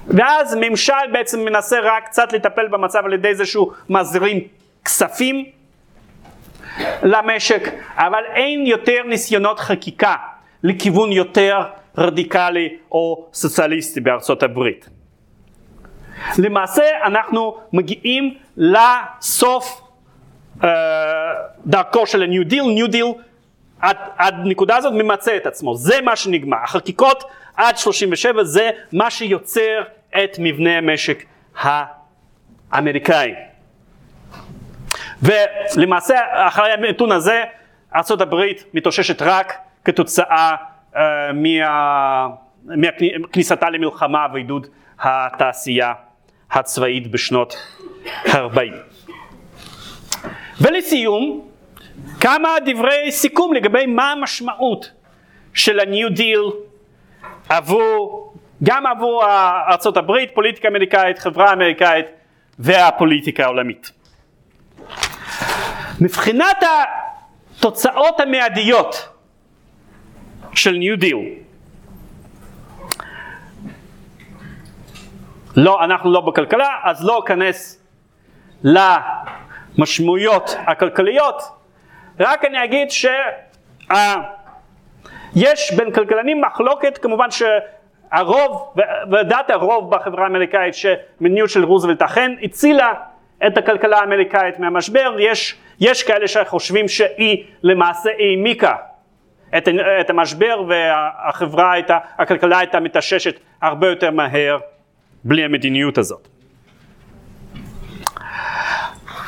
ואז 0.08 0.58
ממשל 0.62 0.94
בעצם 1.14 1.40
מנסה 1.40 1.80
רק 1.84 2.06
קצת 2.06 2.34
לטפל 2.34 2.68
במצב 2.68 3.06
על 3.06 3.14
ידי 3.14 3.36
זה 3.36 3.46
שהוא 3.46 3.72
מזרים 3.90 4.48
כספים 4.86 5.46
למשק, 7.04 7.74
אבל 7.96 8.24
אין 8.36 8.66
יותר 8.68 9.04
ניסיונות 9.08 9.60
חקיקה 9.60 10.16
לכיוון 10.64 11.12
יותר 11.12 11.64
רדיקלי 11.98 12.78
או 12.92 13.26
סוציאליסטי 13.34 14.02
בארצות 14.02 14.44
הברית. 14.44 14.90
למעשה 16.38 16.84
אנחנו 17.06 17.58
מגיעים 17.74 18.34
לסוף 18.58 19.82
uh, 20.62 20.66
דרכו 21.66 22.08
של 22.08 22.22
ה-New 22.22 22.52
Deal, 22.52 22.80
New 22.80 22.92
Deal 22.92 23.22
עד, 23.80 23.98
עד 24.18 24.36
נקודה 24.44 24.78
הזאת 24.78 24.94
ממצה 24.94 25.38
את 25.38 25.46
עצמו, 25.46 25.76
זה 25.76 26.02
מה 26.02 26.16
שנגמר, 26.16 26.58
החקיקות 26.64 27.24
עד 27.58 27.78
37 27.78 28.44
זה 28.44 28.70
מה 28.94 29.12
שיוצר 29.12 29.82
את 30.24 30.36
מבנה 30.40 30.78
המשק 30.78 31.24
האמריקאי. 32.72 33.34
ולמעשה 35.22 36.16
אחרי 36.48 36.72
הנתון 36.72 37.12
הזה 37.12 37.44
ארה"ב 37.96 38.36
מתאוששת 38.74 39.22
רק 39.22 39.54
כתוצאה 39.86 40.56
uh, 40.94 40.98
מה, 41.34 42.28
מכניסתה 43.20 43.70
למלחמה 43.70 44.28
ועידוד 44.34 44.68
התעשייה 45.00 45.94
הצבאית 46.52 47.12
בשנות 47.12 47.56
ה-40. 48.06 48.60
ולסיום, 50.62 51.48
כמה 52.20 52.50
דברי 52.66 53.12
סיכום 53.12 53.54
לגבי 53.54 53.86
מה 53.86 54.12
המשמעות 54.12 54.92
של 55.54 55.80
ה-New 55.80 56.18
Deal 56.18 56.54
עבור, 57.50 58.34
גם 58.64 58.86
עבור 58.86 59.24
הברית, 59.98 60.32
פוליטיקה 60.34 60.68
אמריקאית, 60.68 61.20
חברה 61.20 61.54
אמריקאית 61.54 62.06
והפוליטיקה 62.60 63.44
העולמית. 63.44 63.92
מבחינת 66.02 66.64
התוצאות 67.58 68.20
המיידיות 68.20 69.10
של 70.54 70.72
ניו 70.72 70.98
דיל, 70.98 71.18
לא, 75.56 75.84
אנחנו 75.84 76.12
לא 76.12 76.22
בכלכלה, 76.22 76.70
אז 76.84 77.06
לא 77.06 77.20
אכנס 77.20 77.84
למשמעויות 79.78 80.56
הכלכליות, 80.68 81.42
רק 82.20 82.46
אני 82.46 82.64
אגיד 82.64 82.88
שיש 85.36 85.74
בין 85.74 85.92
כלכלנים 85.92 86.42
מחלוקת, 86.42 86.98
כמובן 86.98 87.28
שהרוב, 87.32 88.74
ודעת 89.12 89.50
הרוב 89.50 89.96
בחברה 89.96 90.24
האמריקאית 90.24 90.76
שמדיניות 90.76 91.50
של 91.50 91.64
רוזוולט 91.64 92.02
אכן 92.02 92.32
הצילה 92.44 92.94
את 93.48 93.58
הכלכלה 93.58 94.00
האמריקאית 94.00 94.60
מהמשבר, 94.60 95.16
יש, 95.20 95.56
יש 95.80 96.04
כאלה 96.04 96.28
שחושבים 96.28 96.88
שהיא 96.88 97.44
למעשה 97.64 98.10
העמיקה 98.20 98.76
את, 99.58 99.68
את 100.02 100.10
המשבר 100.10 100.64
והחברה 100.68 101.72
הייתה, 101.72 101.98
הכלכלה 102.18 102.60
הייתה 102.60 102.80
מתאוששת 102.80 103.40
הרבה 103.62 103.88
יותר 103.88 104.12
מהר 104.12 104.58
בלי 105.24 105.44
המדיניות 105.44 105.98
הזאת. 105.98 106.28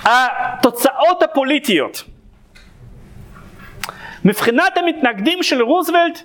התוצאות 0.03 1.23
הפוליטיות 1.23 2.03
מבחינת 4.27 4.77
המתנגדים 4.77 5.43
של 5.43 5.61
רוזוולט 5.61 6.19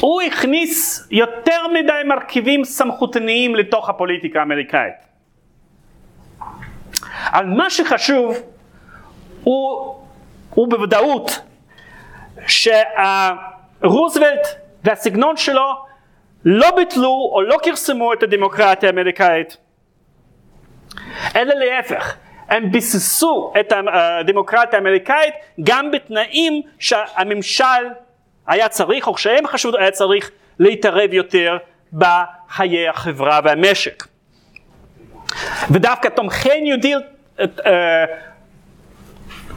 הוא 0.00 0.22
הכניס 0.22 1.08
יותר 1.10 1.68
מדי 1.68 2.02
מרכיבים 2.04 2.64
סמכותניים 2.64 3.54
לתוך 3.54 3.88
הפוליטיקה 3.88 4.38
האמריקאית. 4.38 4.94
אבל 7.32 7.46
מה 7.46 7.70
שחשוב 7.70 8.36
הוא, 9.44 9.94
הוא 10.50 10.70
בוודאות 10.70 11.40
שרוזוולט 12.46 14.46
והסגנון 14.84 15.36
שלו 15.36 15.74
לא 16.44 16.76
ביטלו 16.76 17.30
או 17.32 17.42
לא 17.42 17.56
כרסמו 17.62 18.12
את 18.12 18.22
הדמוקרטיה 18.22 18.88
האמריקאית, 18.88 19.56
אלא 21.36 21.54
להפך, 21.54 22.16
הם 22.48 22.72
ביססו 22.72 23.52
את 23.60 23.72
הדמוקרטיה 23.92 24.78
האמריקאית 24.78 25.34
גם 25.64 25.90
בתנאים 25.90 26.62
שהממשל 26.78 27.64
היה 28.46 28.68
צריך, 28.68 29.06
או 29.06 29.18
שהם 29.18 29.46
חשבו 29.46 29.76
היה 29.78 29.90
צריך 29.90 30.30
להתערב 30.58 31.12
יותר 31.12 31.56
בחיי 31.92 32.88
החברה 32.88 33.40
והמשק. 33.44 34.04
ודווקא 35.70 36.08
תומכי 36.08 36.60
ניו 36.60 36.80
דיל 36.80 36.98
אה, 37.40 38.04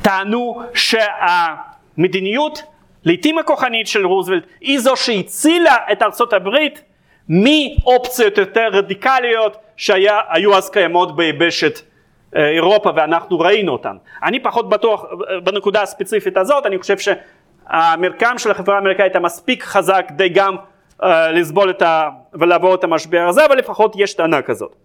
טענו 0.02 0.62
שהמדיניות 0.74 2.64
לעיתים 3.04 3.38
הכוחנית 3.38 3.88
של 3.88 4.06
רוזוולט 4.06 4.44
היא 4.62 4.80
זו 4.80 4.96
שהצילה 4.96 5.76
את 5.92 6.02
ארצות 6.02 6.34
הברית 6.34 6.82
מאופציות 7.30 8.38
יותר 8.38 8.68
רדיקליות 8.72 9.58
שהיו 9.78 10.58
אז 10.58 10.70
קיימות 10.70 11.16
ביבשת 11.16 11.80
אה, 11.80 11.91
אירופה 12.36 12.90
ואנחנו 12.96 13.40
ראינו 13.40 13.72
אותן. 13.72 13.96
אני 14.24 14.40
פחות 14.40 14.70
בטוח 14.70 15.06
אה, 15.06 15.40
בנקודה 15.40 15.82
הספציפית 15.82 16.38
הזאת, 16.38 16.66
אני 16.66 16.80
חושב 16.80 16.96
שהמרקם 16.98 18.38
של 18.38 18.52
החברה 18.52 18.76
האמריקאית 18.76 19.16
המספיק 19.16 19.64
חזק 19.64 20.06
כדי 20.08 20.30
גם 20.30 20.56
uh, 20.56 21.06
לסבול 21.06 21.70
את 21.70 21.82
ה... 21.82 22.10
ולעבור 22.34 22.76
את 22.76 22.84
המשבר 22.84 23.26
הזה, 23.30 23.46
אבל 23.46 23.58
לפחות 23.58 23.94
יש 23.98 24.14
טענה 24.14 24.42
כזאת. 24.42 24.76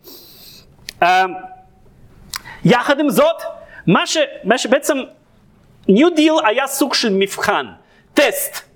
יחד 2.64 3.00
עם 3.00 3.10
זאת, 3.10 3.42
מה, 3.86 4.06
ש... 4.06 4.16
מה 4.44 4.58
שבעצם 4.58 4.98
ניו 5.88 6.10
דיל 6.10 6.32
היה 6.46 6.66
סוג 6.66 6.94
של 6.94 7.08
מבחן. 7.12 7.66
טסט. 8.14 8.68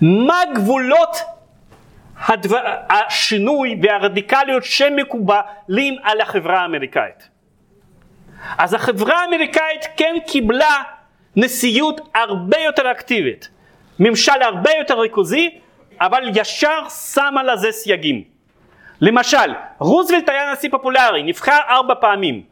מה 0.00 0.40
גבולות 0.54 1.16
הדבר, 2.26 2.60
השינוי 2.88 3.80
והרדיקליות 3.82 4.64
שמקובלים 4.64 5.96
על 6.02 6.20
החברה 6.20 6.60
האמריקאית. 6.60 7.33
אז 8.58 8.74
החברה 8.74 9.22
האמריקאית 9.22 9.84
כן 9.96 10.14
קיבלה 10.26 10.82
נשיאות 11.36 12.00
הרבה 12.14 12.58
יותר 12.58 12.90
אקטיבית, 12.90 13.48
ממשל 14.00 14.42
הרבה 14.42 14.70
יותר 14.78 15.00
ריכוזי, 15.00 15.50
אבל 16.00 16.22
ישר 16.34 16.88
שמה 16.88 17.42
לזה 17.42 17.72
סייגים. 17.72 18.24
למשל, 19.00 19.54
רוזוולט 19.78 20.28
היה 20.28 20.52
נשיא 20.52 20.70
פופולרי, 20.70 21.22
נבחר 21.22 21.58
ארבע 21.68 21.94
פעמים. 22.00 22.42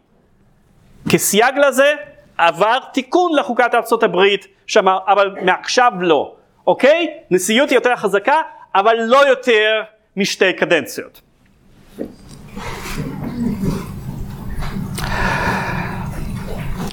כסייג 1.10 1.58
לזה, 1.58 1.94
עבר 2.38 2.78
תיקון 2.92 3.36
לחוקת 3.36 3.74
הברית 4.02 4.46
שאמר 4.66 4.98
אבל 5.06 5.34
מעכשיו 5.42 5.92
לא, 6.00 6.34
אוקיי? 6.66 7.08
נשיאות 7.30 7.70
היא 7.70 7.76
יותר 7.76 7.96
חזקה 7.96 8.40
אבל 8.74 8.96
לא 9.00 9.26
יותר 9.28 9.82
משתי 10.16 10.52
קדנציות. 10.52 11.20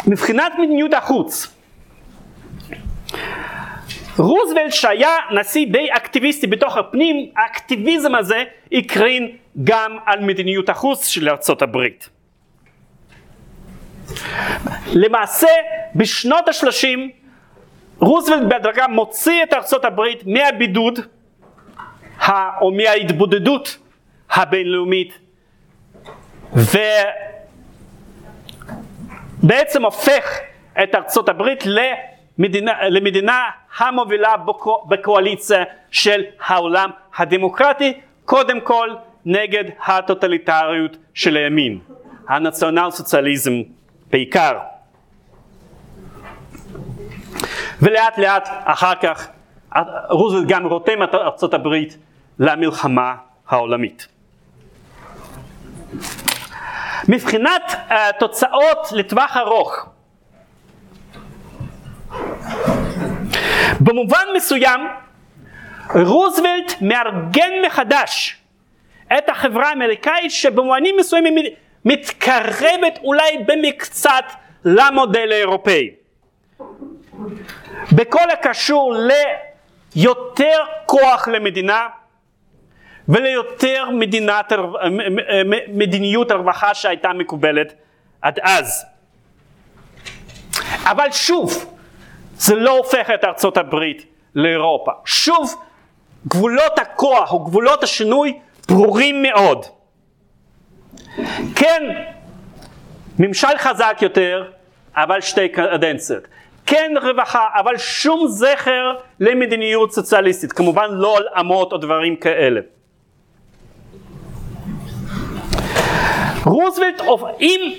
מבחינת 0.10 0.52
מדיניות 0.60 0.94
החוץ 0.94 1.56
רוזוולט 4.18 4.72
שהיה 4.74 5.16
נשיא 5.32 5.66
די 5.72 5.88
אקטיביסטי 5.92 6.48
בתוך 6.48 6.78
הפנים, 6.78 7.30
האקטיביזם 7.38 8.16
הזה 8.16 8.44
הקרין 8.72 9.38
גם 9.64 9.98
על 10.06 10.20
מדיניות 10.20 10.70
החוץ 10.70 11.08
של 11.08 11.30
ארצות 11.30 11.62
הברית. 11.62 12.10
למעשה 14.94 15.48
בשנות 15.96 16.48
השלושים 16.48 17.12
רוזוולט 18.00 18.44
בהדרגה 18.50 18.88
מוציא 18.88 19.44
את 19.44 19.54
ארצות 19.54 19.86
הברית 19.86 20.24
מהבידוד 20.26 21.00
או 22.62 22.72
מההתבודדות 22.72 23.78
הבינלאומית 24.32 25.20
ובעצם 29.44 29.86
הופך 29.86 30.40
את 30.84 30.96
ארצות 30.96 31.30
הברית 31.30 31.64
למדינה, 31.66 32.90
למדינה 32.90 33.44
המובילה 33.78 34.36
בקואליציה 34.88 35.64
של 35.92 36.24
העולם 36.46 36.90
הדמוקרטי, 37.18 37.94
קודם 38.26 38.62
כל 38.62 38.90
נגד 39.26 39.64
הטוטליטריות 39.86 40.98
של 41.14 41.38
הימין, 41.38 41.80
הנציונל 42.28 42.92
סוציאליזם 42.92 43.54
בעיקר. 44.12 44.58
ולאט 47.82 48.18
לאט 48.18 48.50
אחר 48.64 48.96
כך 48.96 49.28
רוזוולט 50.10 50.48
גם 50.48 50.66
רותם 50.66 51.04
את 51.04 51.16
ארצות 51.16 51.54
הברית 51.54 51.98
למלחמה 52.40 53.16
העולמית. 53.48 54.08
מבחינת 57.10 57.64
uh, 57.72 57.94
תוצאות 58.20 58.88
לטווח 58.92 59.38
ארוך 59.38 59.86
במובן 63.80 64.26
מסוים, 64.36 64.88
רוזוולט 65.96 66.74
מארגן 66.82 67.52
מחדש 67.66 68.38
את 69.18 69.30
החברה 69.30 69.70
האמריקאית 69.70 70.32
שבמובנים 70.32 70.96
מסוימים 71.00 71.36
מתקרבת 71.86 73.00
אולי 73.04 73.38
במקצת 73.48 74.26
למודל 74.66 75.32
האירופאי. 75.32 75.90
בכל 77.92 78.32
הקשור 78.34 78.96
ליותר 79.96 80.58
כוח 80.86 81.28
למדינה 81.28 81.88
וליותר 83.10 83.90
מדינת, 83.94 84.52
מדיניות 85.68 86.32
הרווחה 86.32 86.74
שהייתה 86.74 87.14
מקובלת 87.14 87.74
עד 88.22 88.40
אז. 88.42 88.86
אבל 90.84 91.12
שוב, 91.12 91.76
זה 92.38 92.56
לא 92.56 92.78
הופך 92.78 93.10
את 93.14 93.24
ארצות 93.24 93.58
הברית 93.58 94.06
לאירופה. 94.36 94.92
שוב, 95.06 95.56
גבולות 96.28 96.80
הכוח 96.80 97.34
או 97.34 97.40
גבולות 97.40 97.84
השינוי 97.84 98.40
ברורים 98.70 99.22
מאוד. 99.22 99.66
כן, 101.56 101.84
ממשל 103.20 103.58
חזק 103.58 103.98
יותר, 104.02 104.52
אבל 104.96 105.22
שתי 105.22 105.50
קדנציות. 105.50 106.24
כן 106.66 106.94
רווחה, 107.02 107.48
אבל 107.60 107.78
שום 107.78 108.28
זכר 108.28 108.94
למדיניות 109.20 109.92
סוציאליסטית, 109.92 110.52
כמובן 110.52 110.88
לא 110.92 111.18
על 111.18 111.28
אמות 111.40 111.72
או 111.72 111.78
דברים 111.78 112.16
כאלה. 112.16 112.62
רוזוולט, 116.46 117.02
אם 117.42 117.74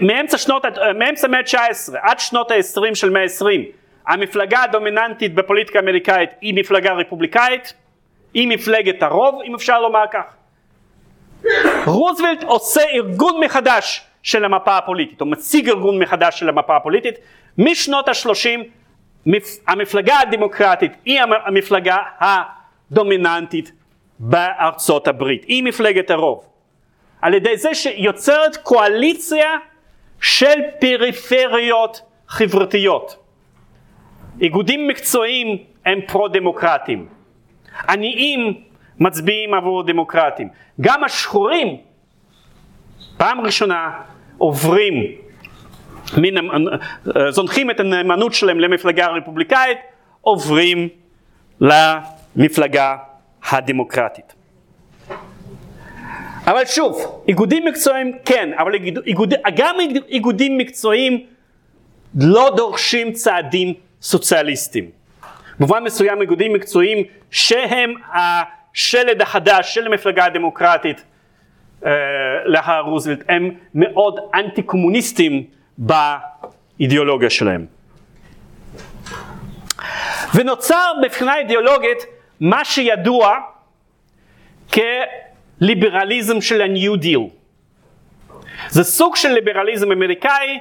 מאמצע, 0.00 0.38
שנות, 0.38 0.64
מאמצע 0.98 1.28
מאה 1.28 1.40
ה-19 1.40 1.94
עד 2.02 2.18
שנות 2.18 2.50
ה-20 2.50 2.94
של 2.94 3.10
מאה 3.10 3.22
ה-20 3.22 3.46
המפלגה 4.06 4.62
הדומיננטית 4.62 5.34
בפוליטיקה 5.34 5.78
האמריקאית 5.78 6.30
היא 6.40 6.54
מפלגה 6.54 6.92
רפובליקאית, 6.92 7.72
היא 8.34 8.48
מפלגת 8.48 9.02
הרוב, 9.02 9.40
אם 9.44 9.54
אפשר 9.54 9.80
לומר 9.80 10.04
כך. 10.12 10.24
רוזוולט 11.86 12.42
עושה 12.42 12.80
ארגון 12.94 13.40
מחדש 13.44 14.06
של 14.22 14.44
המפה 14.44 14.76
הפוליטית, 14.76 15.20
או 15.20 15.26
מציג 15.26 15.68
ארגון 15.68 15.98
מחדש 15.98 16.38
של 16.38 16.48
המפה 16.48 16.76
הפוליטית. 16.76 17.14
משנות 17.58 18.08
ה-30 18.08 19.30
המפלגה 19.68 20.18
הדמוקרטית 20.18 20.92
היא 21.04 21.20
המפלגה 21.46 21.96
הדומיננטית 22.20 23.72
בארצות 24.18 25.08
הברית, 25.08 25.44
היא 25.44 25.64
מפלגת 25.64 26.10
הרוב. 26.10 26.55
על 27.26 27.34
ידי 27.34 27.56
זה 27.56 27.74
שיוצרת 27.74 28.56
קואליציה 28.56 29.48
של 30.20 30.60
פריפריות 30.80 32.00
חברתיות. 32.28 33.16
איגודים 34.40 34.88
מקצועיים 34.88 35.58
הם 35.86 36.00
פרו-דמוקרטיים. 36.06 37.08
עניים 37.88 38.54
מצביעים 38.98 39.54
עבור 39.54 39.82
דמוקרטים. 39.82 40.48
גם 40.80 41.04
השחורים 41.04 41.76
פעם 43.16 43.40
ראשונה 43.40 43.90
עוברים, 44.38 44.94
זונחים 47.28 47.70
את 47.70 47.80
הנאמנות 47.80 48.34
שלהם 48.34 48.60
למפלגה 48.60 49.06
הרפובליקאית, 49.06 49.78
עוברים 50.20 50.88
למפלגה 51.60 52.96
הדמוקרטית. 53.50 54.34
אבל 56.46 56.64
שוב, 56.64 57.22
איגודים 57.28 57.64
מקצועיים 57.64 58.12
כן, 58.24 58.50
אבל 58.58 58.74
איגוד, 59.06 59.34
גם 59.56 59.76
איגודים 60.08 60.58
מקצועיים 60.58 61.26
לא 62.20 62.52
דורשים 62.56 63.12
צעדים 63.12 63.74
סוציאליסטיים. 64.02 64.90
במובן 65.58 65.82
מסוים 65.84 66.20
איגודים 66.20 66.52
מקצועיים 66.52 67.04
שהם 67.30 67.94
השלד 68.14 69.22
החדש 69.22 69.74
של 69.74 69.86
המפלגה 69.86 70.24
הדמוקרטית 70.24 71.04
אה, 71.86 71.90
לאחר 72.44 72.80
רוזוולט 72.80 73.22
הם 73.28 73.50
מאוד 73.74 74.20
אנטי 74.34 74.62
קומוניסטים 74.62 75.44
באידיאולוגיה 75.78 77.30
שלהם. 77.30 77.66
ונוצר 80.34 80.92
מבחינה 81.04 81.36
אידיאולוגית 81.38 81.98
מה 82.40 82.64
שידוע 82.64 83.38
כליברליזם 85.58 86.40
של 86.40 86.62
ה-New 86.62 87.02
Deal. 87.02 87.30
זה 88.68 88.84
סוג 88.84 89.16
של 89.16 89.28
ליברליזם 89.28 89.92
אמריקאי 89.92 90.58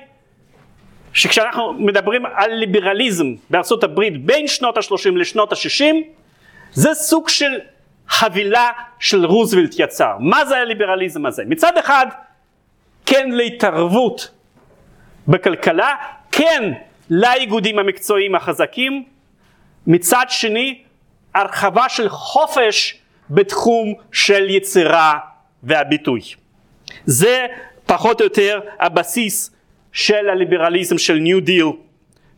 שכשאנחנו 1.14 1.74
מדברים 1.74 2.26
על 2.26 2.52
ליברליזם 2.54 3.26
בארצות 3.50 3.84
הברית 3.84 4.26
בין 4.26 4.48
שנות 4.48 4.78
ה-30 4.78 5.12
לשנות 5.16 5.52
ה-60 5.52 5.96
זה 6.72 6.94
סוג 6.94 7.30
של 7.30 7.60
חבילה 8.08 8.70
של 9.00 9.26
רוזוולט 9.26 9.76
יצר. 9.78 10.14
מה 10.20 10.46
זה 10.46 10.58
הליברליזם 10.58 11.26
הזה? 11.26 11.44
מצד 11.48 11.78
אחד 11.78 12.06
כן 13.06 13.30
להתערבות 13.32 14.32
בכלכלה, 15.28 15.96
כן 16.32 16.72
לאיגודים 17.10 17.80
המקצועיים 17.80 18.36
החזקים, 18.36 19.04
מצד 19.88 20.26
שני 20.30 20.82
הרחבה 21.36 21.90
של 21.90 22.10
חופש 22.10 22.98
בתחום 23.30 23.94
של 24.12 24.50
יצירה 24.50 25.20
והביטוי. 25.64 26.22
זה 27.06 27.46
פחות 27.86 28.22
או 28.22 28.26
יותר 28.26 28.60
הבסיס 28.80 29.56
של 29.92 30.30
הליברליזם 30.30 30.98
של 30.98 31.14
ניו 31.16 31.40
דיל 31.40 31.66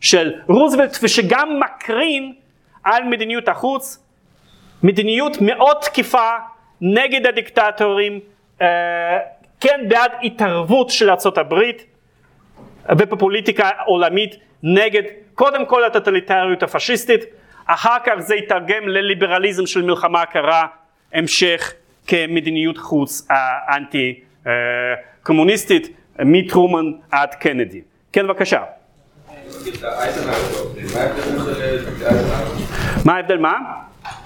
של 0.00 0.32
רוזוולט 0.46 0.98
ושגם 1.02 1.60
מקרין 1.60 2.32
על 2.84 3.04
מדיניות 3.04 3.48
החוץ 3.48 4.04
מדיניות 4.82 5.36
מאוד 5.40 5.76
תקיפה 5.80 6.30
נגד 6.80 7.26
הדיקטטורים 7.26 8.20
אה, 8.62 8.66
כן 9.60 9.80
בעד 9.88 10.10
התערבות 10.22 10.90
של 10.90 11.10
ארה"ב 11.10 11.54
ובפוליטיקה 12.90 13.70
עולמית 13.86 14.36
נגד 14.62 15.02
קודם 15.34 15.66
כל 15.66 15.84
הטוטליטריות 15.84 16.62
הפשיסטית 16.62 17.20
אחר 17.70 17.96
כך 18.04 18.14
זה 18.18 18.34
יתרגם 18.34 18.88
לליברליזם 18.88 19.66
של 19.66 19.82
מלחמה 19.82 20.26
קרה 20.26 20.66
המשך 21.14 21.72
כמדיניות 22.06 22.78
חוץ 22.78 23.26
האנטי 23.30 24.20
אה, 24.46 24.52
קומוניסטית 25.22 25.88
מטרומן 26.18 26.92
עד 27.10 27.34
קנדי. 27.34 27.80
כן 28.12 28.26
בבקשה. 28.26 28.62
מה 33.04 33.14
ההבדל 33.14 33.36
מה? 33.38 33.54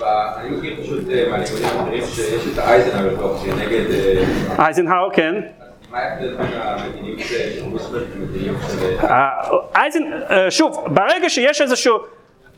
אני 0.00 0.50
מכיר 0.50 0.82
פשוט 0.82 1.08
אה, 1.10 1.28
מהלימודים 1.30 1.64
האחרים 1.64 2.04
שיש 2.06 2.46
את 2.52 2.58
האייזנהאואר 2.58 3.14
דוקטרי 3.14 3.52
נגד... 3.52 3.90
אה, 3.90 4.64
אייזנהאואר 4.64 5.10
כן. 5.14 5.34
שוב, 10.50 10.84
ברגע 10.86 11.28
שיש 11.28 11.60
איזשהו 11.60 11.98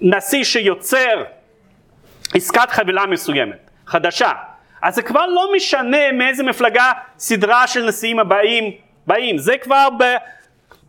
נשיא 0.00 0.44
שיוצר 0.44 1.24
עסקת 2.34 2.70
חבילה 2.70 3.06
מסוימת, 3.06 3.70
חדשה, 3.86 4.32
אז 4.82 4.94
זה 4.94 5.02
כבר 5.02 5.26
לא 5.26 5.50
משנה 5.56 6.12
מאיזה 6.12 6.42
מפלגה 6.42 6.92
סדרה 7.18 7.66
של 7.66 7.88
נשיאים 7.88 8.18
הבאים 8.18 8.70
באים, 9.06 9.38
זה 9.38 9.58
כבר 9.58 9.88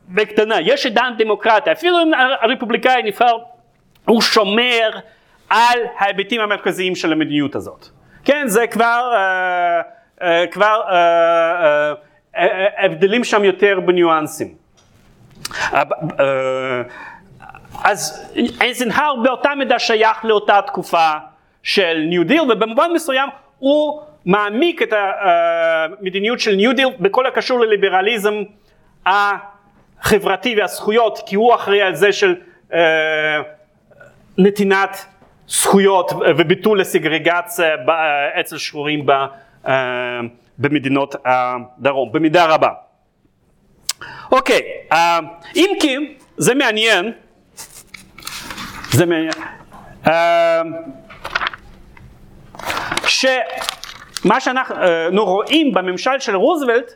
בקטנה, 0.09 0.61
יש 0.61 0.85
עידן 0.85 1.13
דמוקרטיה, 1.17 1.73
אפילו 1.73 2.01
אם 2.01 2.11
הרפובליקאי 2.41 3.03
נבחר, 3.03 3.37
הוא 4.05 4.21
שומר 4.21 4.89
על 5.49 5.79
ההיבטים 5.97 6.41
המרכזיים 6.41 6.95
של 6.95 7.11
המדיניות 7.11 7.55
הזאת. 7.55 7.87
כן, 8.23 8.47
זה 8.47 8.67
כבר, 8.67 9.11
אה, 9.15 9.81
אה, 10.21 10.47
כבר 10.51 10.81
אה, 10.89 10.95
אה, 12.35 12.45
אה, 12.45 12.85
הבדלים 12.85 13.23
שם 13.23 13.43
יותר 13.43 13.79
בניואנסים. 13.85 14.55
אה, 17.75 17.85
אה, 17.85 17.91
אז 17.91 18.31
אייזנהאואר 18.61 19.15
באותה 19.23 19.55
מידה 19.55 19.79
שייך 19.79 20.25
לאותה 20.25 20.61
תקופה 20.61 21.11
של 21.63 22.03
ניו 22.09 22.23
דיל 22.23 22.41
ובמובן 22.41 22.91
מסוים 22.93 23.29
הוא 23.59 24.01
מעמיק 24.25 24.81
את 24.81 24.93
המדיניות 25.21 26.39
של 26.39 26.55
ניו 26.55 26.75
דיל 26.75 26.87
בכל 26.99 27.25
הקשור 27.25 27.59
לליברליזם 27.59 28.33
החברתי 29.05 30.55
והזכויות 30.59 31.19
כי 31.25 31.35
הוא 31.35 31.55
אחראי 31.55 31.81
על 31.81 31.95
זה 31.95 32.13
של 32.13 32.35
אה, 32.73 33.41
נתינת 34.37 35.05
זכויות 35.47 36.11
וביטול 36.37 36.81
הסגרגציה 36.81 37.75
אצל 38.39 38.57
שחורים 38.57 39.05
אה, 39.67 40.19
במדינות 40.57 41.15
הדרום 41.25 42.11
במידה 42.11 42.45
רבה. 42.45 42.69
אוקיי, 44.31 44.61
אה, 44.91 45.19
אם 45.55 45.69
כי 45.79 45.97
זה 46.37 46.55
מעניין, 46.55 47.11
זה 48.95 49.05
מעניין, 49.05 49.33
שמה 53.07 54.39
שאנחנו 54.39 55.25
רואים 55.25 55.73
בממשל 55.73 56.19
של 56.19 56.35
רוזוולט 56.35 56.93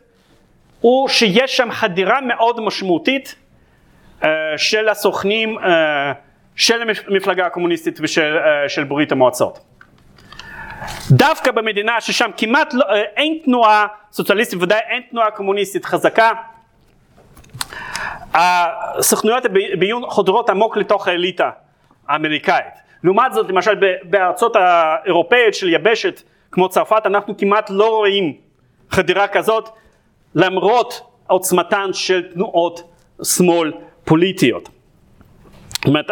הוא 0.82 1.08
שיש 1.08 1.58
שם 1.58 1.72
חדירה 1.72 2.22
מאוד 2.22 2.62
משמעותית 2.62 3.36
של 4.58 4.90
הסוכנים 4.90 5.58
של 6.56 6.82
המפלגה 7.08 7.46
הקומוניסטית 7.46 8.00
ושל 8.02 8.38
אה, 8.38 8.70
של 8.70 8.84
ברית 8.84 9.12
המועצות. 9.12 9.60
דווקא 11.12 11.52
במדינה 11.52 12.02
ששם 12.02 12.30
כמעט 12.38 12.74
לא, 12.74 12.86
אה, 12.90 13.02
אין 13.02 13.38
תנועה 13.46 13.88
סוציאליסטית, 14.12 14.62
ודאי 14.62 14.80
אין 14.90 15.02
תנועה 15.10 15.32
קומוניסטית 15.32 15.86
חזקה, 15.86 16.32
הסוכנויות 18.34 19.44
הביון 19.74 20.04
חודרות 20.10 20.50
עמוק 20.50 20.78
לתוך 20.78 21.08
האליטה 21.08 21.50
האמריקאית. 22.10 22.74
לעומת 23.04 23.34
זאת, 23.34 23.50
למשל 23.50 23.76
בארצות 24.04 24.56
האירופאיות 24.56 25.54
של 25.54 25.70
יבשת 25.70 26.22
כמו 26.52 26.70
צרפת, 26.70 27.02
אנחנו 27.06 27.38
כמעט 27.38 27.70
לא 27.70 27.90
רואים 27.90 28.34
חדירה 28.90 29.28
כזאת, 29.28 29.70
למרות 30.36 31.02
עוצמתן 31.28 31.90
של 31.94 32.34
תנועות 32.34 32.94
שמאל 33.24 33.74
פוליטיות. 34.06 34.70
זאת 35.76 35.86
אומרת, 35.86 36.12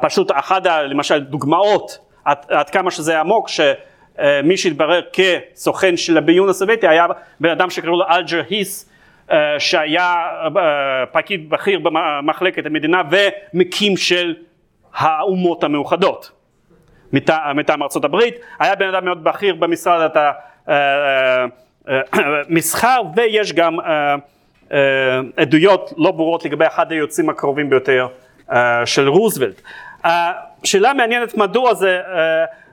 פשוט 0.00 0.30
אחת 0.34 0.66
למשל 0.66 1.18
דוגמאות 1.18 1.98
עד, 2.24 2.38
עד 2.48 2.70
כמה 2.70 2.90
שזה 2.90 3.20
עמוק, 3.20 3.48
שמי 3.48 4.56
שהתברר 4.56 5.00
כסוכן 5.12 5.96
של 5.96 6.18
הביון 6.18 6.48
הסובייטי 6.48 6.88
היה 6.88 7.06
בן 7.40 7.50
אדם 7.50 7.70
שקראו 7.70 7.96
לו 7.96 8.04
אלג'ר 8.10 8.42
היס, 8.48 8.90
שהיה 9.58 10.26
פקיד 11.12 11.50
בכיר 11.50 11.78
במחלקת 11.78 12.66
המדינה 12.66 13.02
ומקים 13.10 13.96
של 13.96 14.34
האומות 14.94 15.64
המאוחדות. 15.64 16.30
מטעם 17.12 17.82
ארצות 17.82 18.04
הברית, 18.04 18.34
היה 18.58 18.74
בן 18.74 18.88
אדם 18.88 19.04
מאוד 19.04 19.24
בכיר 19.24 19.54
במשרד 19.54 20.10
המסחר 22.12 23.00
ויש 23.16 23.52
גם 23.52 23.76
עדויות 25.36 25.92
לא 25.96 26.10
ברורות 26.10 26.44
לגבי 26.44 26.66
אחד 26.66 26.92
היוצאים 26.92 27.30
הקרובים 27.30 27.70
ביותר 27.70 28.08
של 28.84 29.08
רוזוולט. 29.08 29.60
שאלה 30.64 30.92
מעניינת 30.92 31.36
מדוע 31.36 31.74
זה, 31.74 32.00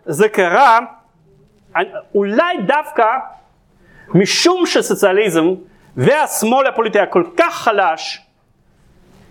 זה 0.05 0.29
קרה, 0.29 0.79
אולי 2.15 2.57
דווקא 2.67 3.05
משום 4.13 4.65
שסוציאליזם 4.65 5.53
והשמאל 5.97 6.67
הפוליטי 6.67 6.97
היה 6.97 7.05
כל 7.05 7.23
כך 7.37 7.55
חלש 7.55 8.21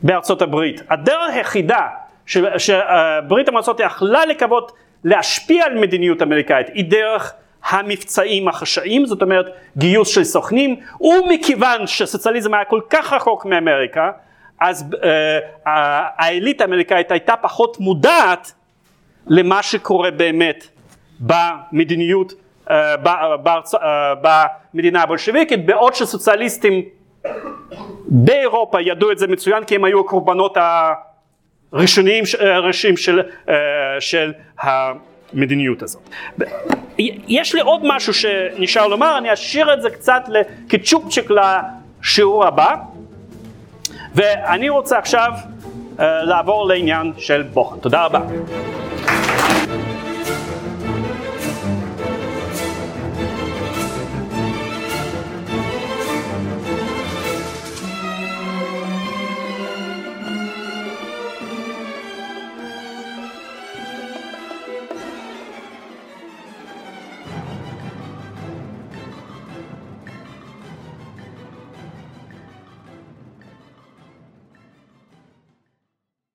בארצות 0.03 0.43
הברית, 0.43 0.83
הדרך 0.91 1.35
היחידה 1.35 1.89
שברית 2.27 3.49
המועצות 3.49 3.81
יכלה 3.81 4.27
לקוות 4.27 4.73
להשפיע 5.05 5.65
על 5.65 5.79
מדיניות 5.79 6.23
אמריקאית 6.23 6.67
היא 6.75 6.85
דרך 6.91 7.33
המבצעים 7.65 8.49
החשאיים, 8.49 9.07
זאת 9.07 9.23
אומרת 9.23 9.47
גיוס 9.77 10.09
של 10.09 10.25
סוכנים, 10.25 10.77
ומכיוון 11.01 11.87
שסוציאליזם 11.87 12.55
היה 12.55 12.65
כל 12.65 12.81
כך 12.91 13.13
רחוק 13.13 13.47
מאמריקה, 13.47 14.11
אז 14.61 14.85
uh, 14.93 14.97
האליטה 15.67 16.65
האמריקאית 16.65 17.11
הייתה 17.11 17.37
פחות 17.37 17.81
מודעת 17.81 18.53
למה 19.27 19.63
שקורה 19.63 20.11
באמת 20.11 20.67
במדיניות, 21.21 22.33
במדינה 24.23 25.03
הבולשביקית, 25.03 25.67
בעוד 25.67 25.95
שסוציאליסטים 25.95 26.83
באירופה 28.07 28.81
ידעו 28.81 29.13
את 29.13 29.19
זה 29.19 29.27
מצוין 29.27 29.65
כי 29.65 29.75
הם 29.75 29.85
היו 29.85 30.01
הקורבנות 30.01 30.57
הראשוניים 31.73 32.25
הראשיים 32.41 32.97
של, 32.97 33.23
של 34.01 34.33
המדיניות 34.61 35.83
הזאת. 35.83 36.03
יש 37.29 37.55
לי 37.55 37.61
עוד 37.61 37.81
משהו 37.85 38.15
שנשאר 38.15 38.87
לומר, 38.87 39.19
אני 39.19 39.33
אשאיר 39.33 39.75
את 39.75 39.83
זה 39.83 39.91
קצת 39.91 40.23
כצ'ופצ'יק 40.69 41.31
לשיעור 41.31 42.47
הבא. 42.47 42.75
ואני 44.15 44.69
רוצה 44.69 44.99
עכשיו 44.99 45.33
לעבור 46.01 46.67
לעניין 46.67 47.13
של 47.19 47.43
בוחן. 47.43 47.79
תודה 47.79 48.05
רבה. 48.05 48.21